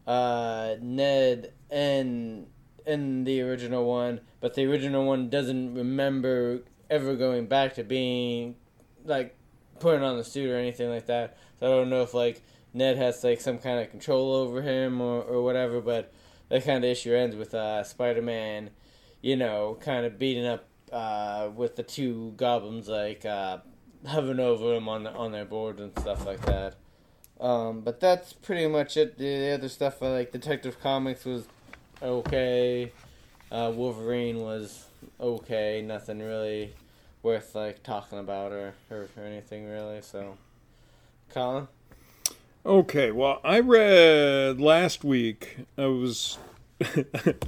uh, 0.08 0.76
Ned 0.80 1.52
and 1.70 2.46
and 2.86 3.26
the 3.26 3.42
original 3.42 3.84
one, 3.84 4.22
but 4.40 4.54
the 4.54 4.64
original 4.64 5.04
one 5.04 5.28
doesn't 5.28 5.74
remember 5.74 6.62
ever 6.88 7.14
going 7.14 7.46
back 7.46 7.74
to 7.74 7.84
being 7.84 8.56
like 9.04 9.36
putting 9.78 10.02
on 10.02 10.16
the 10.16 10.24
suit 10.24 10.48
or 10.50 10.56
anything 10.56 10.88
like 10.88 11.06
that. 11.06 11.36
So 11.60 11.66
I 11.66 11.76
don't 11.76 11.90
know 11.90 12.00
if 12.00 12.14
like 12.14 12.42
Ned 12.72 12.96
has 12.96 13.22
like 13.22 13.42
some 13.42 13.58
kind 13.58 13.80
of 13.80 13.90
control 13.90 14.34
over 14.34 14.62
him 14.62 15.02
or, 15.02 15.20
or 15.20 15.42
whatever, 15.42 15.82
but 15.82 16.10
that 16.48 16.64
kind 16.64 16.82
of 16.82 16.90
issue 16.90 17.12
ends 17.12 17.36
with 17.36 17.52
uh, 17.52 17.84
Spider 17.84 18.22
Man, 18.22 18.70
you 19.20 19.36
know, 19.36 19.76
kind 19.78 20.06
of 20.06 20.18
beating 20.18 20.46
up 20.46 20.66
uh, 20.90 21.50
with 21.54 21.76
the 21.76 21.82
two 21.82 22.32
goblins 22.38 22.88
like 22.88 23.26
uh, 23.26 23.58
hovering 24.06 24.40
over 24.40 24.72
them 24.72 24.88
on 24.88 25.02
the, 25.02 25.12
on 25.12 25.32
their 25.32 25.44
board 25.44 25.80
and 25.80 25.92
stuff 25.98 26.24
like 26.24 26.40
that. 26.46 26.76
Um, 27.40 27.80
but 27.80 28.00
that's 28.00 28.32
pretty 28.32 28.66
much 28.66 28.96
it. 28.96 29.18
The, 29.18 29.24
the 29.24 29.54
other 29.54 29.68
stuff, 29.68 30.02
like 30.02 30.32
Detective 30.32 30.80
Comics, 30.80 31.24
was 31.24 31.46
okay. 32.02 32.92
Uh, 33.50 33.72
Wolverine 33.74 34.40
was 34.40 34.86
okay. 35.20 35.82
Nothing 35.82 36.18
really 36.18 36.74
worth 37.22 37.54
like 37.54 37.82
talking 37.82 38.18
about 38.18 38.52
or, 38.52 38.74
or, 38.90 39.08
or 39.16 39.24
anything 39.24 39.68
really. 39.68 40.02
So, 40.02 40.36
Colin. 41.30 41.68
Okay, 42.66 43.12
well, 43.12 43.40
I 43.44 43.60
read 43.60 44.60
last 44.60 45.04
week. 45.04 45.58
I 45.78 45.86
was 45.86 46.38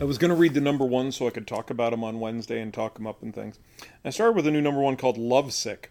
I 0.01 0.05
was 0.05 0.19
going 0.19 0.31
to 0.31 0.37
read 0.37 0.55
the 0.55 0.61
number 0.61 0.85
one 0.85 1.13
so 1.13 1.27
I 1.27 1.31
could 1.31 1.47
talk 1.47 1.71
about 1.71 1.91
them 1.91 2.03
on 2.03 2.21
Wednesday 2.21 2.61
and 2.61 2.73
talk 2.73 2.95
them 2.95 3.07
up 3.07 3.23
and 3.23 3.35
things. 3.35 3.59
I 4.05 4.11
started 4.11 4.35
with 4.37 4.47
a 4.47 4.51
new 4.51 4.61
number 4.61 4.81
one 4.81 4.97
called 4.97 5.19
Lovesick, 5.19 5.91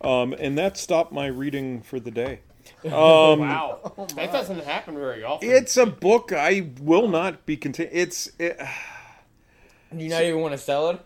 um, 0.00 0.34
and 0.38 0.56
that 0.58 0.76
stopped 0.76 1.12
my 1.12 1.26
reading 1.26 1.82
for 1.82 1.98
the 1.98 2.10
day. 2.10 2.40
Um, 2.84 2.90
Wow, 3.40 3.92
that 4.16 4.30
doesn't 4.32 4.64
happen 4.64 4.94
very 4.94 5.22
often. 5.24 5.48
It's 5.50 5.76
a 5.76 5.86
book 5.86 6.32
I 6.32 6.70
will 6.80 7.08
not 7.08 7.46
be 7.46 7.56
content. 7.56 7.90
It's 7.92 8.30
it, 8.38 8.58
Do 9.96 10.02
you 10.02 10.08
not 10.10 10.22
even 10.22 10.40
want 10.40 10.52
to 10.52 10.58
sell 10.58 10.90
it? 10.90 11.00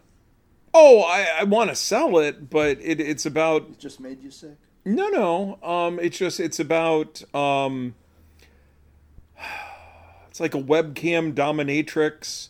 oh, 0.74 1.00
I, 1.02 1.40
I 1.40 1.44
want 1.44 1.70
to 1.70 1.76
sell 1.76 2.18
it, 2.18 2.50
but 2.50 2.78
it, 2.80 3.00
it's 3.00 3.26
about 3.26 3.62
It 3.70 3.78
just 3.78 4.00
made 4.00 4.22
you 4.22 4.30
sick. 4.30 4.56
No, 4.84 5.08
no. 5.08 5.58
Um, 5.62 5.98
it's 5.98 6.18
just 6.18 6.40
it's 6.40 6.58
about 6.60 7.22
um, 7.34 7.94
it's 10.28 10.40
like 10.40 10.54
a 10.54 10.62
webcam 10.62 11.32
dominatrix, 11.34 12.48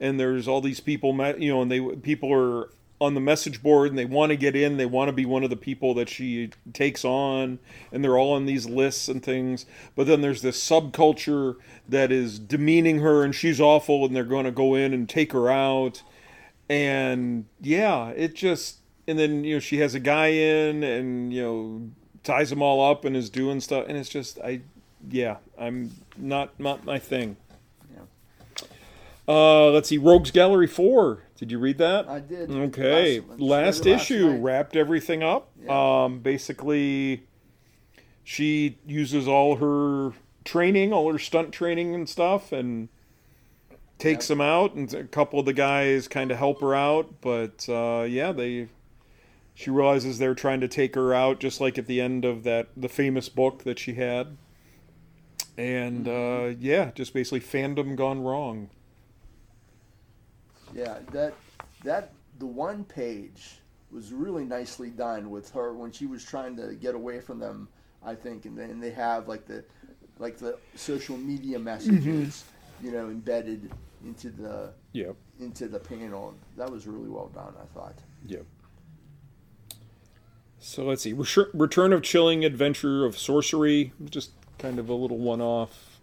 and 0.00 0.18
there's 0.18 0.46
all 0.48 0.60
these 0.60 0.80
people, 0.80 1.12
me- 1.12 1.34
you 1.38 1.52
know, 1.52 1.62
and 1.62 1.70
they 1.70 1.80
people 1.80 2.32
are 2.32 2.70
on 3.00 3.14
the 3.14 3.20
message 3.20 3.62
board 3.62 3.90
and 3.90 3.98
they 3.98 4.04
want 4.04 4.30
to 4.30 4.36
get 4.36 4.56
in. 4.56 4.76
They 4.76 4.86
want 4.86 5.08
to 5.08 5.12
be 5.12 5.26
one 5.26 5.44
of 5.44 5.50
the 5.50 5.56
people 5.56 5.94
that 5.94 6.08
she 6.08 6.50
takes 6.72 7.04
on, 7.04 7.58
and 7.92 8.02
they're 8.02 8.18
all 8.18 8.32
on 8.32 8.46
these 8.46 8.66
lists 8.66 9.08
and 9.08 9.22
things. 9.22 9.66
But 9.94 10.06
then 10.06 10.20
there's 10.20 10.42
this 10.42 10.62
subculture 10.62 11.56
that 11.88 12.10
is 12.10 12.38
demeaning 12.38 13.00
her, 13.00 13.22
and 13.22 13.34
she's 13.34 13.60
awful, 13.60 14.04
and 14.06 14.16
they're 14.16 14.24
going 14.24 14.46
to 14.46 14.50
go 14.50 14.74
in 14.74 14.94
and 14.94 15.08
take 15.08 15.32
her 15.32 15.50
out. 15.50 16.02
And 16.68 17.46
yeah, 17.60 18.08
it 18.10 18.34
just 18.34 18.78
and 19.06 19.18
then 19.18 19.44
you 19.44 19.54
know 19.54 19.60
she 19.60 19.78
has 19.78 19.94
a 19.94 20.00
guy 20.00 20.28
in 20.28 20.82
and 20.82 21.32
you 21.32 21.42
know 21.42 21.90
ties 22.22 22.50
them 22.50 22.62
all 22.62 22.90
up 22.90 23.04
and 23.04 23.16
is 23.16 23.30
doing 23.30 23.60
stuff 23.60 23.84
and 23.86 23.96
it's 23.96 24.08
just 24.08 24.40
I 24.40 24.62
yeah 25.08 25.36
I'm 25.58 25.92
not 26.16 26.58
not 26.58 26.84
my 26.84 26.98
thing. 26.98 27.36
Uh, 29.28 29.70
let's 29.70 29.88
see, 29.88 29.98
Rogues 29.98 30.30
Gallery 30.30 30.66
four. 30.66 31.24
Did 31.36 31.50
you 31.50 31.58
read 31.58 31.78
that? 31.78 32.08
I 32.08 32.20
did. 32.20 32.50
Okay, 32.50 33.20
Last- 33.20 33.40
last, 33.40 33.86
issue 33.86 34.30
wrapped 34.30 34.76
everything 34.76 35.22
up. 35.22 35.50
Yeah. 35.62 36.04
Um, 36.04 36.20
basically, 36.20 37.24
she 38.24 38.78
uses 38.86 39.26
all 39.28 39.56
her 39.56 40.12
training, 40.44 40.92
all 40.92 41.12
her 41.12 41.18
stunt 41.18 41.52
training 41.52 41.94
and 41.94 42.08
stuff, 42.08 42.52
and 42.52 42.88
takes 43.98 44.28
them 44.28 44.40
out. 44.40 44.74
And 44.74 44.92
a 44.94 45.04
couple 45.04 45.38
of 45.40 45.44
the 45.46 45.52
guys 45.52 46.06
kind 46.08 46.30
of 46.30 46.38
help 46.38 46.60
her 46.60 46.74
out, 46.74 47.20
but 47.20 47.68
uh, 47.68 48.06
yeah, 48.08 48.32
they. 48.32 48.68
She 49.58 49.70
realizes 49.70 50.18
they're 50.18 50.34
trying 50.34 50.60
to 50.60 50.68
take 50.68 50.94
her 50.96 51.14
out, 51.14 51.40
just 51.40 51.62
like 51.62 51.78
at 51.78 51.86
the 51.86 51.98
end 51.98 52.26
of 52.26 52.44
that 52.44 52.68
the 52.76 52.90
famous 52.90 53.30
book 53.30 53.64
that 53.64 53.78
she 53.78 53.94
had. 53.94 54.36
And 55.56 56.06
uh, 56.06 56.52
yeah, 56.60 56.90
just 56.94 57.14
basically 57.14 57.40
fandom 57.40 57.96
gone 57.96 58.22
wrong. 58.22 58.68
Yeah, 60.76 60.98
that 61.12 61.34
that 61.84 62.12
the 62.38 62.46
one 62.46 62.84
page 62.84 63.58
was 63.90 64.12
really 64.12 64.44
nicely 64.44 64.90
done 64.90 65.30
with 65.30 65.50
her 65.52 65.72
when 65.72 65.90
she 65.90 66.06
was 66.06 66.22
trying 66.24 66.56
to 66.56 66.74
get 66.74 66.94
away 66.94 67.20
from 67.20 67.38
them. 67.38 67.68
I 68.04 68.14
think, 68.14 68.44
and 68.44 68.56
then 68.56 68.78
they 68.78 68.90
have 68.90 69.26
like 69.26 69.46
the 69.46 69.64
like 70.18 70.36
the 70.38 70.58
social 70.74 71.16
media 71.16 71.58
messages, 71.58 72.44
you 72.82 72.92
know, 72.92 73.06
embedded 73.08 73.70
into 74.04 74.30
the 74.30 74.72
Yeah. 74.92 75.12
into 75.40 75.66
the 75.66 75.80
panel. 75.80 76.34
That 76.56 76.70
was 76.70 76.86
really 76.86 77.08
well 77.08 77.28
done, 77.34 77.54
I 77.60 77.64
thought. 77.74 77.98
Yep. 78.26 78.44
So 80.58 80.84
let's 80.84 81.02
see. 81.02 81.12
Return 81.12 81.92
of 81.92 82.02
Chilling 82.02 82.44
Adventure 82.44 83.04
of 83.04 83.18
Sorcery. 83.18 83.92
Just 84.08 84.30
kind 84.58 84.78
of 84.78 84.88
a 84.88 84.94
little 84.94 85.18
one 85.18 85.40
off 85.40 86.00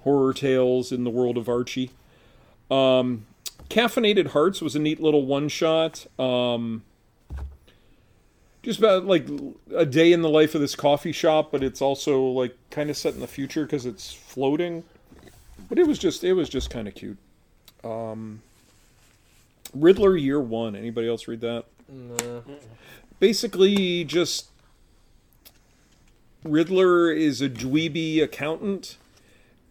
horror 0.00 0.32
tales 0.32 0.92
in 0.92 1.04
the 1.04 1.10
world 1.10 1.36
of 1.36 1.48
Archie. 1.48 1.90
Um, 2.70 3.26
Caffeinated 3.68 4.28
Hearts 4.28 4.60
was 4.60 4.74
a 4.74 4.78
neat 4.78 5.00
little 5.00 5.26
one 5.26 5.48
shot. 5.48 6.06
Um, 6.18 6.82
just 8.62 8.78
about 8.78 9.04
like 9.04 9.26
a 9.74 9.86
day 9.86 10.12
in 10.12 10.22
the 10.22 10.28
life 10.28 10.54
of 10.54 10.60
this 10.60 10.74
coffee 10.74 11.12
shop, 11.12 11.50
but 11.52 11.62
it's 11.62 11.80
also 11.80 12.22
like 12.22 12.56
kind 12.70 12.90
of 12.90 12.96
set 12.96 13.14
in 13.14 13.20
the 13.20 13.26
future 13.26 13.64
because 13.64 13.86
it's 13.86 14.12
floating. 14.12 14.84
But 15.68 15.78
it 15.78 15.86
was 15.86 15.98
just 15.98 16.24
it 16.24 16.32
was 16.32 16.48
just 16.48 16.70
kind 16.70 16.88
of 16.88 16.94
cute. 16.94 17.18
Um, 17.84 18.42
Riddler 19.74 20.16
Year 20.16 20.40
One. 20.40 20.74
Anybody 20.74 21.08
else 21.08 21.28
read 21.28 21.40
that? 21.42 21.64
No. 21.88 22.44
basically 23.18 24.04
just 24.04 24.48
Riddler 26.44 27.10
is 27.10 27.40
a 27.40 27.48
dweeby 27.48 28.22
accountant 28.22 28.96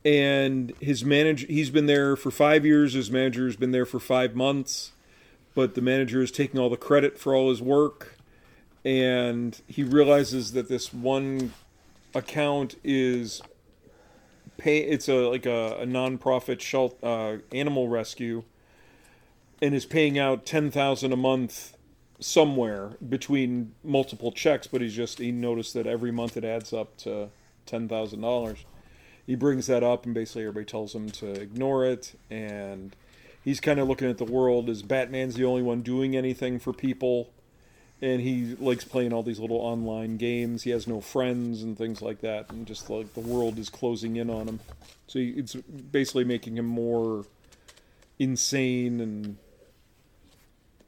and 0.07 0.71
his 0.79 1.03
manager 1.03 1.45
he's 1.47 1.69
been 1.69 1.85
there 1.85 2.15
for 2.15 2.31
5 2.31 2.65
years 2.65 2.93
his 2.93 3.11
manager's 3.11 3.57
been 3.57 3.71
there 3.71 3.85
for 3.85 3.99
5 3.99 4.35
months 4.35 4.93
but 5.53 5.75
the 5.75 5.81
manager 5.81 6.21
is 6.21 6.31
taking 6.31 6.59
all 6.59 6.69
the 6.69 6.77
credit 6.77 7.19
for 7.19 7.35
all 7.35 7.49
his 7.49 7.61
work 7.61 8.15
and 8.85 9.61
he 9.67 9.83
realizes 9.83 10.53
that 10.53 10.69
this 10.69 10.93
one 10.93 11.51
account 12.15 12.75
is 12.85 13.41
pay 14.57 14.77
it's 14.77 15.09
a 15.09 15.27
like 15.27 15.45
a, 15.45 15.77
a 15.81 15.85
non-profit 15.85 16.63
uh, 17.03 17.37
animal 17.51 17.89
rescue 17.89 18.43
and 19.61 19.75
is 19.75 19.85
paying 19.85 20.17
out 20.17 20.45
10,000 20.45 21.11
a 21.11 21.17
month 21.17 21.75
somewhere 22.19 22.91
between 23.07 23.73
multiple 23.83 24.31
checks, 24.31 24.67
but 24.67 24.81
he's 24.81 24.95
just 24.95 25.19
he 25.19 25.31
noticed 25.31 25.73
that 25.73 25.85
every 25.85 26.11
month 26.11 26.37
it 26.37 26.43
adds 26.43 26.73
up 26.73 26.95
to 26.97 27.29
ten 27.65 27.87
thousand 27.87 28.21
dollars. 28.21 28.65
He 29.27 29.35
brings 29.35 29.67
that 29.67 29.83
up, 29.83 30.05
and 30.05 30.15
basically 30.15 30.43
everybody 30.43 30.65
tells 30.65 30.95
him 30.95 31.11
to 31.11 31.33
ignore 31.33 31.85
it. 31.85 32.17
And 32.31 32.95
he's 33.43 33.59
kind 33.59 33.79
of 33.79 33.87
looking 33.87 34.09
at 34.09 34.17
the 34.17 34.25
world 34.25 34.69
as 34.69 34.81
Batman's 34.81 35.35
the 35.35 35.45
only 35.45 35.61
one 35.61 35.81
doing 35.81 36.15
anything 36.15 36.57
for 36.57 36.73
people, 36.73 37.29
and 38.01 38.21
he 38.21 38.55
likes 38.55 38.85
playing 38.85 39.13
all 39.13 39.23
these 39.23 39.39
little 39.39 39.57
online 39.57 40.17
games. 40.17 40.63
He 40.63 40.71
has 40.71 40.87
no 40.87 41.01
friends 41.01 41.61
and 41.61 41.77
things 41.77 42.01
like 42.01 42.21
that, 42.21 42.49
and 42.49 42.65
just 42.65 42.89
like 42.89 43.13
the 43.13 43.19
world 43.19 43.59
is 43.59 43.69
closing 43.69 44.15
in 44.15 44.29
on 44.29 44.47
him. 44.47 44.59
So 45.07 45.19
he, 45.19 45.29
it's 45.31 45.55
basically 45.55 46.23
making 46.23 46.57
him 46.57 46.65
more 46.65 47.25
insane 48.19 48.99
and 48.99 49.37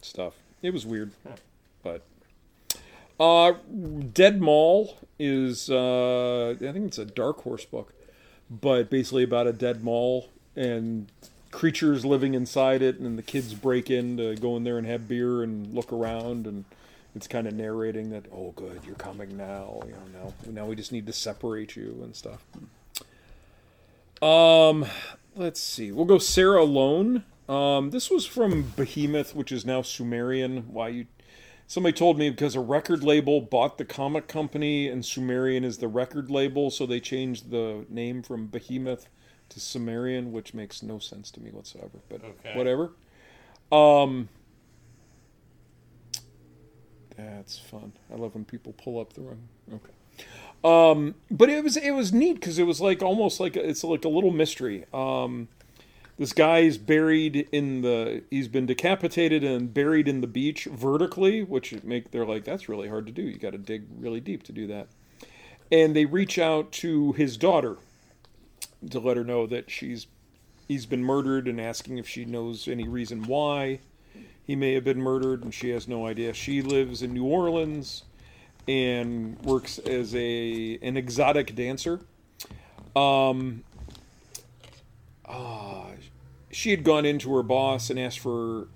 stuff. 0.02 0.36
It 0.62 0.74
was 0.74 0.86
weird, 0.86 1.12
but 1.84 2.04
uh, 3.20 3.54
Dead 4.14 4.42
Mall 4.42 4.98
is 5.18 5.70
uh, 5.70 6.52
I 6.52 6.72
think 6.72 6.88
it's 6.88 6.98
a 6.98 7.06
Dark 7.06 7.42
Horse 7.44 7.66
book, 7.66 7.94
but 8.50 8.90
basically 8.90 9.24
about 9.24 9.48
a 9.48 9.54
dead 9.54 9.84
mall 9.84 10.30
and 10.56 11.12
creatures 11.52 12.06
living 12.06 12.34
inside 12.34 12.82
it, 12.82 13.00
and 13.00 13.18
the 13.18 13.24
kids 13.24 13.54
break 13.54 13.90
in 13.90 14.18
to 14.18 14.36
go 14.36 14.56
in 14.58 14.64
there 14.64 14.78
and 14.78 14.88
have 14.88 15.08
beer 15.08 15.44
and 15.44 15.74
look 15.74 15.92
around, 15.92 16.46
and 16.48 16.66
it's 17.16 17.28
kind 17.28 17.48
of 17.48 17.54
narrating 17.54 18.12
that 18.12 18.26
oh 18.32 18.52
good 18.56 18.82
you're 18.86 18.96
coming 18.96 19.36
now, 19.36 19.82
you 19.86 19.92
know 19.92 20.34
now 20.48 20.62
now 20.62 20.66
we 20.66 20.76
just 20.76 20.92
need 20.92 21.08
to 21.08 21.14
separate 21.14 21.76
you 21.76 22.00
and 22.04 22.16
stuff. 22.16 22.46
Um, 24.22 24.86
let's 25.36 25.60
see, 25.60 25.92
we'll 25.92 26.06
go 26.06 26.18
Sara 26.18 26.64
Lone. 26.64 27.24
Um, 27.48 27.90
this 27.90 28.12
was 28.12 28.28
from 28.28 28.74
Behemoth, 28.76 29.34
which 29.34 29.52
is 29.52 29.66
now 29.66 29.82
Sumerian. 29.82 30.72
Why 30.72 30.90
you? 30.90 31.08
Somebody 31.70 31.94
told 31.94 32.18
me 32.18 32.32
because 32.32 32.56
a 32.56 32.60
record 32.60 33.04
label 33.04 33.42
bought 33.42 33.78
the 33.78 33.86
comic 33.86 34.28
company, 34.28 34.88
and 34.88 35.06
Sumerian 35.06 35.64
is 35.64 35.78
the 35.78 35.88
record 35.88 36.32
label, 36.32 36.72
so 36.72 36.88
they 36.88 37.00
changed 37.00 37.52
the 37.52 37.86
name 37.90 38.24
from 38.24 38.48
Behemoth 38.48 39.08
to 39.50 39.60
Sumerian, 39.60 40.32
which 40.32 40.56
makes 40.56 40.82
no 40.82 40.98
sense 40.98 41.30
to 41.30 41.40
me 41.40 41.52
whatsoever. 41.52 42.00
But 42.10 42.24
Okay. 42.24 42.54
whatever. 42.56 42.94
Um, 43.72 44.30
that's 47.16 47.60
fun. 47.60 47.94
I 48.12 48.16
love 48.16 48.34
when 48.34 48.46
people 48.46 48.74
pull 48.74 49.00
up 49.00 49.14
the 49.14 49.22
wrong. 49.22 49.48
Okay. 49.72 49.94
Um, 50.64 51.14
but 51.30 51.52
it 51.52 51.64
was 51.64 51.78
it 51.78 51.92
was 51.92 52.12
neat 52.12 52.34
because 52.34 52.58
it 52.58 52.64
was 52.64 52.82
like 52.82 53.04
almost 53.04 53.40
like 53.40 53.56
a, 53.56 53.70
it's 53.70 53.84
like 53.84 54.06
a 54.06 54.10
little 54.10 54.32
mystery. 54.32 54.86
Um, 54.92 55.50
this 56.20 56.34
guy's 56.34 56.78
buried 56.78 57.48
in 57.54 57.82
the 57.82 58.24
he's 58.30 58.50
been 58.50 58.66
decapitated 58.66 59.42
and 59.42 59.74
buried 59.74 60.08
in 60.08 60.20
the 60.20 60.28
beach 60.28 60.66
vertically 60.66 61.42
which 61.42 61.74
make 61.84 62.12
they're 62.12 62.26
like 62.26 62.44
that's 62.44 62.68
really 62.68 62.90
hard 62.90 63.08
to 63.08 63.12
do. 63.12 63.22
You 63.22 63.40
got 63.40 63.54
to 63.54 63.58
dig 63.58 63.86
really 63.98 64.20
deep 64.20 64.44
to 64.44 64.52
do 64.52 64.68
that. 64.68 64.90
And 65.72 65.96
they 65.96 66.06
reach 66.06 66.38
out 66.38 66.72
to 66.74 67.14
his 67.14 67.38
daughter 67.38 67.78
to 68.92 69.00
let 69.00 69.16
her 69.16 69.24
know 69.24 69.48
that 69.48 69.72
she's 69.72 70.08
he's 70.68 70.86
been 70.86 71.04
murdered 71.04 71.48
and 71.48 71.60
asking 71.60 71.98
if 71.98 72.08
she 72.08 72.26
knows 72.26 72.68
any 72.68 72.88
reason 72.88 73.24
why 73.24 73.80
he 74.44 74.58
may 74.58 74.74
have 74.74 74.84
been 74.84 75.02
murdered 75.02 75.44
and 75.44 75.54
she 75.54 75.70
has 75.70 75.88
no 75.88 76.06
idea. 76.06 76.34
She 76.34 76.62
lives 76.62 77.02
in 77.02 77.14
new 77.14 77.26
orleans 77.26 78.04
and 78.68 79.40
works 79.40 79.80
as 79.80 80.14
a 80.16 80.78
an 80.82 80.98
exotic 80.98 81.56
dancer. 81.56 82.02
Um 82.94 83.64
uh, 85.30 85.92
she 86.52 86.72
had 86.72 86.84
gone 86.84 87.06
into 87.06 87.34
her 87.36 87.44
boss 87.44 87.90
and 87.90 88.00
asked 88.00 88.20
for 88.20 88.68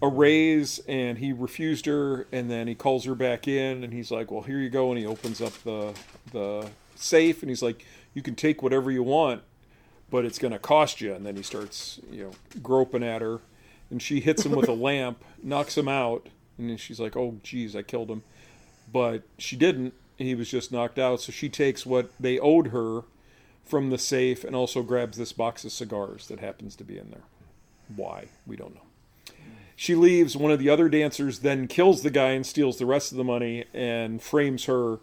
a 0.00 0.08
raise 0.08 0.80
and 0.88 1.18
he 1.18 1.32
refused 1.32 1.86
her 1.86 2.26
and 2.32 2.50
then 2.50 2.66
he 2.66 2.74
calls 2.74 3.04
her 3.04 3.14
back 3.14 3.46
in 3.46 3.84
and 3.84 3.92
he's 3.92 4.10
like 4.10 4.32
well 4.32 4.42
here 4.42 4.58
you 4.58 4.68
go 4.68 4.90
and 4.90 4.98
he 4.98 5.06
opens 5.06 5.40
up 5.40 5.52
the 5.62 5.94
the 6.32 6.68
safe 6.96 7.42
and 7.42 7.50
he's 7.50 7.62
like 7.62 7.84
you 8.12 8.20
can 8.20 8.34
take 8.34 8.62
whatever 8.62 8.90
you 8.90 9.02
want 9.02 9.42
but 10.10 10.24
it's 10.24 10.40
going 10.40 10.52
to 10.52 10.58
cost 10.58 11.00
you 11.00 11.14
and 11.14 11.24
then 11.24 11.36
he 11.36 11.42
starts 11.42 12.00
you 12.10 12.24
know 12.24 12.32
groping 12.62 13.04
at 13.04 13.22
her 13.22 13.38
and 13.90 14.02
she 14.02 14.18
hits 14.18 14.44
him 14.44 14.52
with 14.52 14.68
a 14.68 14.72
lamp 14.88 15.22
knocks 15.40 15.78
him 15.78 15.86
out 15.86 16.28
and 16.58 16.68
then 16.68 16.76
she's 16.76 16.98
like 16.98 17.16
oh 17.16 17.38
geez 17.44 17.76
i 17.76 17.82
killed 17.82 18.10
him 18.10 18.24
but 18.92 19.22
she 19.38 19.56
didn't. 19.56 19.94
He 20.18 20.34
was 20.34 20.50
just 20.50 20.70
knocked 20.70 20.98
out 20.98 21.20
so 21.20 21.32
she 21.32 21.48
takes 21.48 21.84
what 21.84 22.10
they 22.20 22.38
owed 22.38 22.68
her 22.68 23.02
from 23.64 23.90
the 23.90 23.98
safe 23.98 24.44
and 24.44 24.54
also 24.54 24.82
grabs 24.82 25.16
this 25.16 25.32
box 25.32 25.64
of 25.64 25.72
cigars 25.72 26.28
that 26.28 26.40
happens 26.40 26.76
to 26.76 26.84
be 26.84 26.98
in 26.98 27.10
there. 27.10 27.24
Why? 27.94 28.26
We 28.46 28.56
don't 28.56 28.74
know. 28.74 29.34
She 29.76 29.94
leaves. 29.94 30.36
One 30.36 30.52
of 30.52 30.58
the 30.58 30.68
other 30.68 30.88
dancers 30.88 31.40
then 31.40 31.66
kills 31.66 32.02
the 32.02 32.10
guy 32.10 32.30
and 32.30 32.46
steals 32.46 32.78
the 32.78 32.86
rest 32.86 33.10
of 33.10 33.18
the 33.18 33.24
money 33.24 33.64
and 33.74 34.22
frames 34.22 34.66
her 34.66 35.00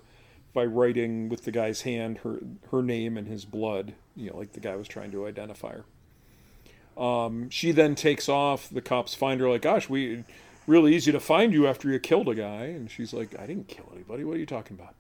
by 0.54 0.66
writing 0.66 1.30
with 1.30 1.44
the 1.44 1.52
guy's 1.52 1.82
hand 1.82 2.20
her 2.20 2.40
her 2.72 2.82
name 2.82 3.18
and 3.18 3.28
his 3.28 3.46
blood. 3.46 3.94
You 4.16 4.30
know, 4.30 4.38
like 4.38 4.54
the 4.54 4.60
guy 4.60 4.76
was 4.76 4.88
trying 4.88 5.12
to 5.12 5.28
identify 5.28 5.74
her. 5.74 7.02
Um, 7.02 7.50
she 7.50 7.72
then 7.72 7.96
takes 7.96 8.30
off. 8.30 8.70
The 8.70 8.82
cops 8.82 9.14
find 9.14 9.40
her 9.42 9.50
like, 9.50 9.62
"Gosh, 9.62 9.90
we 9.90 10.24
really 10.68 10.96
easy 10.96 11.12
to 11.12 11.20
find 11.20 11.54
you 11.54 11.68
after 11.68 11.90
you 11.90 12.00
killed 12.00 12.30
a 12.30 12.36
guy." 12.36 12.66
And 12.66 12.90
she's 12.90 13.14
like, 13.14 13.38
"I 13.40 13.48
didn't 13.48 13.68
kill 13.68 13.90
anybody. 13.94 14.24
What 14.24 14.36
are 14.36 14.40
you 14.40 14.46
talking 14.46 14.78
about?" 14.80 14.96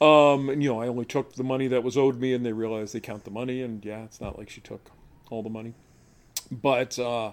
Um, 0.00 0.48
and 0.48 0.62
you 0.62 0.68
know, 0.68 0.80
I 0.80 0.86
only 0.86 1.04
took 1.04 1.34
the 1.34 1.44
money 1.44 1.66
that 1.68 1.82
was 1.82 1.96
owed 1.96 2.20
me, 2.20 2.32
and 2.32 2.46
they 2.46 2.52
realized 2.52 2.94
they 2.94 3.00
count 3.00 3.24
the 3.24 3.30
money, 3.30 3.62
and 3.62 3.84
yeah, 3.84 4.04
it's 4.04 4.20
not 4.20 4.38
like 4.38 4.48
she 4.48 4.60
took 4.60 4.90
all 5.30 5.42
the 5.42 5.50
money. 5.50 5.74
But 6.50 6.98
uh, 6.98 7.32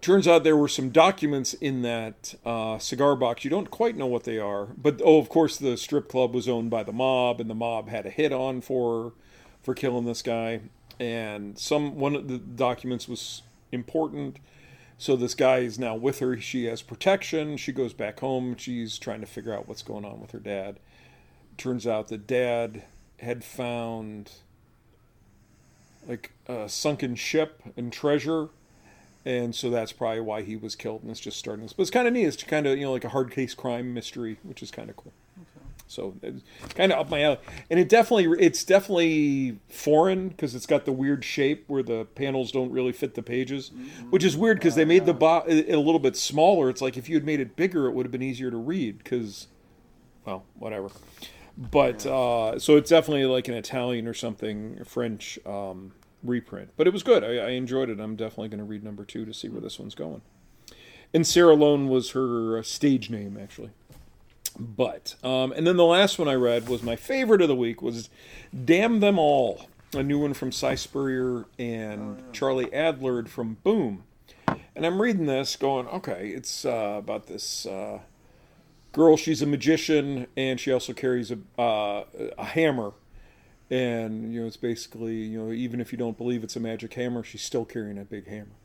turns 0.00 0.26
out 0.26 0.42
there 0.42 0.56
were 0.56 0.68
some 0.68 0.88
documents 0.90 1.52
in 1.54 1.82
that 1.82 2.34
uh, 2.46 2.78
cigar 2.78 3.14
box. 3.14 3.44
You 3.44 3.50
don't 3.50 3.70
quite 3.70 3.96
know 3.96 4.06
what 4.06 4.24
they 4.24 4.38
are, 4.38 4.66
but 4.76 5.02
oh, 5.04 5.18
of 5.18 5.28
course, 5.28 5.58
the 5.58 5.76
strip 5.76 6.08
club 6.08 6.34
was 6.34 6.48
owned 6.48 6.70
by 6.70 6.82
the 6.82 6.92
mob, 6.92 7.40
and 7.40 7.50
the 7.50 7.54
mob 7.54 7.88
had 7.88 8.06
a 8.06 8.10
hit 8.10 8.32
on 8.32 8.62
for 8.62 9.12
for 9.62 9.74
killing 9.74 10.06
this 10.06 10.22
guy. 10.22 10.60
And 10.98 11.58
some 11.58 11.96
one 11.96 12.16
of 12.16 12.28
the 12.28 12.38
documents 12.38 13.06
was 13.06 13.42
important. 13.70 14.38
So 14.96 15.14
this 15.14 15.34
guy 15.34 15.58
is 15.58 15.78
now 15.78 15.94
with 15.94 16.20
her. 16.20 16.40
She 16.40 16.64
has 16.64 16.80
protection. 16.80 17.58
She 17.58 17.70
goes 17.70 17.92
back 17.92 18.20
home. 18.20 18.56
She's 18.56 18.98
trying 18.98 19.20
to 19.20 19.26
figure 19.26 19.52
out 19.52 19.68
what's 19.68 19.82
going 19.82 20.06
on 20.06 20.22
with 20.22 20.30
her 20.30 20.38
dad 20.38 20.78
turns 21.56 21.86
out 21.86 22.08
that 22.08 22.26
dad 22.26 22.84
had 23.20 23.44
found 23.44 24.32
like 26.06 26.32
a 26.46 26.68
sunken 26.68 27.14
ship 27.14 27.62
and 27.76 27.92
treasure 27.92 28.48
and 29.24 29.54
so 29.54 29.70
that's 29.70 29.92
probably 29.92 30.20
why 30.20 30.42
he 30.42 30.54
was 30.54 30.76
killed 30.76 31.02
and 31.02 31.10
it's 31.10 31.20
just 31.20 31.38
starting 31.38 31.64
this 31.64 31.72
but 31.72 31.82
it's 31.82 31.90
kind 31.90 32.06
of 32.06 32.12
neat. 32.12 32.24
It's 32.24 32.42
kind 32.42 32.66
of 32.66 32.78
you 32.78 32.84
know 32.84 32.92
like 32.92 33.04
a 33.04 33.08
hard 33.08 33.30
case 33.30 33.54
crime 33.54 33.92
mystery 33.92 34.38
which 34.42 34.62
is 34.62 34.70
kind 34.70 34.90
of 34.90 34.96
cool 34.96 35.12
so 35.88 36.14
it's 36.22 36.42
kind 36.74 36.92
of 36.92 36.98
up 36.98 37.10
my 37.10 37.22
alley. 37.22 37.38
And 37.70 37.78
it 37.78 37.88
definitely 37.88 38.44
it's 38.44 38.64
definitely 38.64 39.58
foreign 39.68 40.28
because 40.28 40.54
it's 40.54 40.66
got 40.66 40.84
the 40.84 40.92
weird 40.92 41.24
shape 41.24 41.64
where 41.68 41.82
the 41.82 42.04
panels 42.14 42.50
don't 42.50 42.70
really 42.72 42.92
fit 42.92 43.14
the 43.14 43.22
pages 43.22 43.70
mm-hmm. 43.70 44.10
which 44.10 44.24
is 44.24 44.36
weird 44.36 44.58
because 44.58 44.74
they 44.74 44.84
made 44.84 45.06
the 45.06 45.14
bo- 45.14 45.44
it 45.46 45.72
a 45.72 45.78
little 45.78 46.00
bit 46.00 46.16
smaller. 46.16 46.68
It's 46.68 46.82
like 46.82 46.96
if 46.96 47.08
you 47.08 47.14
had 47.14 47.24
made 47.24 47.40
it 47.40 47.56
bigger 47.56 47.86
it 47.86 47.92
would 47.92 48.04
have 48.04 48.12
been 48.12 48.22
easier 48.22 48.50
to 48.50 48.56
read 48.56 48.98
because 48.98 49.46
well 50.24 50.44
whatever 50.58 50.90
but 51.56 52.04
uh, 52.06 52.58
so 52.58 52.76
it's 52.76 52.90
definitely 52.90 53.24
like 53.26 53.48
an 53.48 53.54
Italian 53.54 54.06
or 54.06 54.14
something, 54.14 54.84
French 54.84 55.38
um, 55.46 55.92
reprint. 56.22 56.70
But 56.76 56.86
it 56.86 56.92
was 56.92 57.02
good. 57.02 57.24
I, 57.24 57.36
I 57.36 57.50
enjoyed 57.50 57.88
it. 57.88 58.00
I'm 58.00 58.16
definitely 58.16 58.48
going 58.48 58.58
to 58.58 58.64
read 58.64 58.84
number 58.84 59.04
two 59.04 59.24
to 59.24 59.32
see 59.32 59.48
where 59.48 59.60
this 59.60 59.78
one's 59.78 59.94
going. 59.94 60.22
And 61.14 61.26
Sara 61.26 61.54
Lone 61.54 61.88
was 61.88 62.10
her 62.10 62.58
uh, 62.58 62.62
stage 62.62 63.10
name, 63.10 63.38
actually. 63.40 63.70
But 64.58 65.16
um, 65.22 65.52
and 65.52 65.66
then 65.66 65.76
the 65.76 65.84
last 65.84 66.18
one 66.18 66.28
I 66.28 66.34
read 66.34 66.68
was 66.68 66.82
my 66.82 66.96
favorite 66.96 67.42
of 67.42 67.48
the 67.48 67.54
week 67.54 67.82
was 67.82 68.08
"Damn 68.64 69.00
Them 69.00 69.18
All," 69.18 69.66
a 69.94 70.02
new 70.02 70.18
one 70.18 70.34
from 70.34 70.50
Si 70.50 70.76
Spurrier 70.76 71.46
and 71.58 72.22
Charlie 72.32 72.66
Adlard 72.66 73.28
from 73.28 73.58
Boom. 73.62 74.04
And 74.74 74.84
I'm 74.84 75.00
reading 75.00 75.26
this, 75.26 75.56
going, 75.56 75.86
okay, 75.88 76.28
it's 76.28 76.66
uh, 76.66 76.96
about 76.98 77.26
this 77.26 77.64
uh, 77.64 78.00
girl. 78.96 79.16
She's 79.18 79.42
a 79.42 79.46
magician, 79.46 80.26
and 80.36 80.58
she 80.58 80.72
also 80.72 80.92
carries 80.94 81.30
a 81.30 81.38
uh, 81.60 82.04
a 82.38 82.44
hammer. 82.44 82.92
And 83.70 84.32
you 84.32 84.40
know, 84.40 84.46
it's 84.46 84.56
basically 84.56 85.16
you 85.16 85.44
know, 85.44 85.52
even 85.52 85.80
if 85.80 85.92
you 85.92 85.98
don't 85.98 86.16
believe 86.16 86.42
it's 86.42 86.56
a 86.56 86.60
magic 86.60 86.94
hammer, 86.94 87.22
she's 87.22 87.42
still 87.42 87.64
carrying 87.64 87.98
a 87.98 88.04
big 88.04 88.26
hammer, 88.26 88.56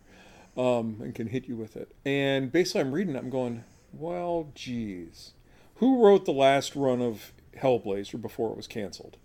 um, 0.58 0.98
and 1.02 1.14
can 1.14 1.28
hit 1.28 1.48
you 1.48 1.56
with 1.56 1.76
it. 1.76 1.94
And 2.06 2.52
basically, 2.52 2.82
I'm 2.82 2.92
reading 2.94 3.16
it, 3.16 3.20
I'm 3.20 3.30
going, 3.30 3.64
well, 3.94 4.50
geez, 4.56 5.32
who 5.76 6.04
wrote 6.04 6.26
the 6.26 6.32
last 6.34 6.76
run 6.76 7.02
of 7.02 7.34
Hellblazer 7.58 8.22
before 8.22 8.52
it 8.52 8.58
was 8.58 8.68
canceled? 8.68 9.18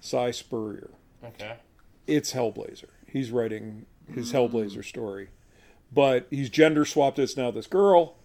Si 0.00 0.32
Spurrier 0.32 0.90
Okay. 1.22 1.56
it's 2.06 2.32
Hellblazer. 2.32 2.88
He's 3.06 3.30
writing 3.30 3.84
his 4.14 4.32
Hellblazer 4.32 4.84
story, 4.84 5.28
but 5.92 6.26
he's 6.30 6.48
gender 6.48 6.84
swapped. 6.86 7.18
It's 7.18 7.36
now 7.36 7.50
this 7.50 7.66
girl, 7.66 8.16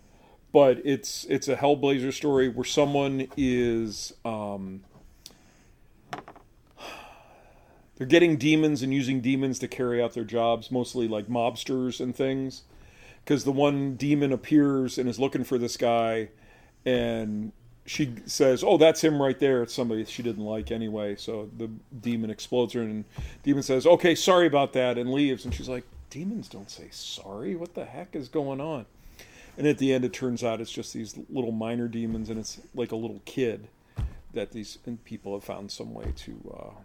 but 0.55 0.79
it's 0.85 1.25
it's 1.25 1.49
a 1.49 1.57
Hellblazer 1.57 2.13
story 2.13 2.47
where 2.47 2.63
someone 2.63 3.27
is 3.35 4.13
um, 4.23 4.85
they're 7.97 8.07
getting 8.07 8.37
demons 8.37 8.81
and 8.81 8.93
using 8.93 9.19
demons 9.19 9.59
to 9.59 9.67
carry 9.67 10.01
out 10.01 10.13
their 10.13 10.23
jobs, 10.23 10.71
mostly 10.71 11.09
like 11.09 11.27
mobsters 11.27 11.99
and 11.99 12.15
things. 12.15 12.63
Because 13.21 13.43
the 13.43 13.51
one 13.51 13.97
demon 13.97 14.31
appears 14.31 14.97
and 14.97 15.09
is 15.09 15.19
looking 15.19 15.43
for 15.43 15.57
this 15.57 15.75
guy, 15.75 16.29
and 16.85 17.51
she 17.85 18.13
says, 18.25 18.63
"Oh, 18.63 18.77
that's 18.77 19.03
him 19.03 19.21
right 19.21 19.37
there." 19.37 19.61
It's 19.61 19.73
somebody 19.73 20.05
she 20.05 20.23
didn't 20.23 20.45
like 20.45 20.71
anyway. 20.71 21.17
So 21.17 21.49
the 21.57 21.69
demon 21.99 22.29
explodes 22.29 22.71
her, 22.71 22.81
and 22.81 23.03
demon 23.43 23.61
says, 23.61 23.85
"Okay, 23.85 24.15
sorry 24.15 24.47
about 24.47 24.71
that," 24.71 24.97
and 24.97 25.11
leaves. 25.11 25.43
And 25.43 25.53
she's 25.53 25.67
like, 25.67 25.83
"Demons 26.09 26.47
don't 26.47 26.71
say 26.71 26.87
sorry. 26.91 27.57
What 27.57 27.73
the 27.73 27.83
heck 27.83 28.15
is 28.15 28.29
going 28.29 28.61
on?" 28.61 28.85
And 29.57 29.65
at 29.67 29.77
the 29.77 29.93
end, 29.93 30.03
it 30.03 30.13
turns 30.13 30.43
out 30.43 30.59
it's 30.59 30.71
just 30.71 30.93
these 30.93 31.17
little 31.29 31.51
minor 31.51 31.87
demons, 31.87 32.29
and 32.29 32.39
it's 32.39 32.59
like 32.73 32.91
a 32.91 32.95
little 32.95 33.21
kid 33.25 33.67
that 34.33 34.51
these 34.51 34.77
people 35.05 35.33
have 35.33 35.43
found 35.43 35.71
some 35.71 35.93
way 35.93 36.13
to 36.17 36.57
uh, 36.59 36.81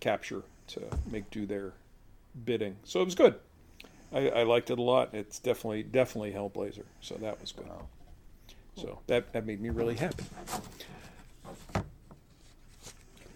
capture 0.00 0.42
to 0.68 0.80
make 1.10 1.30
do 1.30 1.44
their 1.46 1.72
bidding. 2.44 2.76
So 2.84 3.02
it 3.02 3.04
was 3.04 3.14
good. 3.14 3.34
I, 4.12 4.30
I 4.30 4.42
liked 4.44 4.70
it 4.70 4.78
a 4.78 4.82
lot. 4.82 5.12
It's 5.12 5.38
definitely 5.38 5.82
definitely 5.82 6.32
Hellblazer. 6.32 6.84
So 7.00 7.16
that 7.16 7.40
was 7.40 7.52
good. 7.52 7.66
So 8.76 9.00
that 9.06 9.32
that 9.32 9.44
made 9.44 9.60
me 9.60 9.68
really 9.70 9.96
happy. 9.96 10.24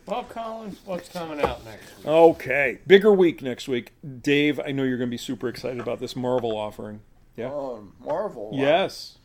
Well, 0.06 0.24
Colin, 0.24 0.76
what's 0.84 1.08
coming 1.08 1.40
out 1.40 1.64
next 1.64 1.96
week? 1.98 2.06
Okay, 2.06 2.78
bigger 2.86 3.12
week 3.12 3.40
next 3.40 3.68
week. 3.68 3.92
Dave, 4.20 4.58
I 4.58 4.72
know 4.72 4.82
you're 4.82 4.98
going 4.98 5.08
to 5.08 5.14
be 5.14 5.18
super 5.18 5.48
excited 5.48 5.78
about 5.78 6.00
this 6.00 6.16
Marvel 6.16 6.56
offering. 6.56 7.00
Yeah. 7.36 7.50
Oh, 7.50 7.88
Marvel. 8.04 8.50
Yes. 8.52 9.18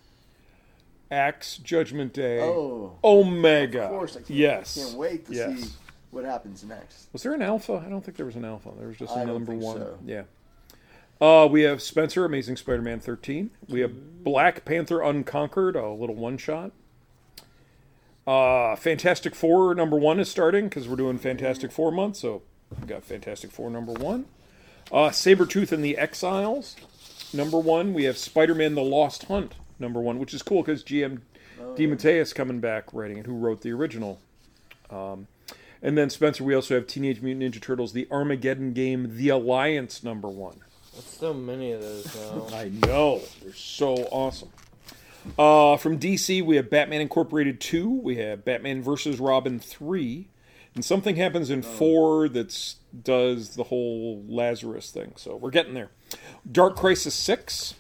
Axe 1.12 1.58
Judgment 1.58 2.14
Day. 2.14 2.40
Oh, 2.42 2.98
Omega. 3.04 3.84
of 3.84 3.90
course. 3.90 4.16
I 4.16 4.20
can't, 4.20 4.30
yes. 4.32 4.76
can't 4.76 4.98
wait 4.98 5.26
to 5.28 5.34
Yes. 5.34 5.60
see 5.62 5.70
what 6.12 6.26
happens 6.26 6.64
next. 6.64 7.08
Was 7.14 7.24
there 7.24 7.34
an 7.34 7.42
alpha? 7.42 7.82
I 7.86 7.90
don't 7.90 8.04
think 8.04 8.18
there 8.18 8.26
was 8.26 8.36
an 8.36 8.46
alpha. 8.46 8.72
There 8.78 8.88
was 8.88 8.98
just 8.98 9.16
a 9.16 9.20
I 9.20 9.24
number 9.26 9.52
think 9.54 9.64
one. 9.64 9.78
so. 9.78 9.98
Yeah. 10.06 10.24
Uh, 11.20 11.48
we 11.50 11.64
have 11.64 11.82
Spencer, 11.82 12.26
Amazing 12.26 12.58
Spider-Man 12.58 13.00
13. 13.00 13.50
We 13.70 13.80
have 13.82 14.24
Black 14.24 14.66
Panther 14.66 15.02
Unconquered, 15.02 15.76
a 15.76 15.90
little 15.90 16.16
one-shot. 16.16 16.72
Uh, 18.26 18.76
Fantastic 18.76 19.34
Four 19.34 19.74
number 19.74 19.96
one 19.96 20.20
is 20.20 20.30
starting 20.30 20.66
because 20.66 20.88
we're 20.88 20.98
doing 20.98 21.18
Fantastic 21.18 21.72
Four 21.72 21.92
month, 21.92 22.18
so 22.18 22.42
we 22.82 22.86
got 22.86 23.04
Fantastic 23.06 23.52
Four 23.52 23.70
number 23.70 23.94
one. 23.94 24.26
Uh, 24.92 25.10
Sabretooth 25.10 25.72
and 25.72 25.84
the 25.84 25.98
Exiles 25.98 26.76
number 27.34 27.60
one. 27.60 27.94
We 27.94 28.06
have 28.06 28.18
Spider-Man: 28.18 28.76
The 28.76 28.82
Lost 28.82 29.26
Hunt 29.26 29.56
number 29.80 30.00
one, 30.00 30.20
which 30.20 30.34
is 30.34 30.42
cool 30.42 30.64
because 30.64 30.84
JM 30.84 31.22
DeMatteis 31.60 32.34
coming 32.34 32.60
back 32.60 32.94
writing 32.94 33.18
it, 33.18 33.26
who 33.26 33.36
wrote 33.36 33.62
the 33.62 33.72
original. 33.72 34.20
Um, 34.90 35.28
and 35.82 35.98
then 35.98 36.10
Spencer, 36.10 36.44
we 36.44 36.56
also 36.56 36.76
have 36.76 36.88
Teenage 36.88 37.22
Mutant 37.22 37.54
Ninja 37.54 37.62
Turtles: 37.62 37.94
The 37.94 38.08
Armageddon 38.12 38.74
Game: 38.74 39.18
The 39.18 39.30
Alliance 39.30 40.04
number 40.04 40.28
one. 40.28 40.62
There's 40.94 41.06
so 41.06 41.34
many 41.34 41.72
of 41.72 41.82
those 41.82 42.16
now. 42.16 42.48
I 42.54 42.70
know 42.70 43.22
they're 43.44 43.54
so 43.54 43.94
awesome. 44.12 44.50
Uh, 45.38 45.78
from 45.78 46.00
DC, 46.00 46.44
we 46.44 46.56
have 46.56 46.70
Batman 46.70 47.02
Incorporated 47.02 47.60
two. 47.60 47.90
We 47.90 48.16
have 48.18 48.46
Batman 48.46 48.82
versus 48.82 49.20
Robin 49.20 49.60
three, 49.60 50.30
and 50.78 50.86
something 50.86 51.16
happens 51.16 51.50
in 51.50 51.64
four 51.64 52.30
that 52.30 52.76
does 53.04 53.56
the 53.56 53.64
whole 53.64 54.24
Lazarus 54.28 54.92
thing. 54.92 55.14
So 55.16 55.36
we're 55.36 55.50
getting 55.50 55.74
there. 55.74 55.90
Dark 56.50 56.76
Crisis 56.76 57.16
six, 57.16 57.74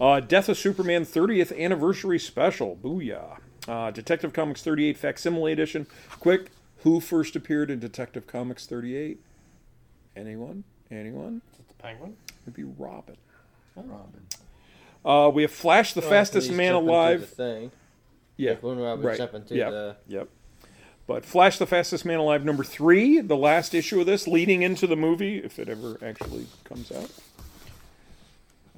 uh, 0.00 0.20
Death 0.20 0.48
of 0.48 0.56
Superman 0.56 1.04
30th 1.04 1.54
anniversary 1.58 2.18
special. 2.18 2.74
Booyah! 2.82 3.36
Uh, 3.68 3.90
Detective 3.90 4.32
Comics 4.32 4.62
38 4.62 4.96
facsimile 4.96 5.52
edition. 5.52 5.86
Quick, 6.18 6.52
who 6.78 7.00
first 7.00 7.36
appeared 7.36 7.70
in 7.70 7.80
Detective 7.80 8.26
Comics 8.26 8.64
38? 8.64 9.20
Anyone? 10.16 10.64
Anyone? 10.90 11.42
Is 11.52 11.58
it 11.58 11.68
the 11.68 11.74
Penguin? 11.74 12.16
It'd 12.44 12.54
be 12.54 12.64
Robin. 12.64 13.16
Robin. 13.76 14.26
Uh, 15.04 15.28
we 15.28 15.42
have 15.42 15.50
Flash, 15.52 15.92
the 15.92 16.00
Well, 16.00 16.08
fastest 16.08 16.50
man 16.50 16.72
jumping 16.72 16.86
through 16.86 16.94
alive. 16.94 17.20
The 17.20 17.26
thing. 17.26 17.70
Yeah, 18.38 18.50
Like 18.52 18.62
when 18.62 18.78
Robin's 18.78 19.04
right. 19.04 19.18
jumping 19.18 19.42
through 19.42 19.58
Yep. 19.58 19.70
the. 19.70 19.96
Yep. 20.08 20.28
But 21.06 21.24
Flash, 21.24 21.58
the 21.58 21.66
fastest 21.66 22.04
man 22.04 22.18
alive, 22.18 22.44
number 22.44 22.64
three, 22.64 23.20
the 23.20 23.36
last 23.36 23.74
issue 23.74 24.00
of 24.00 24.06
this, 24.06 24.26
leading 24.26 24.62
into 24.62 24.86
the 24.86 24.96
movie, 24.96 25.38
if 25.38 25.58
it 25.58 25.68
ever 25.68 25.98
actually 26.04 26.46
comes 26.64 26.90
out. 26.90 27.10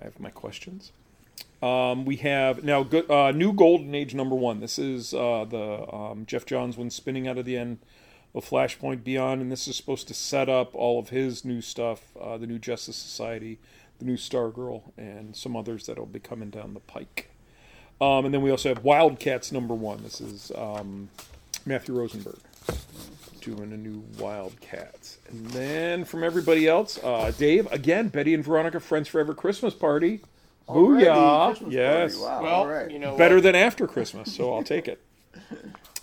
I 0.01 0.05
have 0.05 0.21
my 0.21 0.31
questions. 0.31 0.93
Um, 1.63 2.05
we 2.05 2.17
have 2.17 2.63
now 2.63 2.87
uh, 3.09 3.33
new 3.33 3.53
Golden 3.53 3.95
Age 3.95 4.15
number 4.15 4.37
one. 4.37 4.61
This 4.61 4.79
is 4.79 5.13
uh, 5.13 5.45
the 5.49 5.93
um, 5.93 6.25
Geoff 6.27 6.47
Johns 6.47 6.77
one 6.77 6.91
spinning 6.91 7.27
out 7.27 7.39
of 7.39 7.47
the 7.47 7.57
end 7.57 7.79
of 8.35 8.49
Flashpoint 8.49 9.03
Beyond, 9.03 9.41
and 9.41 9.51
this 9.51 9.67
is 9.67 9.77
supposed 9.77 10.07
to 10.09 10.15
set 10.15 10.49
up 10.49 10.75
all 10.75 10.99
of 10.99 11.09
his 11.09 11.45
new 11.45 11.61
stuff, 11.61 12.17
uh, 12.21 12.37
the 12.37 12.47
new 12.47 12.59
Justice 12.59 12.97
Society, 12.97 13.59
the 13.99 14.05
new 14.05 14.17
Stargirl, 14.17 14.83
and 14.97 15.35
some 15.35 15.57
others 15.57 15.87
that'll 15.87 16.07
be 16.07 16.21
coming 16.21 16.51
down 16.51 16.75
the 16.75 16.81
pike. 16.81 17.31
Um, 18.01 18.27
and 18.27 18.33
then 18.33 18.43
we 18.43 18.51
also 18.51 18.69
have 18.69 18.85
Wildcats 18.85 19.51
number 19.51 19.75
one. 19.75 20.05
This 20.05 20.21
is 20.21 20.53
um, 20.55 21.09
Matthew 21.69 21.95
Rosenberg 21.95 22.39
doing 23.41 23.73
a 23.73 23.77
new 23.77 24.05
Wildcats. 24.19 25.19
And 25.29 25.47
then 25.51 26.05
from 26.05 26.25
everybody 26.25 26.67
else, 26.67 26.99
uh, 27.03 27.33
Dave, 27.37 27.71
again, 27.73 28.09
Betty 28.09 28.35
and 28.35 28.45
Veronica 28.45 28.81
Friends 28.81 29.09
Forever 29.09 29.35
Christmas 29.35 29.75
Party. 29.75 30.21
Already? 30.69 31.07
Booyah! 31.07 31.49
Christmas 31.51 31.75
yes. 31.75 32.19
Party. 32.19 32.27
Wow. 32.27 32.43
Well, 32.43 32.55
all 32.55 32.69
right. 32.69 32.91
you 32.91 32.99
know 32.99 33.17
Better 33.17 33.37
what? 33.37 33.45
than 33.45 33.55
after 33.55 33.87
Christmas, 33.87 34.35
so 34.35 34.53
I'll 34.53 34.65
take 34.65 34.89
it. 34.89 35.01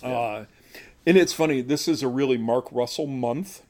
Uh, 0.02 0.44
and 1.06 1.16
it's 1.16 1.32
funny, 1.32 1.62
this 1.62 1.88
is 1.88 2.02
a 2.02 2.06
really 2.06 2.36
Mark 2.36 2.70
Russell 2.70 3.06
month. 3.06 3.62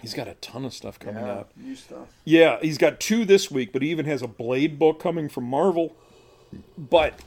He's 0.00 0.14
got 0.14 0.28
a 0.28 0.34
ton 0.34 0.64
of 0.64 0.72
stuff 0.72 0.98
coming 0.98 1.22
yeah, 1.22 1.32
out. 1.32 1.50
new 1.56 1.74
stuff. 1.74 2.08
Yeah, 2.24 2.58
he's 2.62 2.78
got 2.78 3.00
two 3.00 3.24
this 3.24 3.50
week, 3.50 3.72
but 3.72 3.82
he 3.82 3.90
even 3.90 4.06
has 4.06 4.22
a 4.22 4.28
Blade 4.28 4.78
book 4.78 5.00
coming 5.00 5.28
from 5.28 5.44
Marvel. 5.44 5.96
But 6.78 7.20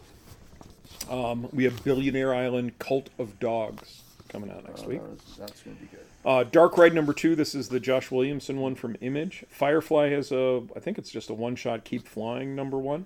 um, 1.10 1.48
we 1.52 1.64
have 1.66 1.84
Billionaire 1.84 2.34
Island 2.34 2.78
Cult 2.80 3.10
of 3.20 3.40
Dogs 3.40 4.02
coming 4.30 4.50
out 4.52 4.64
next 4.68 4.84
Oh, 4.86 4.88
week. 4.90 5.02
that's, 5.10 5.36
that's 5.38 5.62
going 5.62 5.76
to 5.78 5.82
be 5.84 5.88
good. 5.90 6.00
Uh, 6.26 6.44
Dark 6.44 6.78
Ride 6.78 6.94
number 6.94 7.14
two. 7.14 7.36
This 7.36 7.54
is 7.54 7.70
the 7.70 7.80
Josh 7.80 8.10
Williamson 8.10 8.60
one 8.60 8.76
from 8.76 8.96
Image. 9.02 9.46
Firefly 9.50 10.10
has 10.10 10.32
a, 10.32 10.64
I 10.76 10.80
think 10.80 10.98
it's 10.98 11.12
just 11.12 11.30
a 11.30 11.34
one 11.34 11.56
shot. 11.56 11.84
Keep 11.84 12.08
Flying 12.08 12.56
number 12.56 12.78
one. 12.78 13.06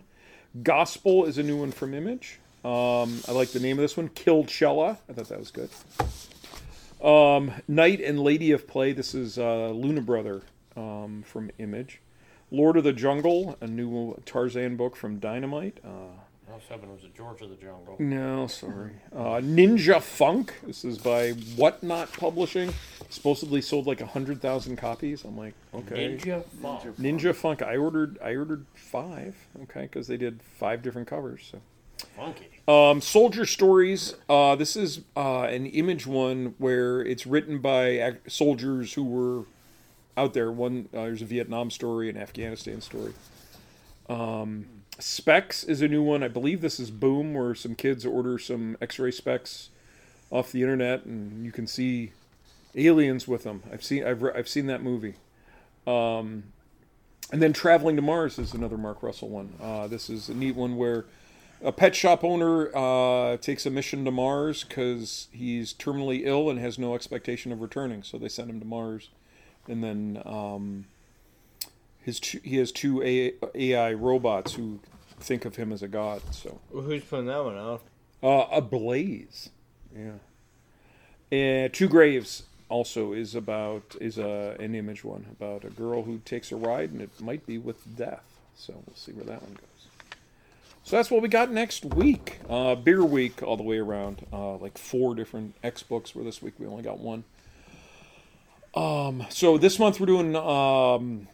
Gospel 0.64 1.26
is 1.26 1.38
a 1.38 1.43
new 1.43 1.58
one 1.58 1.72
from 1.72 1.93
Image. 1.93 2.39
Um, 2.64 3.20
I 3.28 3.32
like 3.32 3.50
the 3.50 3.60
name 3.60 3.78
of 3.78 3.82
this 3.82 3.98
one. 3.98 4.10
Killchella. 4.10 4.98
I 5.10 5.14
thought 5.14 5.30
that 5.30 5.39
was 5.39 5.52
good. 5.52 5.70
Um, 7.04 7.52
Knight 7.68 8.02
and 8.02 8.20
Lady 8.20 8.52
of 8.52 8.68
Play. 8.68 8.91
This 8.93 9.14
is 9.14 9.38
uh, 9.38 9.70
Luna 9.70 10.02
Brother 10.02 10.41
um, 10.76 11.24
from 11.26 11.52
Image. 11.60 12.02
Lord 12.50 12.78
of 12.78 12.84
the 12.84 12.93
Jungle, 12.93 13.58
a 13.62 13.68
new 13.68 14.20
Tarzan 14.26 14.78
book 14.78 14.95
from 14.95 15.20
Dynamite. 15.20 15.80
Uh, 15.84 16.14
was 16.58 16.66
hoping 16.70 16.89
it 16.89 16.93
was 16.93 17.03
a 17.03 17.16
George 17.16 17.41
of 17.41 17.49
the 17.49 17.55
Jungle. 17.55 17.95
no, 17.99 18.47
sorry. 18.47 18.91
Uh, 19.16 19.39
Ninja 19.41 20.01
Funk. 20.01 20.53
This 20.66 20.84
is 20.84 20.97
by 20.97 21.32
Whatnot 21.55 22.12
Publishing. 22.14 22.74
Supposedly 23.10 23.62
sold 23.62 23.86
like 23.88 24.01
hundred 24.01 24.41
thousand 24.41 24.78
copies. 24.78 25.24
I'm 25.24 25.38
like, 25.38 25.53
okay. 25.74 26.18
Ninja 26.18 26.43
Funk. 26.62 26.82
Ninja 26.97 27.36
Funk. 27.36 27.62
I 27.62 27.78
ordered. 27.78 28.18
I 28.24 28.36
ordered 28.36 28.66
five. 28.74 29.36
Okay, 29.64 29.82
because 29.84 30.08
they 30.08 30.18
did 30.18 30.41
five 30.41 30.82
different 30.82 31.08
covers. 31.08 31.47
So. 31.51 31.60
Funky. 32.16 32.47
Um, 32.68 33.01
Soldier 33.01 33.45
Stories. 33.45 34.16
Uh, 34.28 34.55
this 34.55 34.76
is 34.76 35.01
uh, 35.16 35.43
an 35.43 35.68
image 35.68 36.05
one 36.08 36.55
where 36.58 37.01
it's 37.01 37.26
written 37.28 37.60
by 37.60 37.88
ac- 37.88 38.18
soldiers 38.28 38.93
who 38.93 39.03
were 39.03 39.45
out 40.16 40.34
there. 40.34 40.51
One 40.51 40.89
uh, 40.93 41.03
there's 41.03 41.22
a 41.22 41.26
Vietnam 41.26 41.70
story, 41.72 42.10
an 42.10 42.18
Afghanistan 42.18 42.82
story. 42.82 43.14
Um, 44.10 44.66
Specs 45.00 45.64
is 45.64 45.82
a 45.82 45.88
new 45.88 46.02
one. 46.02 46.24
I 46.24 46.28
believe 46.28 46.62
this 46.62 46.80
is 46.80 46.89
Boom, 46.91 47.34
where 47.34 47.54
some 47.54 47.76
kids 47.76 48.06
order 48.06 48.39
some 48.39 48.78
X-ray 48.82 49.12
specs 49.12 49.70
off 50.32 50.52
the 50.52 50.62
internet, 50.62 51.06
and 51.06 51.45
you 51.45 51.52
can 51.52 51.68
see 51.68 52.12
aliens 52.76 53.28
with 53.28 53.43
them. 53.43 53.64
I've 53.72 53.84
seen 53.84 54.04
I've 54.04 54.24
I've 54.24 54.48
seen 54.48 54.68
that 54.68 54.82
movie. 54.82 55.16
Um, 55.86 56.43
and 57.32 57.41
then 57.41 57.54
Traveling 57.54 57.95
to 57.95 58.02
Mars 58.02 58.39
is 58.39 58.54
another 58.54 58.78
Mark 58.78 59.04
Russell 59.04 59.30
one. 59.30 59.54
Uh, 59.62 59.88
this 59.88 60.10
is 60.10 60.30
a 60.30 60.34
neat 60.34 60.56
one 60.56 60.78
where 60.78 61.06
a 61.64 61.72
pet 61.72 61.95
shop 61.95 62.24
owner 62.24 62.76
uh, 62.76 63.38
takes 63.38 63.66
a 63.66 63.70
mission 63.70 64.06
to 64.06 64.12
Mars 64.12 64.64
because 64.64 65.28
he's 65.32 65.74
terminally 65.74 66.22
ill 66.26 66.50
and 66.50 66.60
has 66.60 66.78
no 66.78 66.95
expectation 66.95 67.52
of 67.52 67.62
returning. 67.62 68.04
So 68.04 68.18
they 68.18 68.30
send 68.30 68.50
him 68.50 68.60
to 68.60 68.66
Mars, 68.66 69.10
and 69.68 69.84
then 69.84 70.22
um, 70.26 70.86
his 72.08 72.22
two, 72.22 72.39
he 72.41 72.55
has 72.55 72.72
two 72.72 73.03
AI 73.53 73.93
robots 73.93 74.53
who 74.53 74.80
think 75.20 75.43
of 75.43 75.58
him 75.58 75.74
as 75.74 75.84
a 75.84 75.89
god. 75.89 76.22
So 76.32 76.60
Well, 76.72 76.84
who's 76.84 77.03
putting 77.03 77.26
that 77.26 77.43
one 77.43 77.58
out? 77.58 77.82
uh, 78.24 78.45
Ablaze, 78.49 79.49
yeah. 79.93 80.12
And 81.30 81.74
Two 81.74 81.89
Graves 81.89 82.43
also 82.70 83.12
is 83.12 83.36
about 83.36 83.97
is 83.99 84.18
a 84.18 84.55
an 84.60 84.74
image 84.74 85.03
one 85.03 85.26
about 85.30 85.66
a 85.66 85.70
girl 85.70 86.03
who 86.03 86.20
takes 86.20 86.51
a 86.53 86.55
ride 86.55 86.91
and 86.91 87.01
it 87.01 87.10
might 87.20 87.45
be 87.45 87.58
with 87.58 87.97
death. 87.97 88.24
So 88.55 88.74
we'll 88.74 88.95
see 88.95 89.12
where 89.12 89.26
that 89.26 89.41
one 89.41 89.51
goes. 89.53 89.64
So 90.86 90.95
that's 90.95 91.12
what 91.12 91.22
we 91.22 91.28
got 91.28 91.51
next 91.51 91.84
week. 91.84 92.39
Uh, 92.49 92.76
beer 92.76 93.03
week 93.03 93.43
all 93.43 93.58
the 93.58 93.64
way 93.64 93.78
around. 93.80 94.26
Uh, 94.32 94.55
like 94.55 94.78
four 94.78 95.14
different 95.14 95.55
X 95.62 95.84
books. 95.84 96.16
Where 96.16 96.24
this 96.24 96.41
week 96.41 96.53
we 96.58 96.66
only 96.68 96.84
got 96.84 96.99
one. 96.99 97.26
Um, 98.74 99.26
so 99.30 99.58
this 99.58 99.78
month 99.80 99.99
we're 99.99 100.05
doing 100.05 100.34
um, 100.38 101.28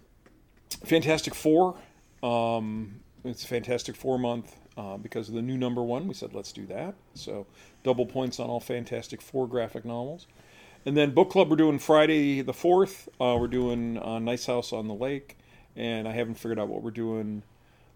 Fantastic 0.76 1.36
Four. 1.36 1.76
Um, 2.22 3.00
it's 3.24 3.46
Fantastic 3.46 3.96
Four 3.96 4.20
month 4.20 4.56
uh, 4.78 4.98
because 4.98 5.30
of 5.30 5.36
the 5.36 5.42
new 5.42 5.58
number 5.58 5.84
one. 5.84 6.08
We 6.08 6.14
said 6.14 6.34
let's 6.34 6.52
do 6.52 6.66
that. 6.68 6.96
So 7.14 7.46
double 7.84 8.06
points 8.06 8.40
on 8.40 8.50
all 8.50 8.60
Fantastic 8.60 9.22
Four 9.22 9.48
graphic 9.48 9.86
novels. 9.86 10.28
And 10.86 10.98
then 10.98 11.12
book 11.14 11.30
club 11.30 11.50
we're 11.50 11.56
doing 11.56 11.80
Friday 11.80 12.42
the 12.42 12.54
fourth. 12.54 13.08
Uh, 13.20 13.38
we're 13.40 13.48
doing 13.48 13.98
uh, 13.98 14.20
Nice 14.20 14.46
House 14.46 14.74
on 14.74 14.88
the 14.88 14.94
Lake, 14.94 15.38
and 15.76 16.08
I 16.08 16.12
haven't 16.12 16.36
figured 16.36 16.60
out 16.60 16.68
what 16.68 16.84
we're 16.84 16.92
doing 16.92 17.44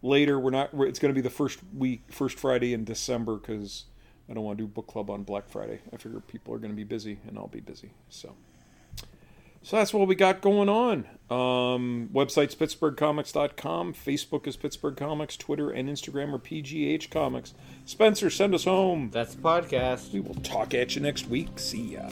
later. 0.02 0.40
We're 0.40 0.52
not. 0.52 0.70
It's 0.74 1.00
going 1.00 1.14
to 1.14 1.16
be 1.16 1.22
the 1.22 1.30
first 1.30 1.60
week, 1.76 2.04
first 2.10 2.40
Friday 2.40 2.74
in 2.74 2.86
December 2.86 3.36
because 3.38 3.86
I 4.30 4.34
don't 4.34 4.44
want 4.44 4.58
to 4.58 4.64
do 4.64 4.68
book 4.68 4.88
club 4.88 5.10
on 5.10 5.24
Black 5.24 5.50
Friday. 5.50 5.82
I 5.94 5.98
figure 5.98 6.22
people 6.22 6.54
are 6.54 6.60
going 6.60 6.72
to 6.72 6.78
be 6.78 6.86
busy, 6.86 7.20
and 7.28 7.38
I'll 7.38 7.48
be 7.48 7.60
busy. 7.60 7.92
So. 8.10 8.34
So 9.62 9.78
that's 9.78 9.94
what 9.94 10.08
we 10.08 10.16
got 10.16 10.42
going 10.42 10.70
on. 10.70 11.06
Um, 11.30 12.10
website's 12.14 12.56
pittsburghcomics.com. 12.56 13.94
Facebook 13.94 14.48
is 14.48 14.56
Pittsburgh 14.56 14.96
Comics. 14.96 15.36
Twitter 15.36 15.70
and 15.70 15.90
Instagram 15.90 16.34
are 16.34 16.40
PGH 16.40 17.10
Comics. 17.10 17.54
Spencer, 17.86 18.30
send 18.30 18.56
us 18.56 18.64
home. 18.64 19.10
That's 19.12 19.36
the 19.36 19.42
podcast. 19.42 20.14
We 20.14 20.22
will 20.22 20.36
talk 20.36 20.74
at 20.74 20.96
you 20.96 21.02
next 21.02 21.28
week. 21.28 21.60
See 21.60 21.94
ya. 21.94 22.10